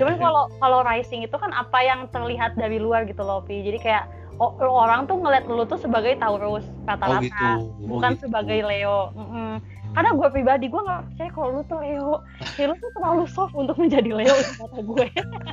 cuman 0.00 0.16
kalau 0.16 0.48
kalau 0.58 0.80
rising 0.80 1.20
itu 1.22 1.36
kan 1.36 1.52
apa 1.52 1.78
yang 1.84 2.08
terlihat 2.08 2.56
dari 2.56 2.80
luar 2.80 3.04
gitu 3.04 3.20
loh 3.20 3.44
Pi 3.44 3.60
jadi 3.60 3.78
kayak 3.78 4.04
oh, 4.38 4.52
orang 4.62 5.06
tuh 5.06 5.18
ngeliat 5.18 5.44
lu 5.46 5.62
tuh 5.66 5.78
sebagai 5.78 6.18
Taurus 6.18 6.66
rata-rata, 6.88 7.18
oh, 7.18 7.22
gitu. 7.22 7.44
oh, 7.46 7.58
bukan 7.86 8.12
gitu. 8.14 8.22
sebagai 8.26 8.58
Leo. 8.66 9.14
Mm 9.14 9.26
-mm. 9.26 9.52
Karena 9.94 10.10
gue 10.10 10.28
pribadi 10.34 10.66
gue 10.66 10.82
nggak 10.82 11.02
percaya 11.06 11.30
kalau 11.30 11.48
lu 11.54 11.62
tuh 11.70 11.78
Leo, 11.78 12.12
kayak 12.58 12.66
lu 12.72 12.76
tuh 12.82 12.90
terlalu 12.98 13.24
soft 13.30 13.54
untuk 13.54 13.76
menjadi 13.78 14.10
Leo 14.10 14.34
kata 14.34 14.80
gue. 14.82 15.06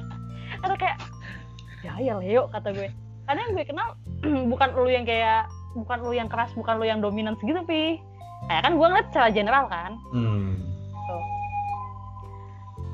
Atau 0.65 0.75
kayak 0.77 0.97
ya 1.81 1.93
ya 2.01 2.13
Leo 2.17 2.49
kata 2.49 2.73
gue. 2.73 2.89
Karena 3.25 3.39
yang 3.47 3.51
gue 3.57 3.65
kenal 3.65 3.87
bukan 4.51 4.69
lu 4.77 4.89
yang 4.89 5.05
kayak 5.05 5.49
bukan 5.77 5.97
lu 6.03 6.13
yang 6.13 6.29
keras, 6.29 6.51
bukan 6.53 6.77
lu 6.77 6.85
yang 6.85 6.99
dominan 6.99 7.37
segitu 7.41 7.61
pi. 7.65 8.01
Kayak 8.49 8.61
kan 8.65 8.73
gue 8.77 8.87
ngeliat 8.87 9.07
secara 9.13 9.27
general 9.29 9.65
kan. 9.69 9.91
Hmm. 10.13 10.49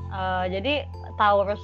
Uh, 0.08 0.44
jadi 0.48 0.88
Taurus 1.20 1.60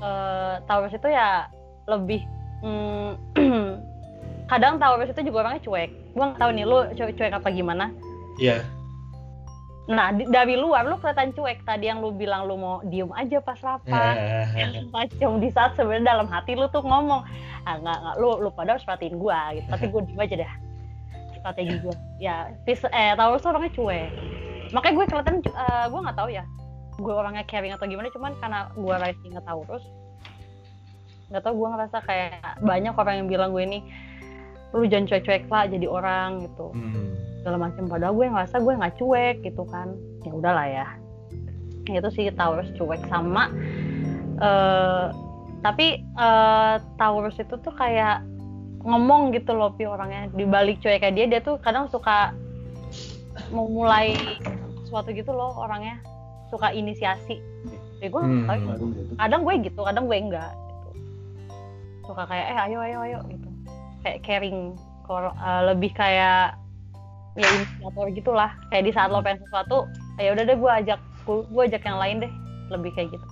uh, 0.00 0.60
Taurus 0.64 0.92
itu 0.94 1.08
ya 1.08 1.48
lebih 1.88 2.22
hmm, 2.64 3.10
kadang 4.50 4.76
Taurus 4.78 5.12
itu 5.12 5.26
juga 5.26 5.46
orangnya 5.46 5.62
cuek 5.64 5.90
gue 6.10 6.24
nggak 6.24 6.40
tahu 6.42 6.50
nih 6.54 6.64
lu 6.66 6.78
cuek, 6.94 7.12
cuek 7.16 7.32
apa 7.34 7.48
gimana 7.50 7.90
iya 8.38 8.60
yeah. 8.60 8.79
Nah 9.90 10.14
di, 10.14 10.22
dari 10.30 10.54
luar 10.54 10.86
lu 10.86 10.96
kelihatan 11.02 11.34
cuek. 11.34 11.66
Tadi 11.66 11.90
yang 11.90 11.98
lu 11.98 12.14
bilang 12.14 12.46
lu 12.46 12.54
mau 12.54 12.78
diem 12.86 13.10
aja 13.10 13.42
pas 13.42 13.58
rapat. 13.58 14.14
Macam 14.94 15.42
di 15.42 15.50
saat 15.50 15.74
sebenarnya 15.74 16.14
dalam 16.14 16.28
hati 16.30 16.54
lu 16.54 16.70
tuh 16.70 16.80
ngomong 16.86 17.26
ah 17.66 17.74
nggak 17.76 17.98
nggak 17.98 18.16
lu 18.22 18.40
lu 18.40 18.48
pada 18.54 18.78
harus 18.78 18.86
perhatiin 18.86 19.18
gue 19.18 19.38
gitu. 19.58 19.66
Tapi 19.66 19.84
gue 19.90 20.00
diem 20.06 20.20
aja 20.22 20.36
dah. 20.46 20.52
Strategi 21.40 21.76
gue 21.82 21.94
ya 22.22 22.36
pis 22.62 22.80
eh 22.88 23.12
Taurus 23.18 23.42
tuh 23.42 23.50
orangnya 23.50 23.72
cuek. 23.74 24.08
Makanya 24.70 24.94
gue 24.94 25.04
kelihatan 25.10 25.36
uh, 25.50 25.58
eh, 25.58 25.86
gue 25.90 26.00
nggak 26.06 26.16
tahu 26.16 26.30
ya 26.30 26.44
gue 27.00 27.14
orangnya 27.16 27.44
caring 27.50 27.74
atau 27.74 27.86
gimana. 27.90 28.08
Cuman 28.14 28.32
karena 28.38 28.60
gue 28.72 28.94
rising 28.94 29.34
Taurus 29.42 29.84
nggak 31.30 31.46
tau 31.46 31.54
gue 31.54 31.68
ngerasa 31.70 31.98
kayak 32.02 32.58
banyak 32.58 32.90
orang 32.90 33.14
yang 33.22 33.28
bilang 33.30 33.50
gue 33.54 33.62
ini 33.62 33.78
lu 34.74 34.86
jangan 34.86 35.06
cuek-cuek 35.10 35.46
lah 35.50 35.64
jadi 35.66 35.86
orang 35.86 36.46
gitu. 36.46 36.66
Hmm. 36.74 37.29
Segala 37.40 37.68
macam. 37.68 37.88
Padahal 37.88 38.14
gue 38.14 38.26
ngerasa 38.28 38.56
gue 38.60 38.72
nggak 38.76 38.94
cuek 39.00 39.36
gitu 39.42 39.62
kan. 39.68 39.96
Ya 40.22 40.32
udahlah 40.32 40.66
ya. 40.68 40.86
Itu 41.90 42.08
sih 42.12 42.30
Taurus 42.36 42.70
cuek 42.78 43.02
sama 43.10 43.50
uh, 44.40 45.12
tapi 45.60 46.00
uh, 46.16 46.80
Taurus 46.96 47.36
itu 47.36 47.54
tuh 47.60 47.72
kayak 47.76 48.24
ngomong 48.80 49.36
gitu 49.36 49.52
loh 49.52 49.76
pi 49.76 49.84
orangnya. 49.84 50.32
Di 50.32 50.48
balik 50.48 50.80
cuek 50.80 51.04
kayak 51.04 51.14
dia 51.14 51.26
dia 51.28 51.40
tuh 51.44 51.60
kadang 51.60 51.86
suka 51.92 52.32
mau 53.52 53.68
mulai 53.68 54.16
sesuatu 54.84 55.12
gitu 55.12 55.30
loh 55.30 55.52
orangnya. 55.60 56.00
Suka 56.48 56.72
inisiasi. 56.72 57.38
Ya 58.00 58.08
gue 58.08 58.22
hmm. 58.24 58.48
kadang 59.20 59.44
gue 59.44 59.54
gitu 59.68 59.80
kadang 59.84 60.08
gue 60.08 60.16
enggak 60.16 60.56
gitu. 60.56 60.88
suka 62.08 62.24
kayak 62.24 62.46
eh 62.48 62.58
ayo 62.64 62.78
ayo 62.80 62.98
ayo 63.04 63.18
gitu. 63.28 63.48
Kayak 64.00 64.18
caring 64.24 64.72
uh, 65.12 65.62
lebih 65.68 65.92
kayak 65.92 66.56
ya 67.38 67.46
inisiator 67.46 68.06
gitulah 68.10 68.50
kayak 68.74 68.90
di 68.90 68.92
saat 68.94 69.10
lo 69.14 69.22
pengen 69.22 69.38
sesuatu 69.46 69.86
ya 70.18 70.34
udah 70.34 70.44
deh 70.46 70.58
gue 70.58 70.72
ajak 70.82 71.00
gue 71.26 71.62
ajak 71.62 71.82
yang 71.86 71.98
lain 71.98 72.16
deh 72.26 72.32
lebih 72.74 72.90
kayak 72.98 73.14
gitu 73.14 73.26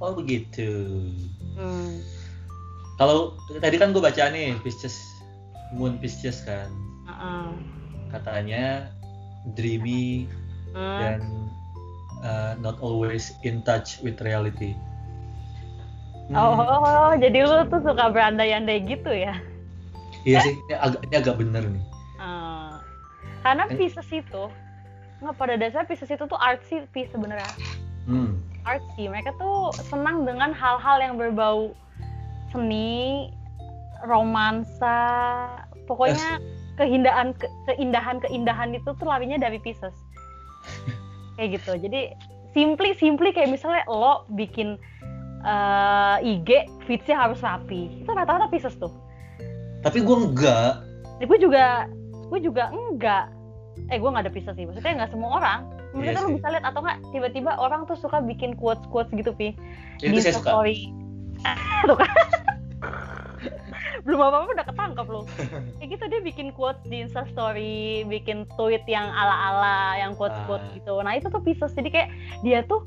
oh 0.00 0.12
begitu 0.16 0.70
hmm. 1.58 2.00
kalau 2.96 3.36
tadi 3.60 3.76
kan 3.76 3.92
gue 3.92 4.00
baca 4.00 4.32
nih 4.32 4.56
Pisces 4.64 4.96
Moon 5.76 6.00
Pisces 6.00 6.40
kan 6.48 6.72
uh 7.04 7.12
-uh. 7.12 7.48
katanya 8.16 8.88
dreamy 9.52 10.24
hmm. 10.72 10.98
dan 11.00 11.20
uh, 12.24 12.52
not 12.64 12.80
always 12.80 13.36
in 13.44 13.60
touch 13.68 14.00
with 14.00 14.16
reality 14.24 14.72
hmm. 16.32 16.36
oh, 16.36 16.56
oh, 16.56 16.80
oh 16.80 17.12
jadi 17.20 17.44
lu 17.44 17.68
tuh 17.68 17.84
suka 17.84 18.08
berandai-andai 18.08 18.88
gitu 18.88 19.12
ya 19.12 19.36
iya 20.24 20.40
sih 20.40 20.56
ini 20.56 20.74
agak 20.80 21.00
ini 21.04 21.14
agak 21.20 21.36
bener 21.36 21.64
nih 21.68 21.84
karena 23.48 23.64
eh. 23.64 23.76
Pisces 23.80 24.08
itu 24.12 24.44
nggak 25.24 25.34
pada 25.40 25.56
dasar 25.56 25.88
Pisces 25.88 26.12
itu 26.12 26.24
tuh 26.28 26.36
artsy 26.36 26.84
Pisces 26.92 27.16
sebenarnya. 27.16 27.48
Hmm. 28.04 28.44
artsy. 28.68 29.08
Mereka 29.08 29.32
tuh 29.40 29.72
senang 29.88 30.28
dengan 30.28 30.52
hal-hal 30.52 31.00
yang 31.00 31.16
berbau 31.16 31.72
seni 32.52 33.32
romansa. 34.04 35.00
Pokoknya 35.88 36.36
keindahan 36.76 37.32
ke, 37.32 37.48
keindahan 37.72 38.20
keindahan 38.20 38.76
itu 38.76 38.92
tuh 38.92 39.08
larinya 39.08 39.40
dari 39.40 39.56
Pisces 39.64 39.96
kayak 41.40 41.56
gitu. 41.56 41.80
Jadi 41.80 42.12
simply 42.52 42.92
simply 43.00 43.32
kayak 43.32 43.48
misalnya 43.48 43.88
lo 43.88 44.28
bikin 44.36 44.76
uh, 45.48 46.20
eh, 46.20 46.36
IG 46.36 46.68
feedsnya 46.84 47.16
harus 47.16 47.40
rapi. 47.40 48.04
Itu 48.04 48.12
rata-rata 48.12 48.52
Pisces 48.52 48.76
tuh. 48.76 48.92
Tapi 49.80 50.04
gue 50.04 50.16
enggak 50.28 50.84
ya, 51.18 51.24
gue 51.24 51.38
juga 51.40 51.64
gue 52.28 52.40
juga 52.44 52.68
enggak 52.68 53.37
eh 53.88 53.96
gue 53.96 54.08
nggak 54.08 54.24
ada 54.28 54.32
pisah 54.32 54.52
sih. 54.52 54.68
Maksudnya 54.68 55.04
nggak 55.04 55.12
semua 55.12 55.30
orang. 55.40 55.60
Mungkin 55.96 56.12
yes, 56.12 56.20
iya 56.20 56.24
lo 56.24 56.36
bisa 56.36 56.48
lihat 56.52 56.64
atau 56.68 56.80
nggak 56.84 56.98
tiba-tiba 57.12 57.50
orang 57.56 57.88
tuh 57.88 57.96
suka 57.96 58.20
bikin 58.20 58.52
quotes 58.56 58.84
quotes 58.92 59.12
gitu 59.12 59.32
pi. 59.32 59.56
Ya, 60.04 60.12
di 60.12 60.20
story. 60.20 60.92
Tuh 61.88 61.96
kan. 61.96 62.10
Belum 64.04 64.24
apa 64.24 64.36
apa 64.40 64.48
udah 64.56 64.66
ketangkep 64.72 65.06
lo 65.12 65.20
kayak 65.78 65.88
gitu 65.92 66.04
dia 66.08 66.20
bikin 66.24 66.48
quotes 66.56 66.80
di 66.88 67.04
insta 67.04 67.28
story 67.28 68.08
bikin 68.08 68.48
tweet 68.56 68.80
yang 68.88 69.04
ala 69.04 69.52
ala 69.52 70.00
yang 70.00 70.16
quotes 70.16 70.38
quotes 70.48 70.64
ah. 70.64 70.74
gitu. 70.76 70.94
Nah 71.00 71.12
itu 71.16 71.28
tuh 71.28 71.40
pisah. 71.44 71.68
Jadi 71.72 71.88
kayak 71.92 72.08
dia 72.40 72.64
tuh 72.64 72.84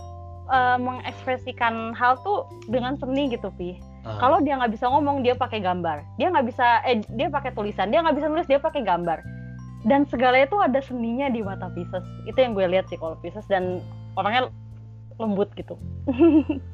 uh, 0.49 0.77
mengekspresikan 0.81 1.93
hal 1.93 2.17
tuh 2.21 2.45
dengan 2.69 2.97
seni 2.97 3.29
gitu 3.33 3.49
pi. 3.53 3.77
Uh. 4.01 4.17
Kalau 4.17 4.41
dia 4.41 4.57
nggak 4.57 4.73
bisa 4.73 4.89
ngomong, 4.89 5.21
dia 5.21 5.37
pakai 5.37 5.61
gambar. 5.61 6.01
Dia 6.17 6.33
nggak 6.33 6.45
bisa, 6.49 6.81
eh 6.89 7.01
dia 7.13 7.29
pakai 7.29 7.53
tulisan. 7.53 7.93
Dia 7.93 8.01
nggak 8.01 8.17
bisa 8.17 8.27
nulis, 8.29 8.49
dia 8.49 8.57
pakai 8.57 8.81
gambar. 8.81 9.40
Dan 9.81 10.05
segala 10.05 10.45
itu 10.45 10.53
ada 10.61 10.77
seninya 10.85 11.27
di 11.33 11.41
mata 11.41 11.69
Pisces. 11.73 12.05
Itu 12.29 12.37
yang 12.37 12.53
gue 12.53 12.65
lihat 12.69 12.85
sih 12.89 13.01
kalau 13.01 13.17
Pisces 13.19 13.45
dan 13.49 13.81
orangnya 14.13 14.53
lembut 15.17 15.49
gitu. 15.57 15.73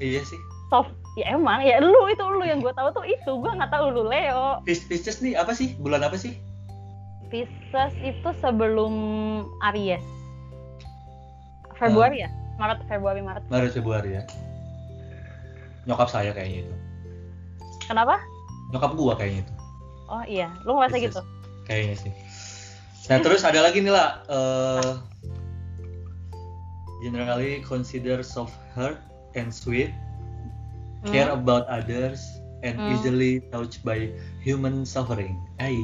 iya 0.03 0.23
sih. 0.23 0.39
Soft. 0.67 0.91
Ya 1.17 1.33
emang, 1.33 1.65
ya 1.65 1.81
lu 1.81 2.11
itu 2.13 2.21
lu 2.21 2.45
yang 2.45 2.61
gue 2.61 2.69
tahu 2.75 2.93
tuh 2.93 3.05
itu. 3.07 3.31
Gue 3.39 3.51
nggak 3.51 3.71
tahu 3.71 3.89
lu 3.89 4.03
Leo. 4.05 4.61
Pisces 4.67 5.23
nih 5.23 5.39
apa 5.39 5.55
sih? 5.55 5.73
Bulan 5.79 6.03
apa 6.03 6.19
sih? 6.19 6.35
Pisces 7.31 7.93
itu 8.03 8.29
sebelum 8.43 8.93
Aries. 9.71 10.03
Februari 11.79 12.21
uh. 12.21 12.27
ya? 12.27 12.29
Maret, 12.57 12.79
Februari, 12.89 13.21
Maret. 13.21 13.43
Maret, 13.53 13.71
Februari 13.71 14.09
ya. 14.17 14.23
Nyokap 15.85 16.09
saya 16.09 16.33
kayaknya 16.33 16.67
itu. 16.67 16.75
Kenapa? 17.85 18.19
Nyokap 18.73 18.91
gua 18.97 19.13
kayaknya 19.15 19.45
itu. 19.45 19.53
Oh 20.09 20.23
iya, 20.25 20.49
lu 20.65 20.75
ngerasa 20.75 20.97
gitu? 20.99 21.21
Kayaknya 21.69 21.95
sih. 22.01 22.11
Nah 23.07 23.23
terus 23.23 23.47
ada 23.47 23.63
lagi 23.63 23.79
nih 23.79 23.93
lah. 23.95 24.19
Uh, 24.27 24.99
generally 26.99 27.63
consider 27.63 28.19
soft 28.19 28.55
heart 28.75 28.99
and 29.39 29.47
sweet, 29.47 29.95
hmm. 31.03 31.11
care 31.15 31.31
about 31.31 31.63
others, 31.71 32.19
and 32.67 32.75
hmm. 32.75 32.91
easily 32.91 33.39
touched 33.53 33.79
by 33.87 34.11
human 34.43 34.83
suffering. 34.83 35.39
Ay. 35.61 35.79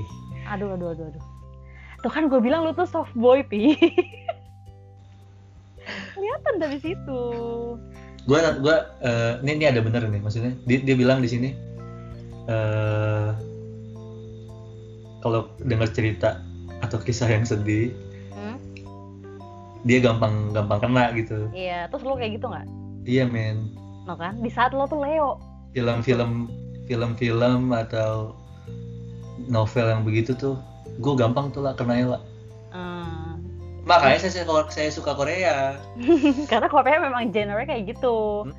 Aduh, 0.51 0.75
aduh, 0.75 0.91
aduh, 0.91 1.07
aduh. 1.15 1.23
Tuh 2.03 2.11
kan 2.11 2.27
gue 2.27 2.39
bilang 2.43 2.67
lu 2.67 2.75
tuh 2.75 2.83
soft 2.83 3.15
boy, 3.15 3.39
Pi. 3.47 3.79
Kelihatan 6.15 6.53
dari 6.59 6.77
situ. 6.83 7.21
Gue, 8.27 8.39
gue, 8.39 8.77
uh, 9.03 9.39
ini, 9.43 9.63
ini 9.63 9.65
ada 9.71 9.79
bener 9.79 10.03
nih, 10.11 10.19
maksudnya. 10.19 10.51
Dia, 10.67 10.83
dia 10.83 10.95
bilang 10.99 11.23
di 11.23 11.31
sini, 11.31 11.55
uh, 12.51 13.31
kalau 15.23 15.47
dengar 15.63 15.87
cerita 15.95 16.43
atau 16.93 17.01
kisah 17.01 17.25
yang 17.25 17.41
sedih. 17.41 17.89
Hmm? 18.37 18.61
dia 19.83 19.97
gampang 19.99 20.53
gampang 20.53 20.79
kena 20.79 21.09
gitu. 21.17 21.49
Iya 21.49 21.89
terus 21.89 22.05
lo 22.05 22.13
kayak 22.13 22.37
gitu 22.37 22.45
nggak? 22.47 22.67
Iya 23.09 23.25
men. 23.25 23.73
No 24.05 24.13
kan? 24.13 24.37
Di 24.39 24.53
saat 24.53 24.71
lo 24.77 24.85
tuh 24.85 25.01
Leo. 25.01 25.41
Film-film 25.73 26.47
film-film 26.85 27.73
atau 27.73 28.37
novel 29.49 29.85
yang 29.89 30.03
begitu 30.05 30.35
tuh 30.37 30.55
gue 31.01 31.13
gampang 31.17 31.49
tuh 31.49 31.65
lah 31.65 31.73
kena 31.73 32.05
lah 32.05 32.21
hmm. 32.75 33.41
makanya 33.83 34.29
saya, 34.29 34.45
saya 34.45 34.63
saya 34.69 34.89
suka 34.93 35.17
Korea. 35.17 35.79
Karena 36.51 36.67
Korea 36.69 37.01
memang 37.01 37.33
genre 37.33 37.63
kayak 37.65 37.97
gitu. 37.97 38.47
Hmm. 38.47 38.53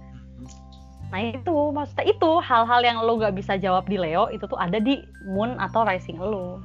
Nah 1.15 1.21
itu 1.31 1.57
maksudnya 1.71 2.11
itu 2.11 2.31
hal-hal 2.43 2.81
yang 2.83 2.99
lo 3.01 3.17
gak 3.23 3.39
bisa 3.39 3.55
jawab 3.55 3.87
di 3.87 3.97
Leo 3.97 4.27
itu 4.35 4.45
tuh 4.51 4.59
ada 4.59 4.83
di 4.83 4.99
Moon 5.31 5.57
atau 5.63 5.87
Rising 5.87 6.19
lo. 6.19 6.59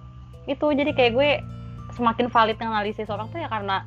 Itu 0.49 0.73
jadi 0.73 0.89
kayak 0.91 1.13
gue 1.13 1.29
semakin 1.95 2.27
valid 2.29 2.57
analisis 2.61 3.09
orang 3.09 3.27
tuh 3.33 3.41
ya 3.41 3.49
karena 3.49 3.85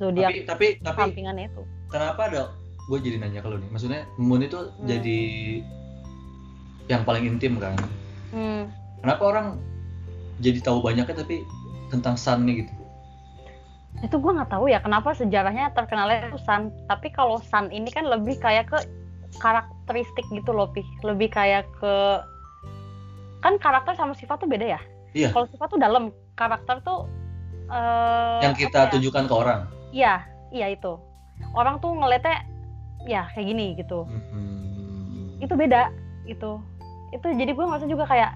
zodiak 0.00 0.32
tapi 0.48 0.80
tapi 0.82 0.98
sampingannya 1.12 1.50
itu. 1.50 1.62
Kenapa 1.90 2.20
ada? 2.28 2.42
Gue 2.90 2.98
jadi 3.00 3.16
nanya 3.20 3.40
ke 3.40 3.48
lo 3.48 3.56
nih. 3.56 3.70
Maksudnya 3.72 4.00
Moon 4.20 4.42
itu 4.44 4.58
hmm. 4.58 4.84
jadi 4.84 5.20
yang 6.90 7.02
paling 7.06 7.24
intim 7.24 7.56
kan. 7.56 7.76
Hmm. 8.34 8.68
Kenapa 9.00 9.22
orang 9.24 9.46
jadi 10.42 10.58
tahu 10.60 10.82
banyaknya 10.82 11.14
tapi 11.14 11.44
tentang 11.88 12.18
Sun 12.18 12.44
nih 12.44 12.64
gitu? 12.64 12.72
Itu 14.02 14.18
gue 14.18 14.32
nggak 14.34 14.50
tahu 14.50 14.68
ya 14.68 14.82
kenapa 14.82 15.14
sejarahnya 15.14 15.72
terkenalnya 15.72 16.28
itu 16.28 16.38
Sun. 16.42 16.74
Tapi 16.90 17.08
kalau 17.14 17.40
Sun 17.40 17.70
ini 17.70 17.88
kan 17.88 18.04
lebih 18.04 18.36
kayak 18.42 18.68
ke 18.68 18.78
karakteristik 19.38 20.26
gitu 20.30 20.54
loh 20.54 20.70
pi 20.70 20.82
lebih 21.02 21.30
kayak 21.30 21.66
ke 21.82 21.94
kan 23.42 23.54
karakter 23.60 23.92
sama 23.98 24.14
sifat 24.16 24.40
tuh 24.40 24.48
beda 24.48 24.78
ya 24.78 24.80
iya 25.12 25.28
kalau 25.34 25.46
sifat 25.50 25.68
tuh 25.74 25.80
dalam 25.80 26.14
karakter 26.38 26.80
tuh 26.86 27.06
uh, 27.70 28.40
yang 28.42 28.54
kita 28.56 28.88
ya? 28.88 28.90
tunjukkan 28.90 29.24
ke 29.28 29.34
orang? 29.34 29.60
Iya 29.94 30.14
iya 30.50 30.66
itu. 30.72 30.98
Orang 31.54 31.78
tuh 31.78 31.94
ngeliatnya 31.94 32.44
ya 33.04 33.28
kayak 33.36 33.46
gini 33.48 33.66
gitu. 33.78 34.08
Hmm. 34.08 35.36
itu 35.42 35.52
beda 35.60 35.92
itu 36.24 36.56
itu 37.12 37.26
jadi 37.36 37.52
gue 37.52 37.64
ngerasa 37.68 37.84
juga 37.84 38.08
kayak 38.08 38.32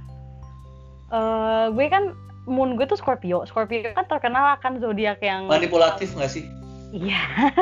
uh, 1.08 1.72
gue 1.72 1.88
kan 1.88 2.12
moon 2.48 2.76
gue 2.76 2.86
tuh 2.88 2.96
Scorpio. 2.96 3.44
Scorpio 3.48 3.84
kan 3.92 4.04
terkenal 4.08 4.56
akan 4.60 4.80
zodiak 4.80 5.20
yang 5.24 5.48
manipulatif 5.48 6.12
nggak 6.16 6.32
sih? 6.32 6.44
Iya. 6.92 7.52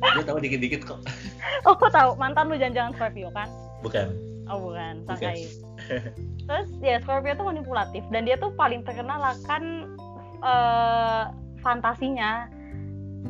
Gue 0.00 0.24
tahu 0.24 0.38
dikit-dikit 0.40 0.84
kok. 0.84 1.00
Oh 1.64 1.72
tahu. 1.80 2.12
Mantan 2.20 2.52
lu 2.52 2.60
jangan-jangan 2.60 2.92
Scorpio 2.92 3.28
kan? 3.32 3.48
Bukan. 3.80 4.12
Oh 4.52 4.58
bukan. 4.60 5.00
Sangkai 5.08 5.48
terus 6.48 6.68
ya 6.84 7.00
Scorpio 7.00 7.32
tuh 7.36 7.46
manipulatif. 7.48 8.04
Dan 8.12 8.28
dia 8.28 8.36
tuh 8.36 8.52
paling 8.52 8.84
terkenal 8.84 9.20
akan 9.20 9.94
uh, 10.44 11.32
fantasinya 11.64 12.52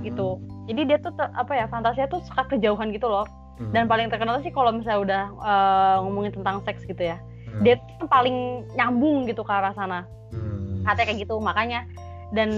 gitu 0.02 0.36
hmm. 0.36 0.66
jadi 0.68 0.80
dia 0.84 0.98
tuh 0.98 1.14
apa 1.16 1.52
ya 1.54 1.66
fantasinya 1.70 2.10
tuh 2.10 2.20
suka 2.26 2.44
kejauhan 2.50 2.90
gitu 2.90 3.06
loh 3.06 3.24
hmm. 3.62 3.70
dan 3.70 3.86
paling 3.86 4.10
terkenal 4.10 4.42
sih 4.42 4.50
kalau 4.50 4.74
misalnya 4.74 5.00
udah 5.00 5.22
uh, 5.38 5.96
ngomongin 6.04 6.34
tentang 6.34 6.60
seks 6.66 6.82
gitu 6.84 7.00
ya 7.14 7.16
hmm. 7.16 7.62
dia 7.62 7.78
tuh 8.02 8.10
paling 8.10 8.66
nyambung 8.74 9.30
gitu 9.30 9.46
ke 9.46 9.52
arah 9.54 9.72
sana 9.72 10.02
hmm. 10.34 10.82
katanya 10.84 11.06
kayak 11.14 11.20
gitu 11.22 11.38
makanya 11.38 11.86
dan 12.34 12.50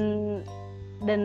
dan 1.05 1.21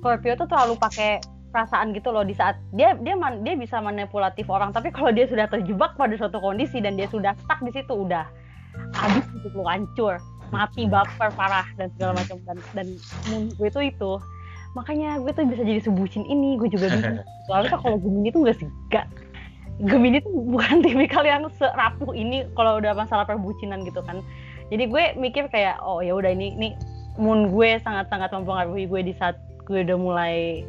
Scorpio 0.00 0.32
tuh 0.40 0.48
terlalu 0.48 0.80
pakai 0.80 1.20
perasaan 1.52 1.96
gitu 1.96 2.12
loh 2.12 2.24
di 2.24 2.36
saat 2.36 2.60
dia 2.76 2.96
dia 3.00 3.16
man, 3.16 3.40
dia 3.44 3.56
bisa 3.56 3.80
manipulatif 3.80 4.48
orang 4.48 4.72
tapi 4.72 4.92
kalau 4.92 5.12
dia 5.12 5.24
sudah 5.28 5.48
terjebak 5.48 5.96
pada 5.96 6.12
suatu 6.16 6.40
kondisi 6.40 6.80
dan 6.80 6.96
dia 6.96 7.08
sudah 7.08 7.32
stuck 7.44 7.60
di 7.64 7.72
situ 7.72 7.92
udah 7.92 8.28
habis 8.92 9.24
hidup 9.32 9.52
lo 9.56 9.64
hancur 9.64 10.20
mati 10.50 10.88
baper 10.88 11.28
parah 11.34 11.66
dan 11.76 11.92
segala 11.96 12.18
macam. 12.18 12.36
Dan 12.74 12.86
dan 13.26 13.38
gue 13.54 13.68
itu 13.68 13.80
itu 13.92 14.12
makanya 14.76 15.16
gue 15.18 15.32
tuh 15.32 15.48
bisa 15.48 15.64
jadi 15.64 15.80
sebucin 15.80 16.24
ini 16.28 16.60
gue 16.60 16.68
juga 16.70 16.92
bingung. 16.92 17.24
Soalnya 17.48 17.76
kalau 17.80 17.96
Gemini 17.98 18.28
tuh 18.30 18.40
gak 18.44 18.56
sih 18.60 18.68
gak 18.92 19.06
Gemini 19.78 20.18
tuh 20.20 20.32
bukan 20.34 20.80
tipikal 20.84 21.24
yang 21.24 21.46
serapuh 21.56 22.12
ini 22.12 22.44
kalau 22.54 22.78
udah 22.78 22.92
masalah 22.94 23.24
perbucinan 23.24 23.82
gitu 23.86 24.04
kan. 24.04 24.20
Jadi 24.68 24.84
gue 24.90 25.04
mikir 25.16 25.48
kayak 25.48 25.80
oh 25.80 26.04
ya 26.04 26.12
udah 26.12 26.28
ini 26.28 26.52
ini 26.54 26.68
moon 27.18 27.50
gue 27.50 27.80
sangat 27.82 28.06
sangat 28.12 28.30
mempengaruhi 28.30 28.86
gue 28.86 29.00
di 29.10 29.14
saat 29.16 29.40
gue 29.64 29.82
udah 29.84 29.98
mulai 29.98 30.62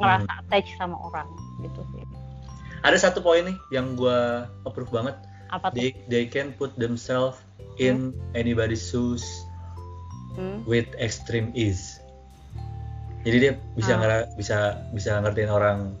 ngerasa 0.00 0.28
hmm. 0.28 0.40
attach 0.44 0.68
sama 0.80 0.96
orang 0.98 1.28
gitu 1.60 1.80
sih. 1.92 2.02
Ada 2.82 3.10
satu 3.10 3.22
poin 3.22 3.46
nih 3.46 3.56
yang 3.70 3.94
gue 3.94 4.48
approve 4.66 4.90
banget. 4.90 5.14
Apa 5.52 5.68
tuh? 5.68 5.76
they 5.78 5.92
they 6.08 6.24
can 6.24 6.56
put 6.56 6.72
themselves 6.80 7.36
in 7.78 8.12
hmm? 8.12 8.38
anybody's 8.38 8.82
shoes 8.82 9.24
hmm? 10.36 10.62
with 10.68 10.86
extreme 10.98 11.50
ease 11.54 12.00
jadi 13.22 13.36
dia 13.38 13.52
bisa 13.78 13.98
ah. 13.98 14.26
bisa 14.34 14.56
bisa 14.90 15.22
ngertiin 15.22 15.50
orang 15.52 15.94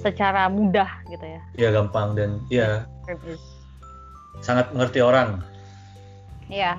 secara 0.00 0.48
mudah 0.48 0.88
gitu 1.12 1.24
ya 1.24 1.40
ya 1.60 1.68
gampang 1.68 2.16
dan 2.16 2.40
ya 2.48 2.88
sangat 4.40 4.72
mengerti 4.72 5.04
orang 5.04 5.44
Iya. 6.52 6.72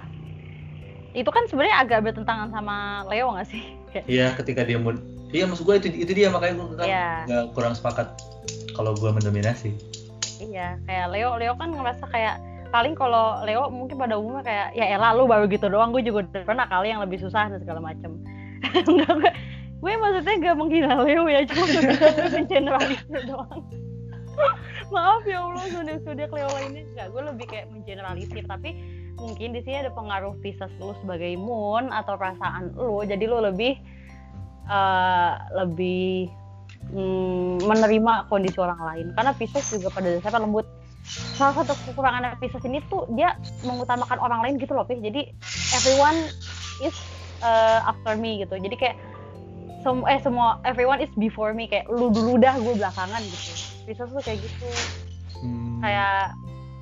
Itu 1.17 1.29
kan 1.33 1.49
sebenarnya 1.49 1.81
agak 1.81 2.05
bertentangan 2.05 2.53
sama 2.53 3.05
Leo 3.09 3.33
nggak 3.33 3.49
sih? 3.49 3.63
Iya, 4.05 4.33
ketika 4.37 4.61
dia 4.65 4.77
mau 4.77 4.93
Iya, 5.33 5.49
maksud 5.49 5.65
gue 5.65 5.75
itu 5.81 5.89
itu 5.97 6.13
dia 6.13 6.29
makanya 6.29 6.61
gue 6.61 6.77
kan 6.77 6.85
yeah. 6.85 7.25
gak 7.25 7.57
kurang 7.57 7.73
sepakat 7.73 8.05
kalau 8.77 8.93
gue 8.93 9.09
mendominasi. 9.09 9.73
Iya, 10.37 10.77
kayak 10.85 11.09
Leo 11.09 11.33
Leo 11.41 11.57
kan 11.57 11.73
ngerasa 11.73 12.05
kayak 12.13 12.37
paling 12.73 12.97
kalau 12.97 13.45
Leo 13.45 13.69
mungkin 13.69 14.01
pada 14.01 14.17
umumnya 14.17 14.41
kayak 14.41 14.67
ya 14.73 14.97
elah 14.97 15.13
lu 15.13 15.29
baru 15.29 15.45
gitu 15.45 15.69
doang 15.69 15.93
gue 15.93 16.01
juga 16.01 16.25
pernah 16.41 16.65
kali 16.65 16.89
yang 16.89 17.05
lebih 17.05 17.21
susah 17.21 17.45
dan 17.45 17.61
segala 17.61 17.77
macem. 17.77 18.17
Enggak 18.89 19.13
gue, 19.13 19.31
gue 19.77 19.93
maksudnya 19.93 20.35
gak 20.41 20.55
menghina 20.57 20.97
Leo 21.05 21.29
ya 21.29 21.45
cuma 21.45 21.69
gue 21.73 21.85
mengeneralisir 22.33 23.21
doang. 23.29 23.61
Maaf 24.93 25.21
ya 25.29 25.45
Allah 25.45 25.69
zodiak 26.01 26.33
Leo 26.33 26.49
lainnya. 26.49 26.81
Enggak 26.97 27.07
gue 27.13 27.21
lebih 27.29 27.45
kayak 27.45 27.65
mengeneralisir 27.69 28.43
tapi 28.49 28.73
mungkin 29.21 29.53
di 29.53 29.61
sini 29.61 29.85
ada 29.85 29.93
pengaruh 29.93 30.33
Pisces 30.41 30.73
lu 30.81 30.97
sebagai 30.97 31.29
moon 31.37 31.93
atau 31.93 32.17
perasaan 32.17 32.73
lu 32.73 33.05
jadi 33.05 33.21
lu 33.29 33.37
lebih 33.37 33.77
uh, 34.65 35.37
lebih 35.61 36.25
mm, 36.89 37.69
menerima 37.69 38.33
kondisi 38.33 38.57
orang 38.57 38.81
lain. 38.81 39.07
Karena 39.13 39.31
Pisces 39.37 39.69
juga 39.69 39.93
pada 39.93 40.09
dasarnya 40.09 40.41
lembut 40.41 40.65
salah 41.33 41.53
satu 41.61 41.73
kekurangan 41.89 42.37
Pisces 42.37 42.63
ini 42.65 42.79
tuh 42.87 43.09
dia 43.17 43.33
mengutamakan 43.65 44.21
orang 44.21 44.39
lain 44.45 44.55
gitu 44.61 44.77
loh 44.77 44.85
Pis 44.85 45.01
jadi 45.01 45.33
everyone 45.73 46.17
is 46.81 46.93
uh, 47.43 47.79
after 47.85 48.15
me 48.15 48.41
gitu. 48.41 48.55
Jadi 48.57 48.75
kayak 48.79 48.97
sem 49.83 49.99
eh 50.07 50.19
semua 50.23 50.63
everyone 50.63 51.03
is 51.03 51.11
before 51.19 51.51
me. 51.51 51.67
Kayak 51.67 51.91
lu 51.91 52.09
dulu 52.09 52.39
dah 52.39 52.55
gue 52.57 52.73
belakangan 52.79 53.21
gitu. 53.21 53.51
Pisces 53.85 54.09
tuh 54.09 54.23
kayak 54.23 54.39
gitu. 54.41 54.67
Hmm. 55.43 55.83
kayak 55.83 56.31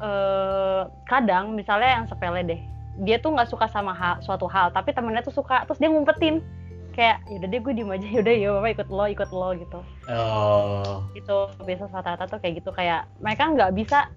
uh, 0.05 0.85
kadang 1.09 1.57
misalnya 1.57 1.97
yang 1.97 2.05
sepele 2.05 2.45
deh 2.45 2.61
dia 3.01 3.17
tuh 3.17 3.33
nggak 3.33 3.49
suka 3.49 3.65
sama 3.73 3.89
hal, 3.89 4.21
suatu 4.21 4.45
hal 4.45 4.69
tapi 4.69 4.93
temennya 4.93 5.25
tuh 5.25 5.33
suka 5.33 5.65
terus 5.65 5.81
dia 5.81 5.89
ngumpetin. 5.89 6.45
Kayak 6.91 7.23
yaudah 7.31 7.47
deh 7.49 7.59
gue 7.63 7.73
diem 7.73 7.89
aja. 7.89 8.07
Yaudah 8.19 8.35
ya 8.43 8.49
bapak 8.53 8.71
ikut 8.77 8.87
lo 8.91 9.05
ikut 9.09 9.29
lo 9.33 9.49
gitu. 9.57 9.79
Oh. 10.11 11.07
itu 11.15 11.37
biasa 11.63 11.87
rata-rata 11.89 12.27
tuh 12.29 12.39
kayak 12.43 12.61
gitu. 12.61 12.69
Kayak 12.75 13.09
mereka 13.23 13.49
nggak 13.49 13.71
bisa 13.73 14.11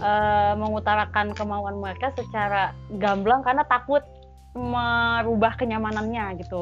uh, 0.00 0.54
mengutarakan 0.56 1.36
kemauan 1.36 1.76
mereka 1.82 2.14
secara 2.16 2.72
gamblang 2.96 3.44
karena 3.44 3.66
takut 3.66 4.00
merubah 4.52 5.56
kenyamanannya 5.56 6.40
gitu 6.44 6.60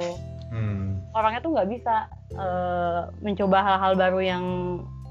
hmm. 0.54 1.14
orangnya 1.14 1.40
tuh 1.42 1.52
nggak 1.54 1.70
bisa 1.70 2.06
uh, 2.38 3.10
mencoba 3.22 3.58
hal-hal 3.62 3.92
baru 3.98 4.20
yang 4.22 4.44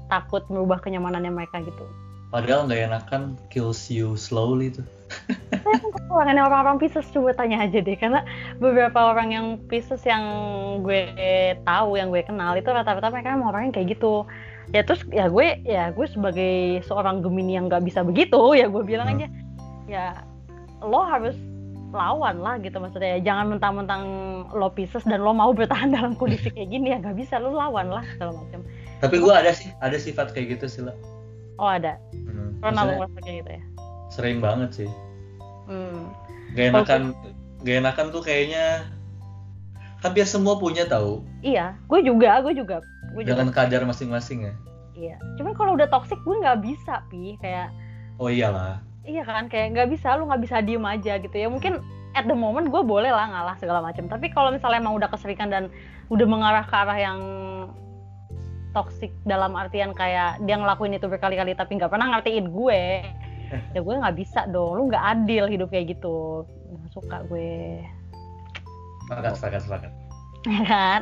takut 0.08 0.42
merubah 0.50 0.80
kenyamanannya 0.82 1.32
mereka 1.32 1.62
gitu 1.62 1.86
Padahal 2.30 2.70
nggak 2.70 2.86
enakan 2.86 3.22
kills 3.50 3.90
you 3.90 4.14
slowly 4.14 4.70
tuh. 4.70 4.86
Orang 6.14 6.38
orang-orang 6.38 6.78
Pisces 6.78 7.10
coba 7.10 7.34
tanya 7.34 7.66
aja 7.66 7.82
deh 7.82 7.98
karena 7.98 8.22
beberapa 8.62 9.10
orang 9.10 9.34
yang 9.34 9.46
Pisces 9.66 10.06
yang 10.06 10.22
gue 10.86 11.10
tahu 11.66 11.98
yang 11.98 12.14
gue 12.14 12.22
kenal 12.22 12.54
itu 12.54 12.70
rata-rata 12.70 13.10
mereka 13.10 13.34
emang 13.34 13.50
orangnya 13.50 13.82
kayak 13.82 13.98
gitu 13.98 14.30
ya 14.70 14.82
terus 14.86 15.02
ya 15.10 15.26
gue 15.26 15.62
ya 15.66 15.90
gue 15.90 16.06
sebagai 16.06 16.84
seorang 16.86 17.22
Gemini 17.22 17.58
yang 17.58 17.66
nggak 17.66 17.82
bisa 17.86 18.06
begitu 18.06 18.38
ya 18.54 18.70
gue 18.70 18.82
bilang 18.86 19.10
hmm. 19.10 19.14
aja 19.18 19.28
ya 19.90 20.06
lo 20.80 21.02
harus 21.02 21.34
lawan 21.90 22.38
lah 22.38 22.54
gitu 22.62 22.78
maksudnya 22.78 23.18
ya, 23.18 23.34
jangan 23.34 23.58
mentang-mentang 23.58 24.02
lo 24.54 24.70
Pisces 24.70 25.02
dan 25.02 25.26
lo 25.26 25.34
mau 25.34 25.50
bertahan 25.50 25.90
dalam 25.96 26.14
kondisi 26.14 26.50
kayak 26.54 26.70
gini 26.70 26.94
ya 26.94 27.02
nggak 27.02 27.18
bisa 27.18 27.42
lo 27.42 27.50
lawan 27.50 27.90
lah 27.90 28.06
segala 28.14 28.38
macam 28.38 28.62
tapi 29.02 29.16
gue 29.18 29.34
ada 29.34 29.50
sih 29.50 29.74
ada 29.82 29.98
sifat 29.98 30.30
kayak 30.30 30.58
gitu 30.60 30.66
sih 30.70 30.82
lah 30.86 30.94
Oh 31.60 31.68
ada. 31.68 32.00
Hmm. 32.16 32.56
Pernah 32.64 32.88
lu 32.88 32.92
ngerasa 33.04 33.18
kayak 33.20 33.36
gitu 33.44 33.50
ya? 33.52 33.62
Sering 34.08 34.38
banget 34.40 34.70
sih. 34.72 34.90
Hmm. 35.68 36.08
Gak 36.56 36.72
enakan, 36.72 37.02
oh, 37.12 37.32
gak 37.62 37.76
enakan 37.84 38.06
tuh 38.08 38.22
kayaknya 38.24 38.88
hampir 40.00 40.24
semua 40.24 40.56
punya 40.56 40.88
tahu. 40.88 41.20
Iya, 41.44 41.76
gue 41.84 42.00
juga, 42.00 42.40
gue 42.40 42.56
juga. 42.56 42.80
Gue 43.14 43.22
Dengan 43.26 43.50
juga. 43.50 43.66
kadar 43.66 43.82
masing-masing 43.86 44.46
ya. 44.46 44.54
Iya, 44.94 45.16
cuman 45.40 45.52
kalau 45.56 45.74
udah 45.78 45.88
toxic 45.88 46.20
gue 46.22 46.36
nggak 46.38 46.60
bisa 46.60 47.00
pi 47.08 47.38
kayak. 47.40 47.72
Oh 48.20 48.28
iyalah. 48.28 48.84
Iya 49.06 49.24
kan, 49.24 49.48
kayak 49.48 49.72
nggak 49.72 49.88
bisa, 49.96 50.12
lu 50.20 50.28
nggak 50.28 50.44
bisa 50.44 50.60
diem 50.60 50.84
aja 50.84 51.16
gitu 51.16 51.32
ya. 51.32 51.48
Mungkin 51.48 51.80
at 52.12 52.28
the 52.28 52.36
moment 52.36 52.68
gue 52.68 52.82
boleh 52.84 53.08
lah 53.08 53.32
ngalah 53.32 53.56
segala 53.56 53.80
macam. 53.80 54.06
Tapi 54.06 54.28
kalau 54.28 54.52
misalnya 54.52 54.82
emang 54.84 55.00
udah 55.00 55.08
keserikan 55.08 55.48
dan 55.48 55.72
udah 56.12 56.26
mengarah 56.28 56.66
ke 56.66 56.74
arah 56.74 56.98
yang 56.98 57.20
toxic 58.72 59.10
dalam 59.26 59.58
artian 59.58 59.90
kayak 59.94 60.38
dia 60.46 60.56
ngelakuin 60.58 60.94
itu 60.94 61.06
berkali-kali 61.10 61.54
tapi 61.58 61.78
nggak 61.78 61.90
pernah 61.90 62.06
ngertiin 62.16 62.50
gue 62.50 62.82
ya 63.74 63.80
gue 63.82 63.94
nggak 63.94 64.16
bisa 64.16 64.46
dong 64.50 64.78
lu 64.78 64.82
nggak 64.90 65.04
adil 65.18 65.50
hidup 65.50 65.68
kayak 65.74 65.98
gitu 65.98 66.46
nggak 66.46 66.90
suka 66.94 67.16
gue 67.26 67.82
sepakat 69.06 69.32
sepakat 69.34 69.60
sepakat 69.66 69.92
ya 70.54 70.62
kan 70.66 71.00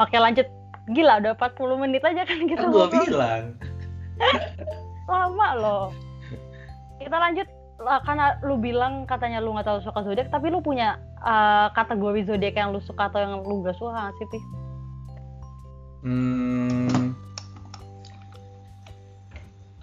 oke 0.00 0.16
lanjut 0.16 0.48
gila 0.90 1.18
udah 1.18 1.34
40 1.34 1.82
menit 1.82 2.02
aja 2.06 2.22
kan 2.22 2.38
kita 2.46 2.62
kan 2.62 2.70
gue 2.70 2.86
bilang. 3.10 3.44
Lama 5.10 5.48
loh. 5.58 5.86
Kita 7.02 7.16
lanjut 7.18 7.48
karena 7.76 8.40
lu 8.40 8.56
bilang 8.56 9.04
katanya 9.04 9.38
lu 9.42 9.52
nggak 9.52 9.68
tahu 9.68 9.78
suka 9.84 10.00
zodiak 10.00 10.32
tapi 10.32 10.48
lu 10.48 10.64
punya 10.64 10.96
uh, 11.20 11.68
kategori 11.76 12.24
zodiak 12.24 12.56
yang 12.56 12.72
lu 12.72 12.80
suka 12.80 13.12
atau 13.12 13.20
yang 13.20 13.44
lu 13.44 13.60
gak 13.60 13.76
suka 13.76 13.92
gak 13.92 14.16
sih 14.16 14.26
Pih? 14.32 14.44
hmm, 16.06 17.12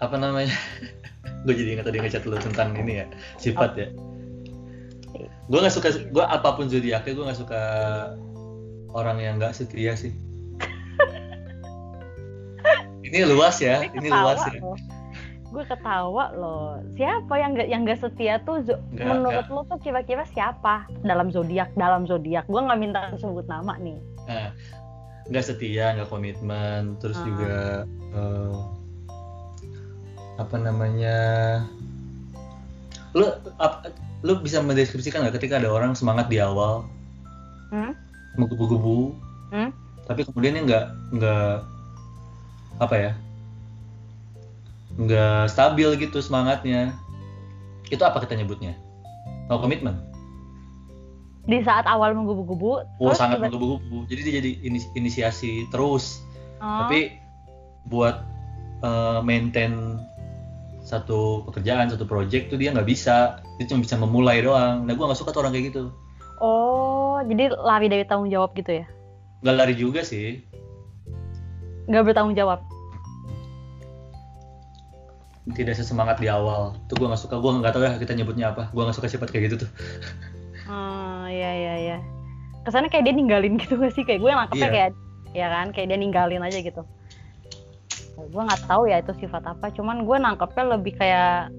apa 0.02 0.16
namanya? 0.18 0.56
Gue 1.44 1.54
jadi 1.54 1.76
ingat 1.76 1.86
tadi 1.86 2.00
ngechat 2.00 2.24
lu 2.24 2.40
tentang 2.40 2.72
ini 2.80 3.04
ya 3.04 3.06
sifat 3.36 3.76
ya. 3.76 3.88
Gue 5.44 5.58
nggak 5.60 5.76
suka 5.76 5.92
gue 6.08 6.24
apa 6.24 6.56
pun 6.56 6.72
zodiaknya 6.72 7.12
gue 7.12 7.24
nggak 7.28 7.40
suka 7.44 7.62
orang 8.96 9.20
yang 9.20 9.36
nggak 9.36 9.52
setia 9.52 9.92
sih 9.92 10.16
ini 13.04 13.18
luas 13.28 13.60
ya 13.60 13.84
ini, 13.84 14.08
luas 14.08 14.40
ya 14.48 14.60
gue 15.54 15.64
ketawa 15.70 16.34
loh 16.34 16.82
siapa 16.98 17.34
yang 17.38 17.54
gak 17.54 17.68
yang 17.70 17.82
gak 17.86 18.02
setia 18.02 18.42
tuh 18.42 18.58
gak, 18.66 18.80
menurut 18.98 19.46
gak. 19.46 19.54
lo 19.54 19.62
tuh 19.70 19.78
kira-kira 19.78 20.26
siapa 20.34 20.88
dalam 21.06 21.30
zodiak 21.30 21.70
dalam 21.78 22.10
zodiak 22.10 22.42
gue 22.50 22.58
nggak 22.58 22.80
minta 22.82 23.14
sebut 23.14 23.46
nama 23.46 23.78
nih 23.78 23.94
nah, 24.26 24.50
nggak 25.30 25.44
setia 25.46 25.94
nggak 25.94 26.10
komitmen 26.10 26.98
terus 26.98 27.14
uh. 27.22 27.24
juga 27.24 27.56
uh, 28.18 28.54
apa 30.42 30.56
namanya 30.58 31.16
lu 33.14 33.30
ap, 33.62 33.86
lu 34.26 34.42
bisa 34.42 34.58
mendeskripsikan 34.58 35.22
nggak 35.22 35.38
ketika 35.38 35.62
ada 35.62 35.70
orang 35.70 35.94
semangat 35.94 36.26
di 36.26 36.42
awal 36.42 36.82
hmm? 37.70 37.94
menggebu-gebu 38.42 39.14
hmm? 39.54 39.70
tapi 40.10 40.26
kemudian 40.26 40.66
nggak 40.66 40.90
nggak 41.14 41.62
apa 42.82 42.94
ya 42.96 43.12
nggak 44.94 45.50
stabil 45.50 45.90
gitu 45.98 46.22
semangatnya. 46.22 46.94
Itu 47.90 48.06
apa 48.06 48.22
kita 48.22 48.38
nyebutnya? 48.38 48.78
No 49.50 49.58
komitmen 49.58 50.14
di 51.44 51.60
saat 51.60 51.84
awal 51.84 52.16
menggebu-gebu 52.16 52.72
oh 53.04 53.12
sangat 53.12 53.36
menggebu-gebu 53.36 54.08
jadi 54.08 54.20
dia 54.24 54.34
jadi 54.40 54.50
inisiasi 54.96 55.68
terus. 55.68 56.24
Oh. 56.64 56.86
tapi 56.86 57.20
buat 57.92 58.24
uh, 58.80 59.20
maintain 59.20 60.00
satu 60.80 61.44
pekerjaan 61.44 61.92
satu 61.92 62.08
project 62.08 62.48
tuh 62.48 62.56
dia 62.56 62.72
nggak 62.72 62.88
bisa. 62.88 63.44
Dia 63.60 63.68
cuma 63.68 63.84
bisa 63.84 64.00
memulai 64.00 64.40
doang. 64.40 64.88
Nah 64.88 64.92
gue 64.96 65.04
nggak 65.04 65.20
suka 65.20 65.32
tuh 65.32 65.44
orang 65.44 65.52
kayak 65.52 65.72
gitu. 65.72 65.92
Oh 66.40 67.20
jadi 67.28 67.52
lari 67.52 67.92
dari 67.92 68.08
tanggung 68.08 68.32
jawab 68.32 68.56
gitu 68.56 68.80
ya? 68.80 68.86
Nggak 69.44 69.56
lari 69.60 69.74
juga 69.76 70.00
sih 70.00 70.40
nggak 71.88 72.02
bertanggung 72.04 72.36
jawab. 72.36 72.60
Tidak 75.44 75.76
sesemangat 75.76 76.16
di 76.24 76.32
awal. 76.32 76.72
Tuh 76.88 76.96
gue 76.96 77.04
nggak 77.04 77.20
suka. 77.20 77.36
Gue 77.36 77.52
nggak 77.60 77.76
tahu 77.76 77.84
ya 77.84 78.00
kita 78.00 78.16
nyebutnya 78.16 78.56
apa. 78.56 78.72
Gue 78.72 78.82
nggak 78.88 78.96
suka 78.96 79.12
sifat 79.12 79.28
kayak 79.28 79.52
gitu 79.52 79.68
tuh. 79.68 79.70
Oh 80.64 81.28
iya 81.28 81.52
iya 81.52 81.74
iya. 81.76 81.98
Kesannya 82.64 82.88
kayak 82.88 83.04
dia 83.04 83.12
ninggalin 83.12 83.60
gitu 83.60 83.76
gak 83.76 83.92
sih? 83.92 84.08
Kayak 84.08 84.24
gue 84.24 84.30
yang 84.32 84.40
nangkepnya 84.40 84.64
yeah. 84.64 84.72
kayak 84.72 84.90
ya 85.36 85.46
kan? 85.52 85.66
Kayak 85.76 85.86
dia 85.92 85.98
ninggalin 86.00 86.44
aja 86.44 86.58
gitu. 86.64 86.82
gue 88.14 88.42
nggak 88.46 88.70
tahu 88.70 88.88
ya 88.88 89.04
itu 89.04 89.12
sifat 89.20 89.44
apa. 89.44 89.68
Cuman 89.74 90.08
gue 90.08 90.16
nangkepnya 90.16 90.64
lebih 90.80 90.96
kayak 90.96 91.52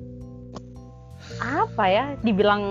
apa 1.45 1.85
ya? 1.85 2.17
Dibilang 2.25 2.63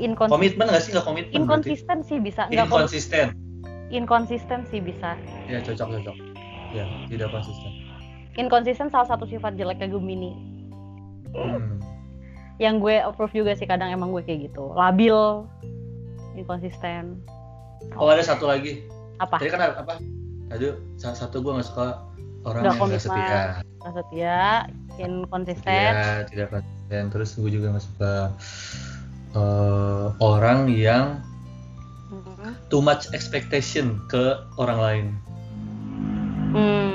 inkonsisten 0.00 0.40
komitmen 0.40 0.66
nggak 0.72 0.82
sih? 0.88 0.90
Nggak 0.96 1.04
komitmen 1.04 1.36
inkonsisten 1.36 1.96
berarti? 2.00 2.08
sih 2.08 2.18
bisa. 2.22 2.42
Nggak 2.48 2.66
inkonsisten. 2.72 3.26
Inkonsisten 3.92 4.60
sih 4.72 4.80
bisa. 4.80 5.20
Ya 5.52 5.60
cocok 5.60 6.00
cocok 6.00 6.31
ya 6.72 6.86
tidak 7.08 7.28
konsisten. 7.30 7.72
Inkonsisten 8.40 8.88
salah 8.88 9.08
satu 9.08 9.28
sifat 9.28 9.60
jeleknya 9.60 9.92
Gemini. 9.92 10.32
Hmm. 11.32 11.80
yang 12.60 12.76
gue 12.76 13.00
approve 13.00 13.32
juga 13.32 13.56
sih 13.56 13.64
kadang 13.64 13.88
emang 13.88 14.12
gue 14.12 14.20
kayak 14.20 14.52
gitu. 14.52 14.70
Labil 14.76 15.16
inkonsisten 16.36 17.24
oh 17.96 18.08
ada 18.08 18.22
satu 18.22 18.48
lagi. 18.48 18.86
Apa? 19.18 19.40
Tadi 19.40 19.50
kan 19.50 19.60
apa? 19.72 19.98
Tadi 20.52 20.66
salah 21.00 21.18
satu 21.18 21.40
gue 21.40 21.52
nggak 21.58 21.68
suka 21.68 22.04
orang 22.44 22.62
gak 22.62 22.76
yang 22.76 22.88
nggak 22.88 23.02
setia. 23.02 23.40
Nggak 23.82 23.94
setia 23.98 24.38
inkonsisten 25.00 25.92
ya 25.96 26.22
tidak 26.28 26.48
konsisten. 26.52 27.02
Terus 27.10 27.30
gue 27.38 27.50
juga 27.50 27.66
nggak 27.74 27.84
suka 27.84 28.14
uh, 29.34 30.06
orang 30.20 30.68
yang 30.70 31.24
mm-hmm. 32.12 32.52
too 32.68 32.84
much 32.84 33.08
expectation 33.16 33.98
ke 34.12 34.38
orang 34.60 34.78
lain 34.78 35.06
hmm. 36.52 36.94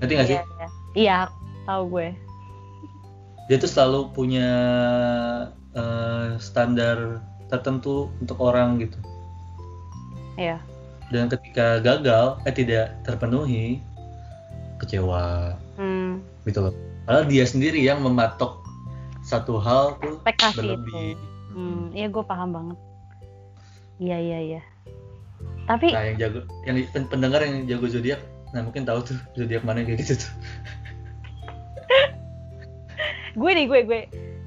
ngerti 0.00 0.12
nggak 0.16 0.28
sih? 0.28 0.38
Iya, 0.38 0.44
iya. 0.46 0.68
iya 0.96 1.18
tahu 1.68 1.82
gue. 1.98 2.08
Dia 3.50 3.56
tuh 3.58 3.70
selalu 3.70 4.00
punya 4.14 4.50
uh, 5.74 6.38
standar 6.38 7.22
tertentu 7.50 8.08
untuk 8.22 8.38
orang 8.38 8.78
gitu. 8.78 8.98
Iya. 10.38 10.62
Dan 11.10 11.26
ketika 11.26 11.82
gagal 11.82 12.38
eh 12.46 12.54
tidak 12.54 12.94
terpenuhi 13.02 13.82
kecewa. 14.78 15.58
Hmm. 15.76 16.22
gitu 16.46 16.70
loh. 16.70 16.74
Padahal 17.04 17.26
dia 17.26 17.44
sendiri 17.44 17.80
yang 17.82 18.00
mematok 18.00 18.62
satu 19.24 19.60
hal 19.60 19.98
tuh 20.00 20.16
Ekspektasi 20.22 20.56
berlebih. 20.56 21.16
Itu. 21.16 21.26
hmm 21.50 21.84
iya 21.92 22.06
gue 22.06 22.24
paham 22.24 22.50
banget. 22.54 22.78
Iya 24.00 24.16
iya 24.16 24.38
iya 24.40 24.62
tapi 25.70 25.94
nah 25.94 26.02
yang 26.02 26.18
jago 26.18 26.40
yang 26.66 26.82
pendengar 27.06 27.46
yang 27.46 27.62
jago 27.70 27.86
zodiak 27.86 28.18
nah 28.50 28.66
mungkin 28.66 28.82
tahu 28.82 28.98
tuh 29.06 29.18
zodiak 29.38 29.62
mana 29.62 29.86
kayak 29.86 30.02
gitu 30.02 30.26
tuh. 30.26 30.32
Gue 33.38 33.54
nih 33.54 33.70
gue 33.70 33.80
gue. 33.86 34.00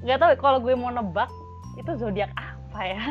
Nggak 0.03 0.19
tahu 0.19 0.31
kalau 0.43 0.59
gue 0.59 0.75
mau 0.75 0.91
nebak 0.91 1.31
itu 1.79 1.91
zodiak 1.95 2.27
apa 2.35 2.81
ya? 2.83 3.01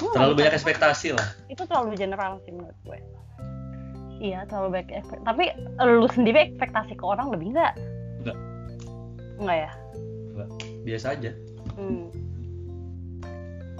Terlalu 0.16 0.32
banyak 0.40 0.54
ekspektasi 0.58 1.14
lah. 1.16 1.28
itu 1.52 1.62
terlalu 1.68 1.94
general 1.94 2.40
sih 2.42 2.52
menurut 2.52 2.76
gue. 2.82 2.98
Iya 4.24 4.48
terlalu 4.48 4.80
banyak 4.80 5.04
ekspektasi 5.04 5.28
tapi 5.28 5.44
lu 5.84 6.08
sendiri 6.08 6.38
ekspektasi 6.50 6.96
ke 6.96 7.04
orang 7.04 7.28
lebih 7.30 7.52
enggak 7.54 7.72
enggak 8.24 8.36
enggak 9.38 9.56
ya? 9.68 9.70
Enggak 10.32 10.48
biasa 10.88 11.06
aja. 11.14 11.30
Hmm. 11.76 12.08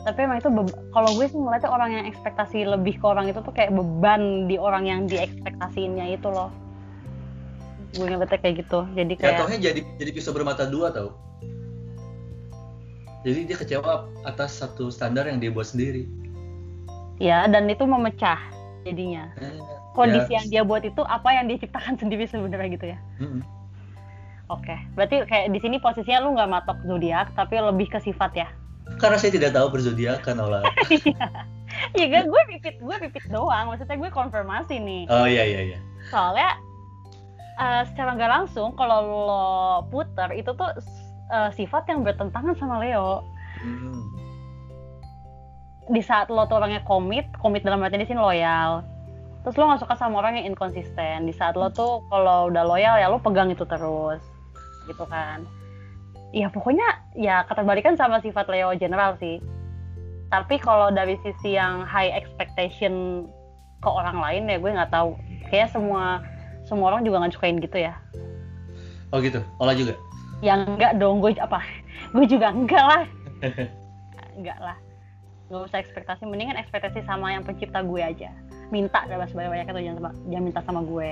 Tapi 0.04 0.18
emang 0.28 0.36
itu 0.36 0.52
kalau 0.92 1.10
gue 1.16 1.26
sih 1.32 1.40
ngeliatnya 1.40 1.72
orang 1.72 1.90
yang 1.96 2.04
ekspektasi 2.12 2.68
lebih 2.68 3.00
ke 3.00 3.04
orang 3.08 3.32
itu 3.32 3.40
tuh 3.40 3.56
kayak 3.56 3.72
beban 3.72 4.44
di 4.44 4.60
orang 4.60 4.84
yang 4.84 5.00
diekspektasiinnya 5.08 6.20
itu 6.20 6.28
loh 6.28 6.52
gue 7.96 8.04
ngeliatnya 8.04 8.36
kayak 8.36 8.68
gitu 8.68 8.84
jadi 8.92 9.12
kayak 9.16 9.32
jatuhnya 9.40 9.58
jadi 9.64 9.80
jadi 9.96 10.10
pisau 10.12 10.36
bermata 10.36 10.68
dua 10.68 10.92
tau 10.92 11.16
jadi 13.24 13.48
dia 13.48 13.56
kecewa 13.56 14.12
atas 14.28 14.60
satu 14.60 14.92
standar 14.92 15.24
yang 15.24 15.40
dia 15.40 15.48
buat 15.48 15.72
sendiri 15.72 16.04
ya 17.16 17.48
dan 17.48 17.64
itu 17.72 17.88
memecah 17.88 18.36
jadinya 18.84 19.32
eh, 19.40 19.56
kondisi 19.96 20.36
ya. 20.36 20.44
yang 20.44 20.46
dia 20.52 20.62
buat 20.68 20.84
itu 20.84 21.00
apa 21.00 21.32
yang 21.32 21.48
dia 21.48 21.56
ciptakan 21.64 21.96
sendiri 22.02 22.28
sebenarnya 22.28 22.68
gitu 22.76 22.86
ya 22.92 22.98
mm-hmm. 23.24 23.40
oke 24.52 24.60
okay. 24.60 24.78
berarti 24.92 25.24
kayak 25.24 25.48
di 25.48 25.58
sini 25.64 25.80
posisinya 25.80 26.28
lu 26.28 26.36
nggak 26.36 26.50
matok 26.52 26.78
zodiak 26.84 27.32
tapi 27.32 27.56
lebih 27.56 27.88
ke 27.88 28.04
sifat 28.04 28.32
ya 28.36 28.48
karena 29.00 29.16
saya 29.16 29.32
tidak 29.34 29.56
tahu 29.56 29.66
berzodiak 29.72 30.20
kan 30.22 30.38
olah 30.40 30.64
Iya 31.98 32.06
kan 32.06 32.30
gue 32.30 32.42
pipit 32.54 32.78
gue 32.78 32.96
pipit 33.02 33.26
doang 33.34 33.74
maksudnya 33.74 33.98
gue 33.98 34.10
konfirmasi 34.14 34.78
nih 34.78 35.10
oh 35.10 35.26
iya 35.26 35.42
iya 35.42 35.60
iya 35.74 35.78
soalnya 36.06 36.54
uh, 37.58 37.82
secara 37.90 38.14
nggak 38.14 38.30
langsung 38.30 38.74
kalau 38.78 39.00
lo 39.02 39.44
puter 39.90 40.30
itu 40.38 40.54
tuh 40.54 40.70
uh, 41.30 41.50
sifat 41.54 41.88
yang 41.88 42.02
bertentangan 42.02 42.56
sama 42.58 42.82
Leo. 42.82 43.22
Hmm. 43.62 44.02
Di 45.92 46.00
saat 46.00 46.32
lo 46.32 46.48
tuh 46.48 46.64
orangnya 46.64 46.80
komit, 46.88 47.28
komit 47.40 47.64
dalam 47.64 47.84
arti 47.84 48.00
di 48.00 48.08
sini 48.08 48.20
loyal. 48.20 48.80
Terus 49.44 49.60
lo 49.60 49.68
gak 49.68 49.84
suka 49.84 49.94
sama 50.00 50.24
orang 50.24 50.40
yang 50.40 50.56
inkonsisten. 50.56 51.28
Di 51.28 51.34
saat 51.36 51.52
lo 51.60 51.68
tuh 51.68 52.00
kalau 52.08 52.48
udah 52.48 52.64
loyal 52.64 52.96
ya 52.96 53.12
lo 53.12 53.20
pegang 53.20 53.52
itu 53.52 53.68
terus, 53.68 54.24
gitu 54.88 55.04
kan. 55.04 55.44
Ya 56.34 56.50
pokoknya 56.50 56.98
ya 57.14 57.46
keterbalikan 57.46 57.94
sama 57.94 58.18
sifat 58.18 58.50
Leo 58.50 58.74
general 58.74 59.14
sih. 59.22 59.38
Tapi 60.34 60.58
kalau 60.58 60.90
dari 60.90 61.14
sisi 61.22 61.54
yang 61.54 61.86
high 61.86 62.10
expectation 62.10 63.22
ke 63.78 63.86
orang 63.86 64.18
lain 64.18 64.50
ya 64.50 64.58
gue 64.58 64.70
nggak 64.74 64.90
tahu. 64.90 65.14
Kayak 65.46 65.70
semua 65.70 66.26
semua 66.66 66.90
orang 66.90 67.06
juga 67.06 67.22
nggak 67.22 67.38
sukain 67.38 67.62
gitu 67.62 67.78
ya. 67.78 67.94
Oh 69.14 69.22
gitu, 69.22 69.38
olah 69.62 69.78
juga? 69.78 69.94
Yang 70.42 70.74
enggak 70.74 70.92
dong 70.98 71.22
gue 71.22 71.38
apa? 71.38 71.62
Gue 72.14 72.26
juga 72.26 72.50
enggak 72.50 72.84
lah. 72.84 73.04
Enggak 74.38 74.58
lah. 74.58 74.74
Gak 75.46 75.62
usah 75.70 75.78
ekspektasi 75.78 76.26
mendingan 76.26 76.58
ekspektasi 76.58 77.06
sama 77.06 77.30
yang 77.30 77.46
pencipta 77.46 77.86
gue 77.86 78.02
aja. 78.02 78.34
Minta 78.74 79.06
dalam 79.06 79.30
sebanyak 79.30 79.50
banyak 79.50 79.66
itu 79.70 79.80
jangan, 79.90 80.14
jangan 80.26 80.42
minta 80.42 80.60
sama 80.66 80.80
gue. 80.82 81.10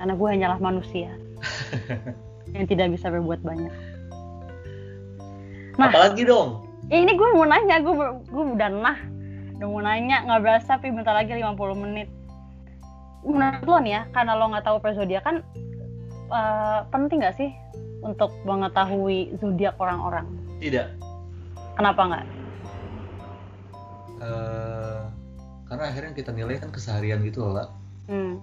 Karena 0.00 0.14
gue 0.16 0.28
hanyalah 0.32 0.58
manusia 0.60 1.12
yang 2.54 2.66
tidak 2.66 2.92
bisa 2.94 3.06
berbuat 3.08 3.40
banyak 3.42 3.74
nah 5.78 5.88
apalagi 5.88 6.26
dong 6.26 6.66
ya 6.92 7.00
ini 7.00 7.12
gue 7.14 7.28
mau 7.34 7.46
nanya 7.46 7.80
gue 7.80 7.94
gue 8.28 8.44
udah 8.56 8.70
nah 8.70 8.98
udah 9.60 9.66
mau 9.68 9.80
nanya 9.84 10.24
nggak 10.26 10.40
berasa 10.42 10.76
tapi 10.76 10.92
bentar 10.92 11.14
lagi 11.14 11.36
50 11.36 11.56
menit 11.78 12.08
menurut 13.20 13.64
lo 13.68 13.76
nih 13.84 13.92
ya 14.00 14.02
karena 14.16 14.32
lo 14.36 14.48
nggak 14.48 14.64
tahu 14.64 14.76
persodiakan 14.80 15.44
kan 15.44 15.60
uh, 16.32 16.80
penting 16.88 17.20
nggak 17.20 17.36
sih 17.36 17.50
untuk 18.00 18.32
mengetahui 18.48 19.36
zodiak 19.40 19.76
orang-orang? 19.76 20.26
Tidak. 20.60 20.88
Kenapa 21.76 22.00
nggak? 22.08 22.24
Uh, 24.20 25.00
karena 25.68 25.84
akhirnya 25.88 26.12
kita 26.12 26.30
nilai 26.32 26.60
kan 26.60 26.72
keseharian 26.72 27.24
gitu 27.24 27.44
loh, 27.44 27.52
lah. 27.60 27.68
Hmm. 28.08 28.40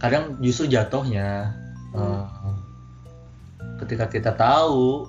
Kadang 0.00 0.40
justru 0.40 0.68
jatuhnya 0.68 1.52
hmm. 1.92 2.00
uh, 2.00 2.24
ketika 3.80 4.04
kita 4.06 4.30
tahu 4.36 5.08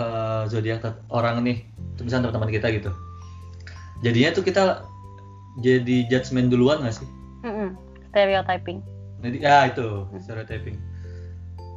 uh, 0.00 0.48
zodiak 0.48 0.84
orang 1.12 1.44
nih, 1.44 1.68
misalnya 2.00 2.32
teman-teman 2.32 2.50
kita 2.50 2.72
gitu, 2.72 2.90
jadinya 4.00 4.30
tuh 4.32 4.44
kita 4.44 4.64
jadi 5.60 6.08
judgement 6.08 6.48
duluan 6.48 6.80
nggak 6.80 6.96
sih? 6.96 7.08
Mm 7.44 7.52
-mm. 7.52 7.68
Stereotyping 8.10 8.80
jadi 9.20 9.36
ya 9.40 9.56
itu 9.68 10.08
stereotyping 10.20 10.76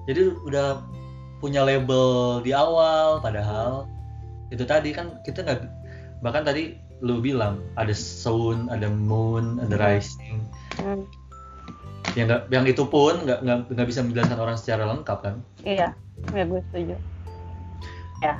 jadi 0.07 0.35
udah 0.47 0.83
punya 1.43 1.63
label 1.63 2.39
di 2.39 2.55
awal 2.55 3.19
padahal 3.19 3.87
itu 4.51 4.63
tadi 4.63 4.95
kan 4.95 5.19
kita 5.27 5.43
nggak 5.43 5.67
bahkan 6.23 6.47
tadi 6.47 6.79
lu 7.03 7.19
bilang 7.19 7.59
ada 7.75 7.91
sun 7.91 8.71
ada 8.71 8.87
moon 8.87 9.59
ada 9.59 9.75
rising 9.75 10.39
hmm. 10.79 11.03
Yang 12.13 12.25
nggak 12.29 12.41
yang 12.53 12.65
itu 12.69 12.83
pun 12.85 13.25
nggak 13.25 13.39
nggak 13.73 13.87
bisa 13.89 14.05
menjelaskan 14.05 14.39
orang 14.39 14.57
secara 14.59 14.83
lengkap 14.89 15.19
kan 15.21 15.35
iya 15.65 15.97
ya 16.31 16.43
gue 16.45 16.61
setuju 16.69 16.95
ya 18.21 18.33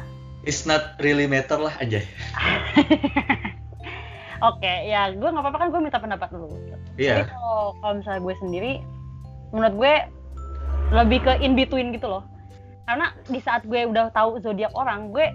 it's 0.46 0.64
not 0.70 0.98
really 1.02 1.26
matter 1.26 1.58
lah 1.58 1.74
aja 1.80 2.02
Oke, 4.44 4.60
okay, 4.60 4.92
ya 4.92 5.08
gue 5.08 5.24
nggak 5.24 5.40
apa-apa 5.40 5.56
kan 5.56 5.68
gue 5.72 5.80
minta 5.80 6.04
pendapat 6.04 6.28
dulu. 6.36 6.52
Iya. 7.00 7.24
Yeah. 7.24 7.32
kalau 7.32 7.80
kalau 7.80 7.94
misalnya 7.96 8.22
gue 8.28 8.36
sendiri, 8.44 8.74
menurut 9.56 9.76
gue 9.80 9.94
lebih 10.92 11.20
ke 11.24 11.34
in 11.40 11.56
between 11.56 11.96
gitu 11.96 12.12
loh 12.12 12.24
karena 12.90 13.16
di 13.32 13.40
saat 13.40 13.64
gue 13.64 13.88
udah 13.88 14.12
tahu 14.12 14.44
zodiak 14.44 14.74
orang 14.76 15.14
gue 15.14 15.32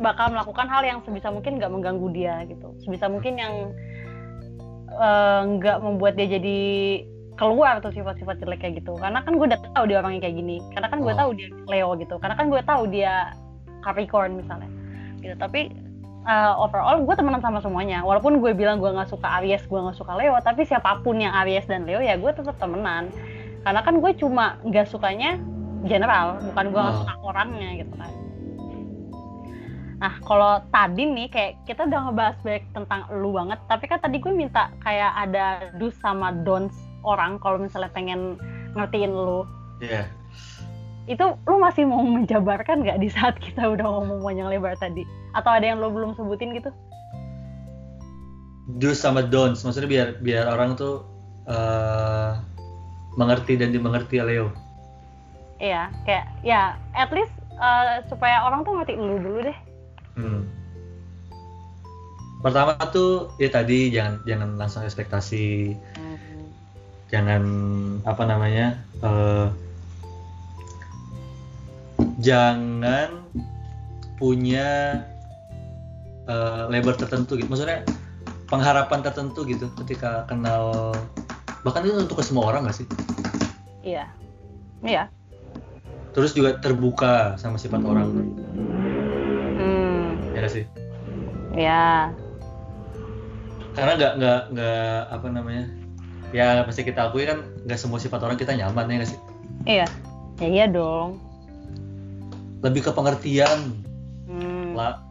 bakal 0.00 0.32
melakukan 0.32 0.66
hal 0.72 0.80
yang 0.80 1.04
sebisa 1.04 1.28
mungkin 1.28 1.60
nggak 1.60 1.68
mengganggu 1.68 2.08
dia 2.16 2.48
gitu 2.48 2.72
sebisa 2.80 3.12
mungkin 3.12 3.36
yang 3.36 3.54
eh, 4.88 5.40
nggak 5.60 5.78
uh, 5.78 5.82
membuat 5.84 6.16
dia 6.16 6.40
jadi 6.40 6.60
keluar 7.42 7.82
tuh 7.82 7.90
sifat-sifat 7.90 8.38
jelek 8.38 8.62
kayak 8.62 8.74
gitu. 8.78 8.94
Karena 8.94 9.18
kan 9.26 9.34
gue 9.34 9.46
udah 9.50 9.58
tahu 9.74 9.84
dia 9.90 9.98
orangnya 9.98 10.22
kayak 10.22 10.36
gini. 10.38 10.62
Karena 10.70 10.86
kan 10.86 11.02
gue 11.02 11.10
oh. 11.10 11.18
tahu 11.18 11.30
dia 11.34 11.48
Leo 11.66 11.90
gitu. 11.98 12.14
Karena 12.22 12.38
kan 12.38 12.46
gue 12.46 12.62
tahu 12.62 12.82
dia 12.86 13.34
Capricorn 13.82 14.38
misalnya. 14.38 14.70
Gitu. 15.18 15.34
Tapi 15.34 15.74
uh, 16.22 16.54
overall 16.62 17.02
gue 17.02 17.14
temenan 17.18 17.42
sama 17.42 17.58
semuanya. 17.58 18.06
Walaupun 18.06 18.38
gue 18.38 18.54
bilang 18.54 18.78
gue 18.78 18.94
nggak 18.94 19.10
suka 19.10 19.42
Aries 19.42 19.66
gue 19.66 19.74
nggak 19.82 19.98
suka 19.98 20.14
Leo 20.14 20.38
tapi 20.38 20.62
siapa 20.62 21.02
pun 21.02 21.18
yang 21.18 21.34
Aries 21.42 21.66
dan 21.66 21.82
Leo 21.82 21.98
ya 21.98 22.14
gue 22.14 22.30
tetap 22.30 22.54
temenan. 22.62 23.10
Karena 23.66 23.82
kan 23.82 23.98
gue 23.98 24.12
cuma 24.14 24.62
nggak 24.62 24.86
sukanya 24.86 25.42
general. 25.82 26.38
Bukan 26.46 26.70
gue 26.70 26.78
nggak 26.78 26.94
oh. 26.94 27.00
suka 27.02 27.14
orangnya 27.26 27.82
gitu 27.82 27.94
kan. 27.98 28.12
Nah, 30.02 30.18
kalau 30.26 30.58
tadi 30.74 31.06
nih 31.06 31.30
kayak 31.30 31.52
kita 31.62 31.86
udah 31.86 32.10
ngebahas 32.10 32.36
banyak 32.42 32.66
tentang 32.74 33.06
lu 33.22 33.30
banget, 33.38 33.62
tapi 33.70 33.86
kan 33.86 34.02
tadi 34.02 34.18
gue 34.18 34.34
minta 34.34 34.74
kayak 34.82 35.14
ada 35.14 35.70
do 35.78 35.94
sama 35.94 36.34
don'ts 36.42 36.91
orang 37.02 37.38
kalau 37.38 37.58
misalnya 37.58 37.90
pengen 37.92 38.38
ngertiin 38.74 39.12
lu. 39.12 39.44
Iya. 39.82 40.06
Yeah. 40.06 40.06
Itu 41.10 41.36
lu 41.50 41.56
masih 41.58 41.86
mau 41.86 42.02
menjabarkan 42.02 42.86
nggak 42.86 42.98
di 43.02 43.08
saat 43.10 43.36
kita 43.42 43.66
udah 43.74 43.84
ngomong 43.84 44.22
panjang 44.22 44.48
lebar 44.48 44.78
tadi? 44.78 45.02
Atau 45.34 45.50
ada 45.50 45.66
yang 45.66 45.82
lu 45.82 45.90
belum 45.90 46.14
sebutin 46.14 46.54
gitu? 46.54 46.70
Do 48.78 48.94
sama 48.94 49.26
don'ts, 49.26 49.66
maksudnya 49.66 49.90
biar 49.90 50.08
biar 50.22 50.46
orang 50.46 50.78
tuh 50.78 51.02
uh, 51.50 52.38
mengerti 53.18 53.58
dan 53.58 53.74
dimengerti 53.74 54.22
ya 54.22 54.24
Leo. 54.24 54.54
Iya, 55.58 55.90
kayak 56.06 56.26
ya 56.46 56.78
at 56.94 57.10
least 57.10 57.34
uh, 57.58 58.02
supaya 58.06 58.46
orang 58.46 58.62
tuh 58.62 58.78
ngerti 58.78 58.94
lu 58.94 59.18
dulu 59.18 59.40
deh 59.50 59.58
Hmm. 60.16 60.44
Pertama 62.42 62.74
tuh 62.90 63.30
ya 63.38 63.48
tadi 63.48 63.88
jangan 63.94 64.20
jangan 64.26 64.50
langsung 64.58 64.82
ekspektasi, 64.82 65.78
hmm. 65.78 66.16
Jangan 67.12 67.42
apa 68.08 68.22
namanya, 68.24 68.80
uh, 69.04 69.52
jangan 72.18 73.28
punya 74.16 75.00
uh, 76.26 76.66
label 76.72 76.96
tertentu 76.96 77.36
gitu. 77.36 77.46
Maksudnya 77.52 77.84
pengharapan 78.48 79.04
tertentu 79.04 79.44
gitu 79.44 79.68
ketika 79.84 80.24
kenal 80.26 80.96
bahkan 81.62 81.86
itu 81.86 81.94
untuk 81.94 82.18
ke 82.18 82.24
semua 82.26 82.50
orang 82.50 82.66
gak 82.66 82.82
sih? 82.82 82.88
Iya, 83.84 84.08
iya. 84.82 85.06
Terus 86.16 86.32
juga 86.32 86.58
terbuka 86.58 87.36
sama 87.38 87.60
sifat 87.60 87.84
orang 87.86 88.08
sih 90.52 90.64
ya 91.56 92.12
karena 93.72 93.92
nggak 93.96 94.12
nggak 94.20 94.40
nggak 94.52 94.96
apa 95.08 95.26
namanya 95.32 95.64
ya 96.32 96.64
pasti 96.64 96.82
kita 96.82 97.12
akui 97.12 97.28
kan 97.28 97.44
nggak 97.68 97.78
semua 97.78 98.00
sifat 98.00 98.24
orang 98.24 98.40
kita 98.40 98.56
nyaman 98.56 98.88
ya 98.88 98.94
nggak 99.04 99.10
sih? 99.12 99.20
Iya. 99.68 99.86
Ya 100.40 100.48
iya 100.48 100.66
dong. 100.66 101.20
Lebih 102.64 102.88
ke 102.88 102.90
pengertian. 102.90 103.84
Hmm. 104.32 104.72
lah 104.72 105.04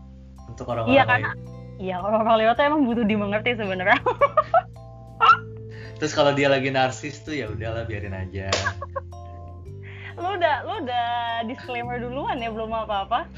untuk 0.50 0.66
orang-orang 0.66 0.98
iya 0.98 1.04
karena 1.06 1.32
iya 1.78 1.96
orang-orang 2.02 2.36
lewat 2.42 2.58
emang 2.66 2.90
butuh 2.90 3.06
dimengerti 3.06 3.54
sebenarnya. 3.54 4.02
Terus 6.02 6.18
kalau 6.18 6.34
dia 6.34 6.50
lagi 6.50 6.74
narsis 6.74 7.22
tuh 7.22 7.38
ya 7.38 7.46
udahlah 7.54 7.86
biarin 7.86 8.18
aja. 8.18 8.50
Lu 10.18 10.34
udah 10.34 10.66
lu 10.66 10.74
udah 10.82 11.10
disclaimer 11.46 12.02
duluan 12.02 12.42
ya 12.42 12.50
belum 12.50 12.74
apa-apa. 12.74 13.30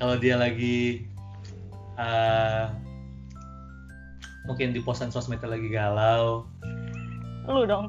Kalau 0.00 0.16
dia 0.16 0.40
lagi 0.40 1.04
uh, 2.00 2.72
mungkin 4.48 4.72
di 4.72 4.80
posan 4.80 5.12
sosmednya 5.12 5.52
lagi 5.52 5.68
galau 5.68 6.48
lu 7.48 7.64
dong. 7.64 7.88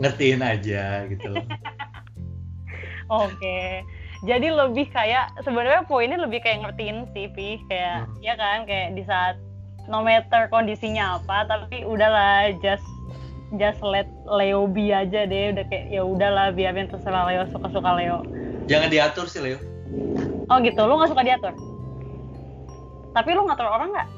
Ngertiin 0.00 0.40
aja 0.42 1.06
gitu. 1.06 1.30
Oke. 3.12 3.84
Jadi 4.24 4.48
lebih 4.48 4.88
kayak 4.88 5.36
sebenarnya 5.44 5.84
poinnya 5.84 6.16
lebih 6.16 6.40
kayak 6.40 6.64
ngertiin 6.64 7.04
sih 7.12 7.28
Pi. 7.36 7.60
Kayak 7.68 8.08
hmm. 8.08 8.16
ya 8.24 8.34
kan? 8.34 8.64
Kayak 8.64 8.96
di 8.96 9.02
saat 9.04 9.36
no 9.84 10.00
matter 10.00 10.48
kondisinya 10.48 11.20
apa 11.20 11.44
tapi 11.44 11.84
udahlah 11.84 12.56
just 12.64 12.84
just 13.60 13.84
let 13.84 14.08
Leo 14.24 14.64
be 14.64 14.90
aja 14.90 15.28
deh. 15.28 15.52
Udah 15.52 15.64
kayak 15.68 15.92
ya 15.92 16.02
udahlah 16.02 16.56
biarin 16.56 16.88
terserah 16.88 17.28
Leo 17.28 17.44
suka 17.52 17.68
suka 17.70 17.90
Leo. 18.00 18.24
Jangan 18.66 18.88
diatur 18.88 19.28
sih 19.28 19.44
Leo. 19.44 19.60
Oh 20.48 20.56
gitu 20.64 20.80
lu 20.84 20.96
nggak 20.96 21.12
suka 21.12 21.22
diatur? 21.22 21.52
Tapi 23.14 23.30
lu 23.36 23.46
ngatur 23.46 23.68
orang 23.68 23.88
nggak? 23.92 24.08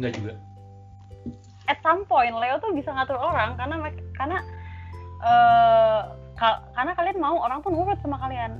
Nggak 0.00 0.12
juga. 0.16 0.32
At 1.70 1.78
some 1.86 2.02
point 2.10 2.34
Leo 2.34 2.58
tuh 2.58 2.74
bisa 2.74 2.90
ngatur 2.90 3.14
orang 3.14 3.54
karena 3.54 3.78
karena 4.18 4.38
uh, 5.22 6.00
ka, 6.34 6.66
karena 6.74 6.92
kalian 6.98 7.22
mau 7.22 7.38
orang 7.38 7.62
tuh 7.62 7.70
nurut 7.70 7.94
sama 8.02 8.18
kalian. 8.18 8.58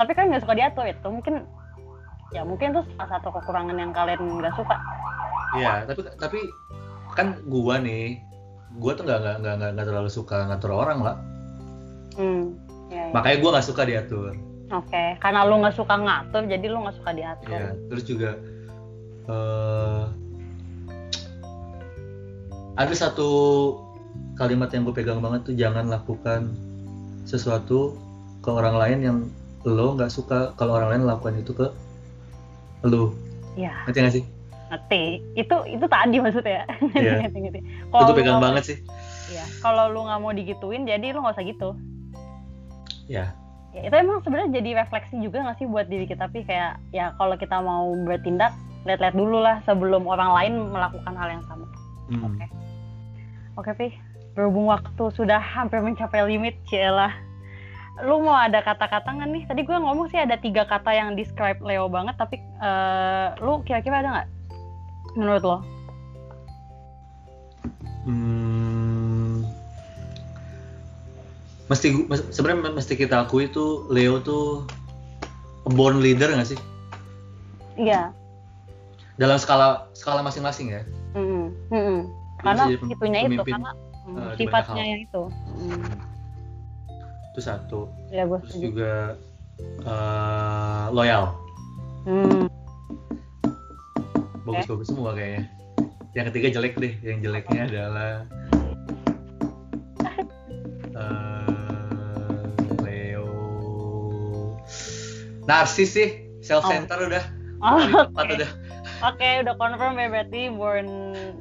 Tapi 0.00 0.16
kalian 0.16 0.32
nggak 0.32 0.44
suka 0.48 0.56
diatur 0.56 0.88
itu 0.88 1.08
mungkin 1.12 1.44
ya 2.32 2.40
mungkin 2.40 2.72
tuh 2.72 2.88
salah 2.96 3.20
satu 3.20 3.28
kekurangan 3.36 3.76
yang 3.76 3.92
kalian 3.92 4.40
nggak 4.40 4.56
suka. 4.56 4.80
Iya, 5.60 5.84
tapi 5.84 6.00
tapi 6.16 6.40
kan 7.12 7.36
gua 7.50 7.76
nih, 7.82 8.16
gua 8.80 8.96
tuh 8.96 9.04
nggak 9.04 9.18
nggak 9.44 9.54
nggak 9.60 9.70
nggak 9.76 9.86
terlalu 9.86 10.08
suka 10.08 10.48
ngatur 10.48 10.72
orang 10.72 11.04
lah. 11.04 11.16
Hmm, 12.16 12.56
ya, 12.88 13.10
ya. 13.10 13.12
Makanya 13.12 13.36
gua 13.44 13.50
nggak 13.58 13.68
suka 13.68 13.82
diatur. 13.84 14.32
Oke, 14.70 14.86
okay. 14.86 15.08
karena 15.18 15.42
lu 15.44 15.58
nggak 15.58 15.74
suka 15.74 15.98
ngatur, 15.98 16.46
jadi 16.46 16.66
lu 16.70 16.78
nggak 16.86 16.96
suka 17.02 17.10
diatur. 17.10 17.50
Iya, 17.50 17.68
terus 17.90 18.04
juga 18.06 18.30
uh, 19.26 20.06
ada 22.80 22.94
satu 22.96 23.28
kalimat 24.40 24.72
yang 24.72 24.88
gue 24.88 24.94
pegang 24.96 25.20
banget 25.20 25.52
tuh 25.52 25.54
jangan 25.54 25.92
lakukan 25.92 26.56
sesuatu 27.28 27.94
ke 28.40 28.48
orang 28.48 28.80
lain 28.80 28.98
yang 29.04 29.18
lo 29.68 29.92
nggak 29.92 30.08
suka 30.08 30.56
kalau 30.56 30.80
orang 30.80 30.96
lain 30.96 31.02
lakukan 31.04 31.36
itu 31.36 31.52
ke 31.52 31.68
lo. 32.88 33.12
Iya. 33.60 33.84
Ngerti 33.84 33.98
nggak 34.00 34.14
sih? 34.16 34.24
Ngerti. 34.72 35.04
Itu 35.36 35.56
itu 35.68 35.84
tadi 35.84 36.16
maksudnya. 36.16 36.64
Iya. 36.96 37.12
ngerti, 37.28 37.38
ngerti. 37.44 37.60
Kalau 37.92 38.08
itu 38.08 38.12
pegang 38.16 38.40
banget 38.40 38.62
sih. 38.64 38.78
Iya. 39.28 39.44
Kalau 39.60 39.92
lu 39.92 40.08
nggak 40.08 40.20
mau 40.24 40.32
digituin, 40.32 40.88
jadi 40.88 41.12
lu 41.12 41.20
nggak 41.20 41.36
usah 41.36 41.44
gitu. 41.44 41.76
Iya 43.04 43.36
ya 43.70 43.86
itu 43.86 43.94
emang 43.94 44.18
sebenarnya 44.26 44.50
jadi 44.58 44.70
refleksi 44.82 45.14
juga 45.22 45.46
nggak 45.46 45.58
sih 45.62 45.66
buat 45.70 45.86
diri 45.86 46.06
kita 46.10 46.26
tapi 46.26 46.42
kayak 46.42 46.82
ya 46.90 47.14
kalau 47.14 47.38
kita 47.38 47.62
mau 47.62 47.94
bertindak 48.02 48.50
lihat-lihat 48.82 49.14
dulu 49.14 49.38
lah 49.38 49.62
sebelum 49.62 50.10
orang 50.10 50.30
lain 50.34 50.52
melakukan 50.74 51.14
hal 51.14 51.28
yang 51.30 51.44
sama 51.46 51.66
hmm. 52.10 52.22
oke 52.26 52.44
oke 53.56 53.70
pi 53.78 53.94
berhubung 54.34 54.70
waktu 54.70 55.04
sudah 55.14 55.40
hampir 55.40 55.82
mencapai 55.82 56.22
limit 56.26 56.54
Ciela 56.68 57.10
lu 58.06 58.22
mau 58.24 58.36
ada 58.36 58.64
kata-kata 58.64 59.12
nggak 59.12 59.28
nih 59.28 59.42
tadi 59.44 59.60
gue 59.66 59.76
ngomong 59.76 60.08
sih 60.08 60.20
ada 60.22 60.38
tiga 60.40 60.64
kata 60.64 60.94
yang 60.94 61.18
describe 61.18 61.60
Leo 61.60 61.90
banget 61.90 62.16
tapi 62.16 62.40
uh, 62.62 63.36
lu 63.42 63.60
kira-kira 63.66 64.00
ada 64.00 64.08
nggak 64.14 64.28
menurut 65.18 65.42
lo 65.44 65.58
hmm 68.06 68.90
mesti 71.70 71.94
sebenarnya 72.34 72.74
mesti 72.74 72.98
kita 72.98 73.22
akui 73.24 73.46
itu 73.46 73.86
Leo 73.86 74.18
tuh 74.18 74.66
born 75.70 76.02
leader 76.02 76.34
nggak 76.34 76.50
sih? 76.50 76.60
Iya. 77.78 78.10
Dalam 79.22 79.38
skala 79.38 79.86
skala 79.94 80.26
masing-masing 80.26 80.74
ya. 80.74 80.82
Mm 81.14 81.22
-hmm. 81.22 81.44
Mm 81.70 81.82
-hmm. 81.86 81.98
Karena 82.40 82.64
itunya 82.72 83.20
itu 83.28 83.42
karena 83.44 83.70
uh, 84.16 84.32
sifatnya 84.36 84.84
yang 84.84 85.00
itu. 85.04 85.22
Itu 87.30 87.40
satu. 87.40 87.80
Ya, 88.10 88.26
gue 88.26 88.38
Terus 88.42 88.58
juga 88.58 88.92
uh, 89.86 90.86
loyal. 90.90 91.36
Mm. 92.08 92.48
Bagus-bagus 94.48 94.88
okay. 94.88 94.94
semua 94.96 95.10
kayaknya. 95.14 95.42
Yang 96.16 96.26
ketiga 96.34 96.48
jelek 96.58 96.74
deh. 96.80 96.94
Yang 97.04 97.18
jeleknya 97.28 97.62
adalah 97.70 98.12
narsis 105.50 105.90
sih 105.98 106.08
self 106.46 106.62
center 106.70 106.94
oh. 107.02 107.10
udah 107.10 107.24
oh, 107.66 107.78
okay. 108.14 108.38
udah 108.38 108.50
oke 109.00 109.16
okay, 109.16 109.40
udah 109.44 109.54
confirm 109.56 109.96
ya 109.96 110.08
berarti 110.08 110.42
born 110.52 110.88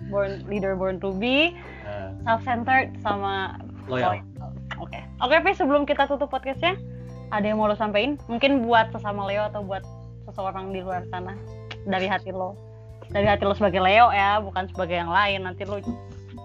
born 0.07 0.43
leader 0.47 0.73
born 0.75 0.97
to 0.97 1.13
be 1.15 1.55
uh. 1.87 2.11
self 2.25 2.41
centered 2.43 2.91
sama 3.03 3.59
loyal. 3.87 4.19
oke. 4.79 4.89
Okay. 4.89 5.03
oke 5.23 5.35
okay, 5.35 5.53
sebelum 5.55 5.83
kita 5.83 6.07
tutup 6.07 6.31
podcastnya 6.31 6.79
ada 7.29 7.45
yang 7.45 7.61
mau 7.61 7.69
lo 7.69 7.77
sampaikan 7.77 8.17
mungkin 8.25 8.65
buat 8.65 8.89
sesama 8.89 9.29
Leo 9.29 9.45
atau 9.45 9.61
buat 9.61 9.85
seseorang 10.25 10.73
di 10.73 10.81
luar 10.81 11.05
sana 11.13 11.37
dari 11.85 12.09
hati 12.09 12.33
lo. 12.33 12.57
Dari 13.09 13.25
hati 13.29 13.45
lo 13.45 13.53
sebagai 13.53 13.85
Leo 13.85 14.09
ya 14.09 14.41
bukan 14.41 14.65
sebagai 14.65 14.97
yang 14.97 15.13
lain. 15.13 15.45
Nanti 15.45 15.61
lo 15.61 15.77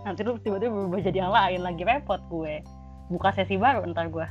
nanti 0.05 0.21
lo 0.21 0.37
tiba-tiba 0.37 0.69
berubah 0.69 1.01
jadi 1.01 1.25
yang 1.25 1.33
lain. 1.33 1.65
Lagi 1.65 1.83
repot 1.89 2.21
gue. 2.29 2.61
Buka 3.09 3.33
sesi 3.33 3.57
baru 3.57 3.89
ntar 3.97 4.13
gue 4.13 4.29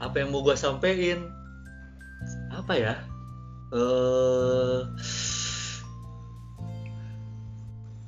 apa 0.00 0.16
yang 0.16 0.32
mau 0.32 0.40
gue 0.40 0.56
sampaikan 0.56 1.28
apa 2.50 2.72
ya? 2.72 2.94
Uh, 3.70 4.88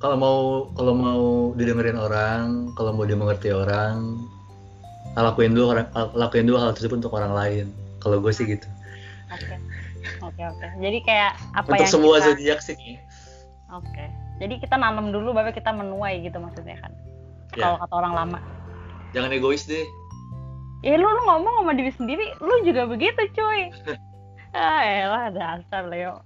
kalau 0.02 0.16
mau 0.18 0.38
kalau 0.74 0.92
mau 0.98 1.22
didengerin 1.54 1.94
orang 1.94 2.74
kalau 2.74 2.90
mau 2.90 3.06
dimengerti 3.06 3.54
orang 3.54 4.18
lakuin 5.14 5.54
dulu 5.54 5.78
orang 5.78 5.86
lakuin 6.18 6.50
dulu 6.50 6.58
hal 6.58 6.74
tersebut 6.74 6.98
untuk 6.98 7.14
orang 7.14 7.30
lain. 7.30 7.66
Kalau 8.02 8.18
gue 8.18 8.34
sih 8.34 8.50
gitu. 8.50 8.66
Oke. 9.30 9.46
Okay. 9.46 9.58
oke 10.18 10.34
okay, 10.34 10.44
oke. 10.50 10.58
Okay. 10.58 10.70
jadi 10.82 10.98
kayak 11.06 11.32
apa 11.54 11.68
untuk 11.70 11.82
yang 11.86 11.94
semua 11.94 12.16
kita... 12.18 12.26
zodiak 12.34 12.58
sih 12.58 12.74
oke. 13.70 13.86
Okay. 13.86 14.10
jadi 14.42 14.58
kita 14.58 14.74
nanam 14.74 15.14
dulu 15.14 15.30
baru 15.30 15.54
kita 15.54 15.70
menuai 15.70 16.26
gitu 16.26 16.42
maksudnya 16.42 16.74
kan? 16.82 16.92
Yeah. 17.54 17.70
kalau 17.70 17.76
kata 17.86 17.94
orang 17.94 18.14
lama. 18.18 18.38
Jangan 19.14 19.30
egois 19.30 19.62
deh. 19.70 19.86
Ya 20.82 20.98
lu, 20.98 21.06
lu 21.06 21.22
ngomong 21.30 21.62
sama 21.62 21.72
diri 21.78 21.94
sendiri 21.94 22.26
lu 22.42 22.66
juga 22.66 22.90
begitu 22.90 23.22
cuy. 23.38 23.70
Ah 24.52 24.84
elah 24.84 25.32
dasar 25.32 25.88
Leo. 25.88 26.20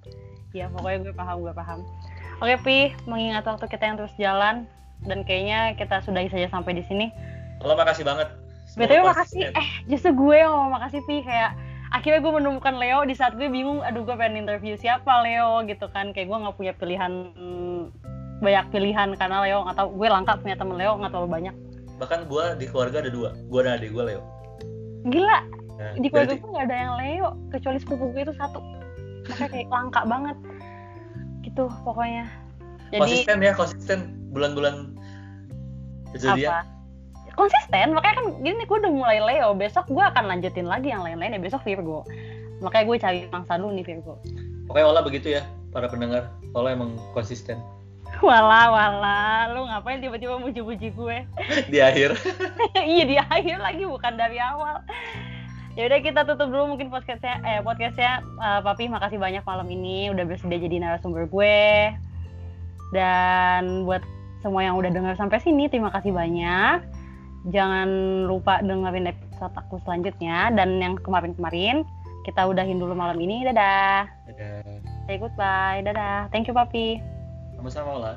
Ya 0.50 0.66
pokoknya 0.66 1.06
gue 1.06 1.14
paham 1.14 1.46
gue 1.46 1.54
paham 1.54 1.86
oke 2.40 2.56
pi 2.64 2.92
mengingat 3.08 3.44
waktu 3.48 3.66
kita 3.68 3.84
yang 3.84 3.96
terus 3.96 4.14
jalan 4.20 4.68
dan 5.04 5.24
kayaknya 5.24 5.76
kita 5.76 6.00
sudahi 6.04 6.28
saja 6.32 6.48
sampai 6.48 6.76
di 6.76 6.84
sini. 6.84 7.12
Lo 7.60 7.76
makasih 7.76 8.04
banget. 8.04 8.28
Betul 8.76 9.04
makasih. 9.04 9.52
eh 9.52 9.68
justru 9.88 10.12
gue 10.12 10.36
yang 10.36 10.52
mau 10.52 10.76
makasih 10.76 11.00
pi. 11.04 11.24
Kayak 11.24 11.56
akhirnya 11.92 12.20
gue 12.20 12.32
menemukan 12.32 12.74
Leo 12.76 13.04
di 13.08 13.14
saat 13.16 13.36
gue 13.36 13.48
bingung 13.48 13.80
aduh 13.80 14.04
gue 14.04 14.16
pengen 14.16 14.44
interview 14.44 14.76
siapa 14.76 15.24
Leo 15.24 15.64
gitu 15.64 15.88
kan. 15.92 16.12
Kayak 16.12 16.32
gue 16.32 16.38
nggak 16.44 16.56
punya 16.56 16.72
pilihan 16.76 17.12
banyak 18.40 18.66
pilihan 18.68 19.16
karena 19.16 19.38
Leo 19.44 19.64
nggak 19.64 19.76
tahu. 19.76 19.88
Gue 19.96 20.08
langka 20.12 20.36
punya 20.40 20.56
temen 20.56 20.76
Leo 20.76 20.92
nggak 20.96 21.12
terlalu 21.12 21.30
banyak. 21.32 21.54
Bahkan 21.96 22.28
gue 22.28 22.44
di 22.60 22.66
keluarga 22.68 23.00
ada 23.00 23.10
dua. 23.12 23.32
Gue 23.48 23.60
dan 23.64 23.80
adik 23.80 23.92
gue 23.96 24.04
Leo. 24.04 24.22
Gila. 25.08 25.38
Nah, 25.76 25.92
di 26.00 26.08
keluarga 26.08 26.34
gue 26.36 26.50
nggak 26.52 26.66
ada 26.68 26.76
yang 26.76 26.94
Leo 27.00 27.28
kecuali 27.52 27.78
sepupu 27.80 28.12
gue 28.12 28.22
itu 28.28 28.34
satu. 28.36 28.60
Makanya 29.26 29.50
kayak 29.52 29.68
langka 29.72 30.02
banget 30.04 30.36
gitu 31.56 31.72
pokoknya. 31.88 32.28
Jadi 32.92 33.00
konsisten 33.00 33.36
ya 33.40 33.52
konsisten. 33.56 33.98
Bulan-bulan 34.36 34.92
kejadian. 36.12 36.52
Apa? 36.52 36.76
konsisten 37.36 37.92
makanya 37.92 38.16
kan 38.16 38.26
gini 38.40 38.64
gue 38.64 38.78
udah 38.84 38.92
mulai 38.92 39.18
Leo. 39.24 39.56
Besok 39.56 39.88
gue 39.88 40.04
akan 40.04 40.28
lanjutin 40.28 40.68
lagi 40.68 40.92
yang 40.92 41.00
lain-lain 41.00 41.36
ya. 41.36 41.40
Besok 41.40 41.64
Virgo. 41.64 42.04
Makanya 42.60 42.84
gue 42.84 42.96
cari 43.00 43.20
mangsa 43.32 43.56
dulu 43.56 43.72
nih 43.72 43.84
Virgo. 43.88 44.20
Oke 44.68 44.84
Ola 44.84 45.00
begitu 45.00 45.32
ya 45.32 45.48
para 45.72 45.88
pendengar. 45.88 46.28
Ola 46.52 46.76
emang 46.76 47.00
konsisten. 47.16 47.56
Wala 48.24 48.72
wala, 48.72 49.50
lu 49.52 49.68
ngapain 49.68 50.00
tiba-tiba 50.00 50.40
muji-muji 50.40 50.88
gue? 50.94 51.16
di 51.72 51.78
akhir. 51.84 52.16
iya 52.92 53.04
di 53.04 53.16
akhir 53.20 53.60
lagi 53.60 53.84
bukan 53.84 54.16
dari 54.16 54.40
awal. 54.40 54.80
Ya 55.76 55.92
udah 55.92 56.00
kita 56.00 56.24
tutup 56.24 56.48
dulu 56.48 56.72
mungkin 56.72 56.88
podcastnya, 56.88 57.36
eh 57.44 57.60
podcastnya, 57.60 58.24
uh, 58.40 58.64
Papi 58.64 58.88
makasih 58.88 59.20
banyak 59.20 59.44
malam 59.44 59.68
ini 59.68 60.08
udah 60.08 60.24
bersedia 60.24 60.56
jadi 60.56 60.80
narasumber 60.80 61.28
gue. 61.28 61.92
Dan 62.96 63.84
buat 63.84 64.00
semua 64.40 64.64
yang 64.64 64.80
udah 64.80 64.88
dengar 64.88 65.12
sampai 65.20 65.36
sini, 65.36 65.68
terima 65.68 65.92
kasih 65.92 66.16
banyak. 66.16 66.80
Jangan 67.52 67.88
lupa 68.24 68.64
dengerin 68.64 69.12
episode 69.12 69.52
aku 69.52 69.76
selanjutnya 69.84 70.48
dan 70.56 70.80
yang 70.80 70.96
kemarin-kemarin 70.96 71.84
kita 72.24 72.48
udahin 72.48 72.80
dulu 72.80 72.96
malam 72.96 73.20
ini. 73.20 73.44
Dadah. 73.44 74.08
Dadah. 74.32 74.80
Say 75.04 75.20
goodbye. 75.20 75.84
Dadah. 75.84 76.32
Thank 76.32 76.48
you, 76.48 76.56
Papi. 76.56 77.04
Sama-sama 77.60 77.92
lah. 78.00 78.16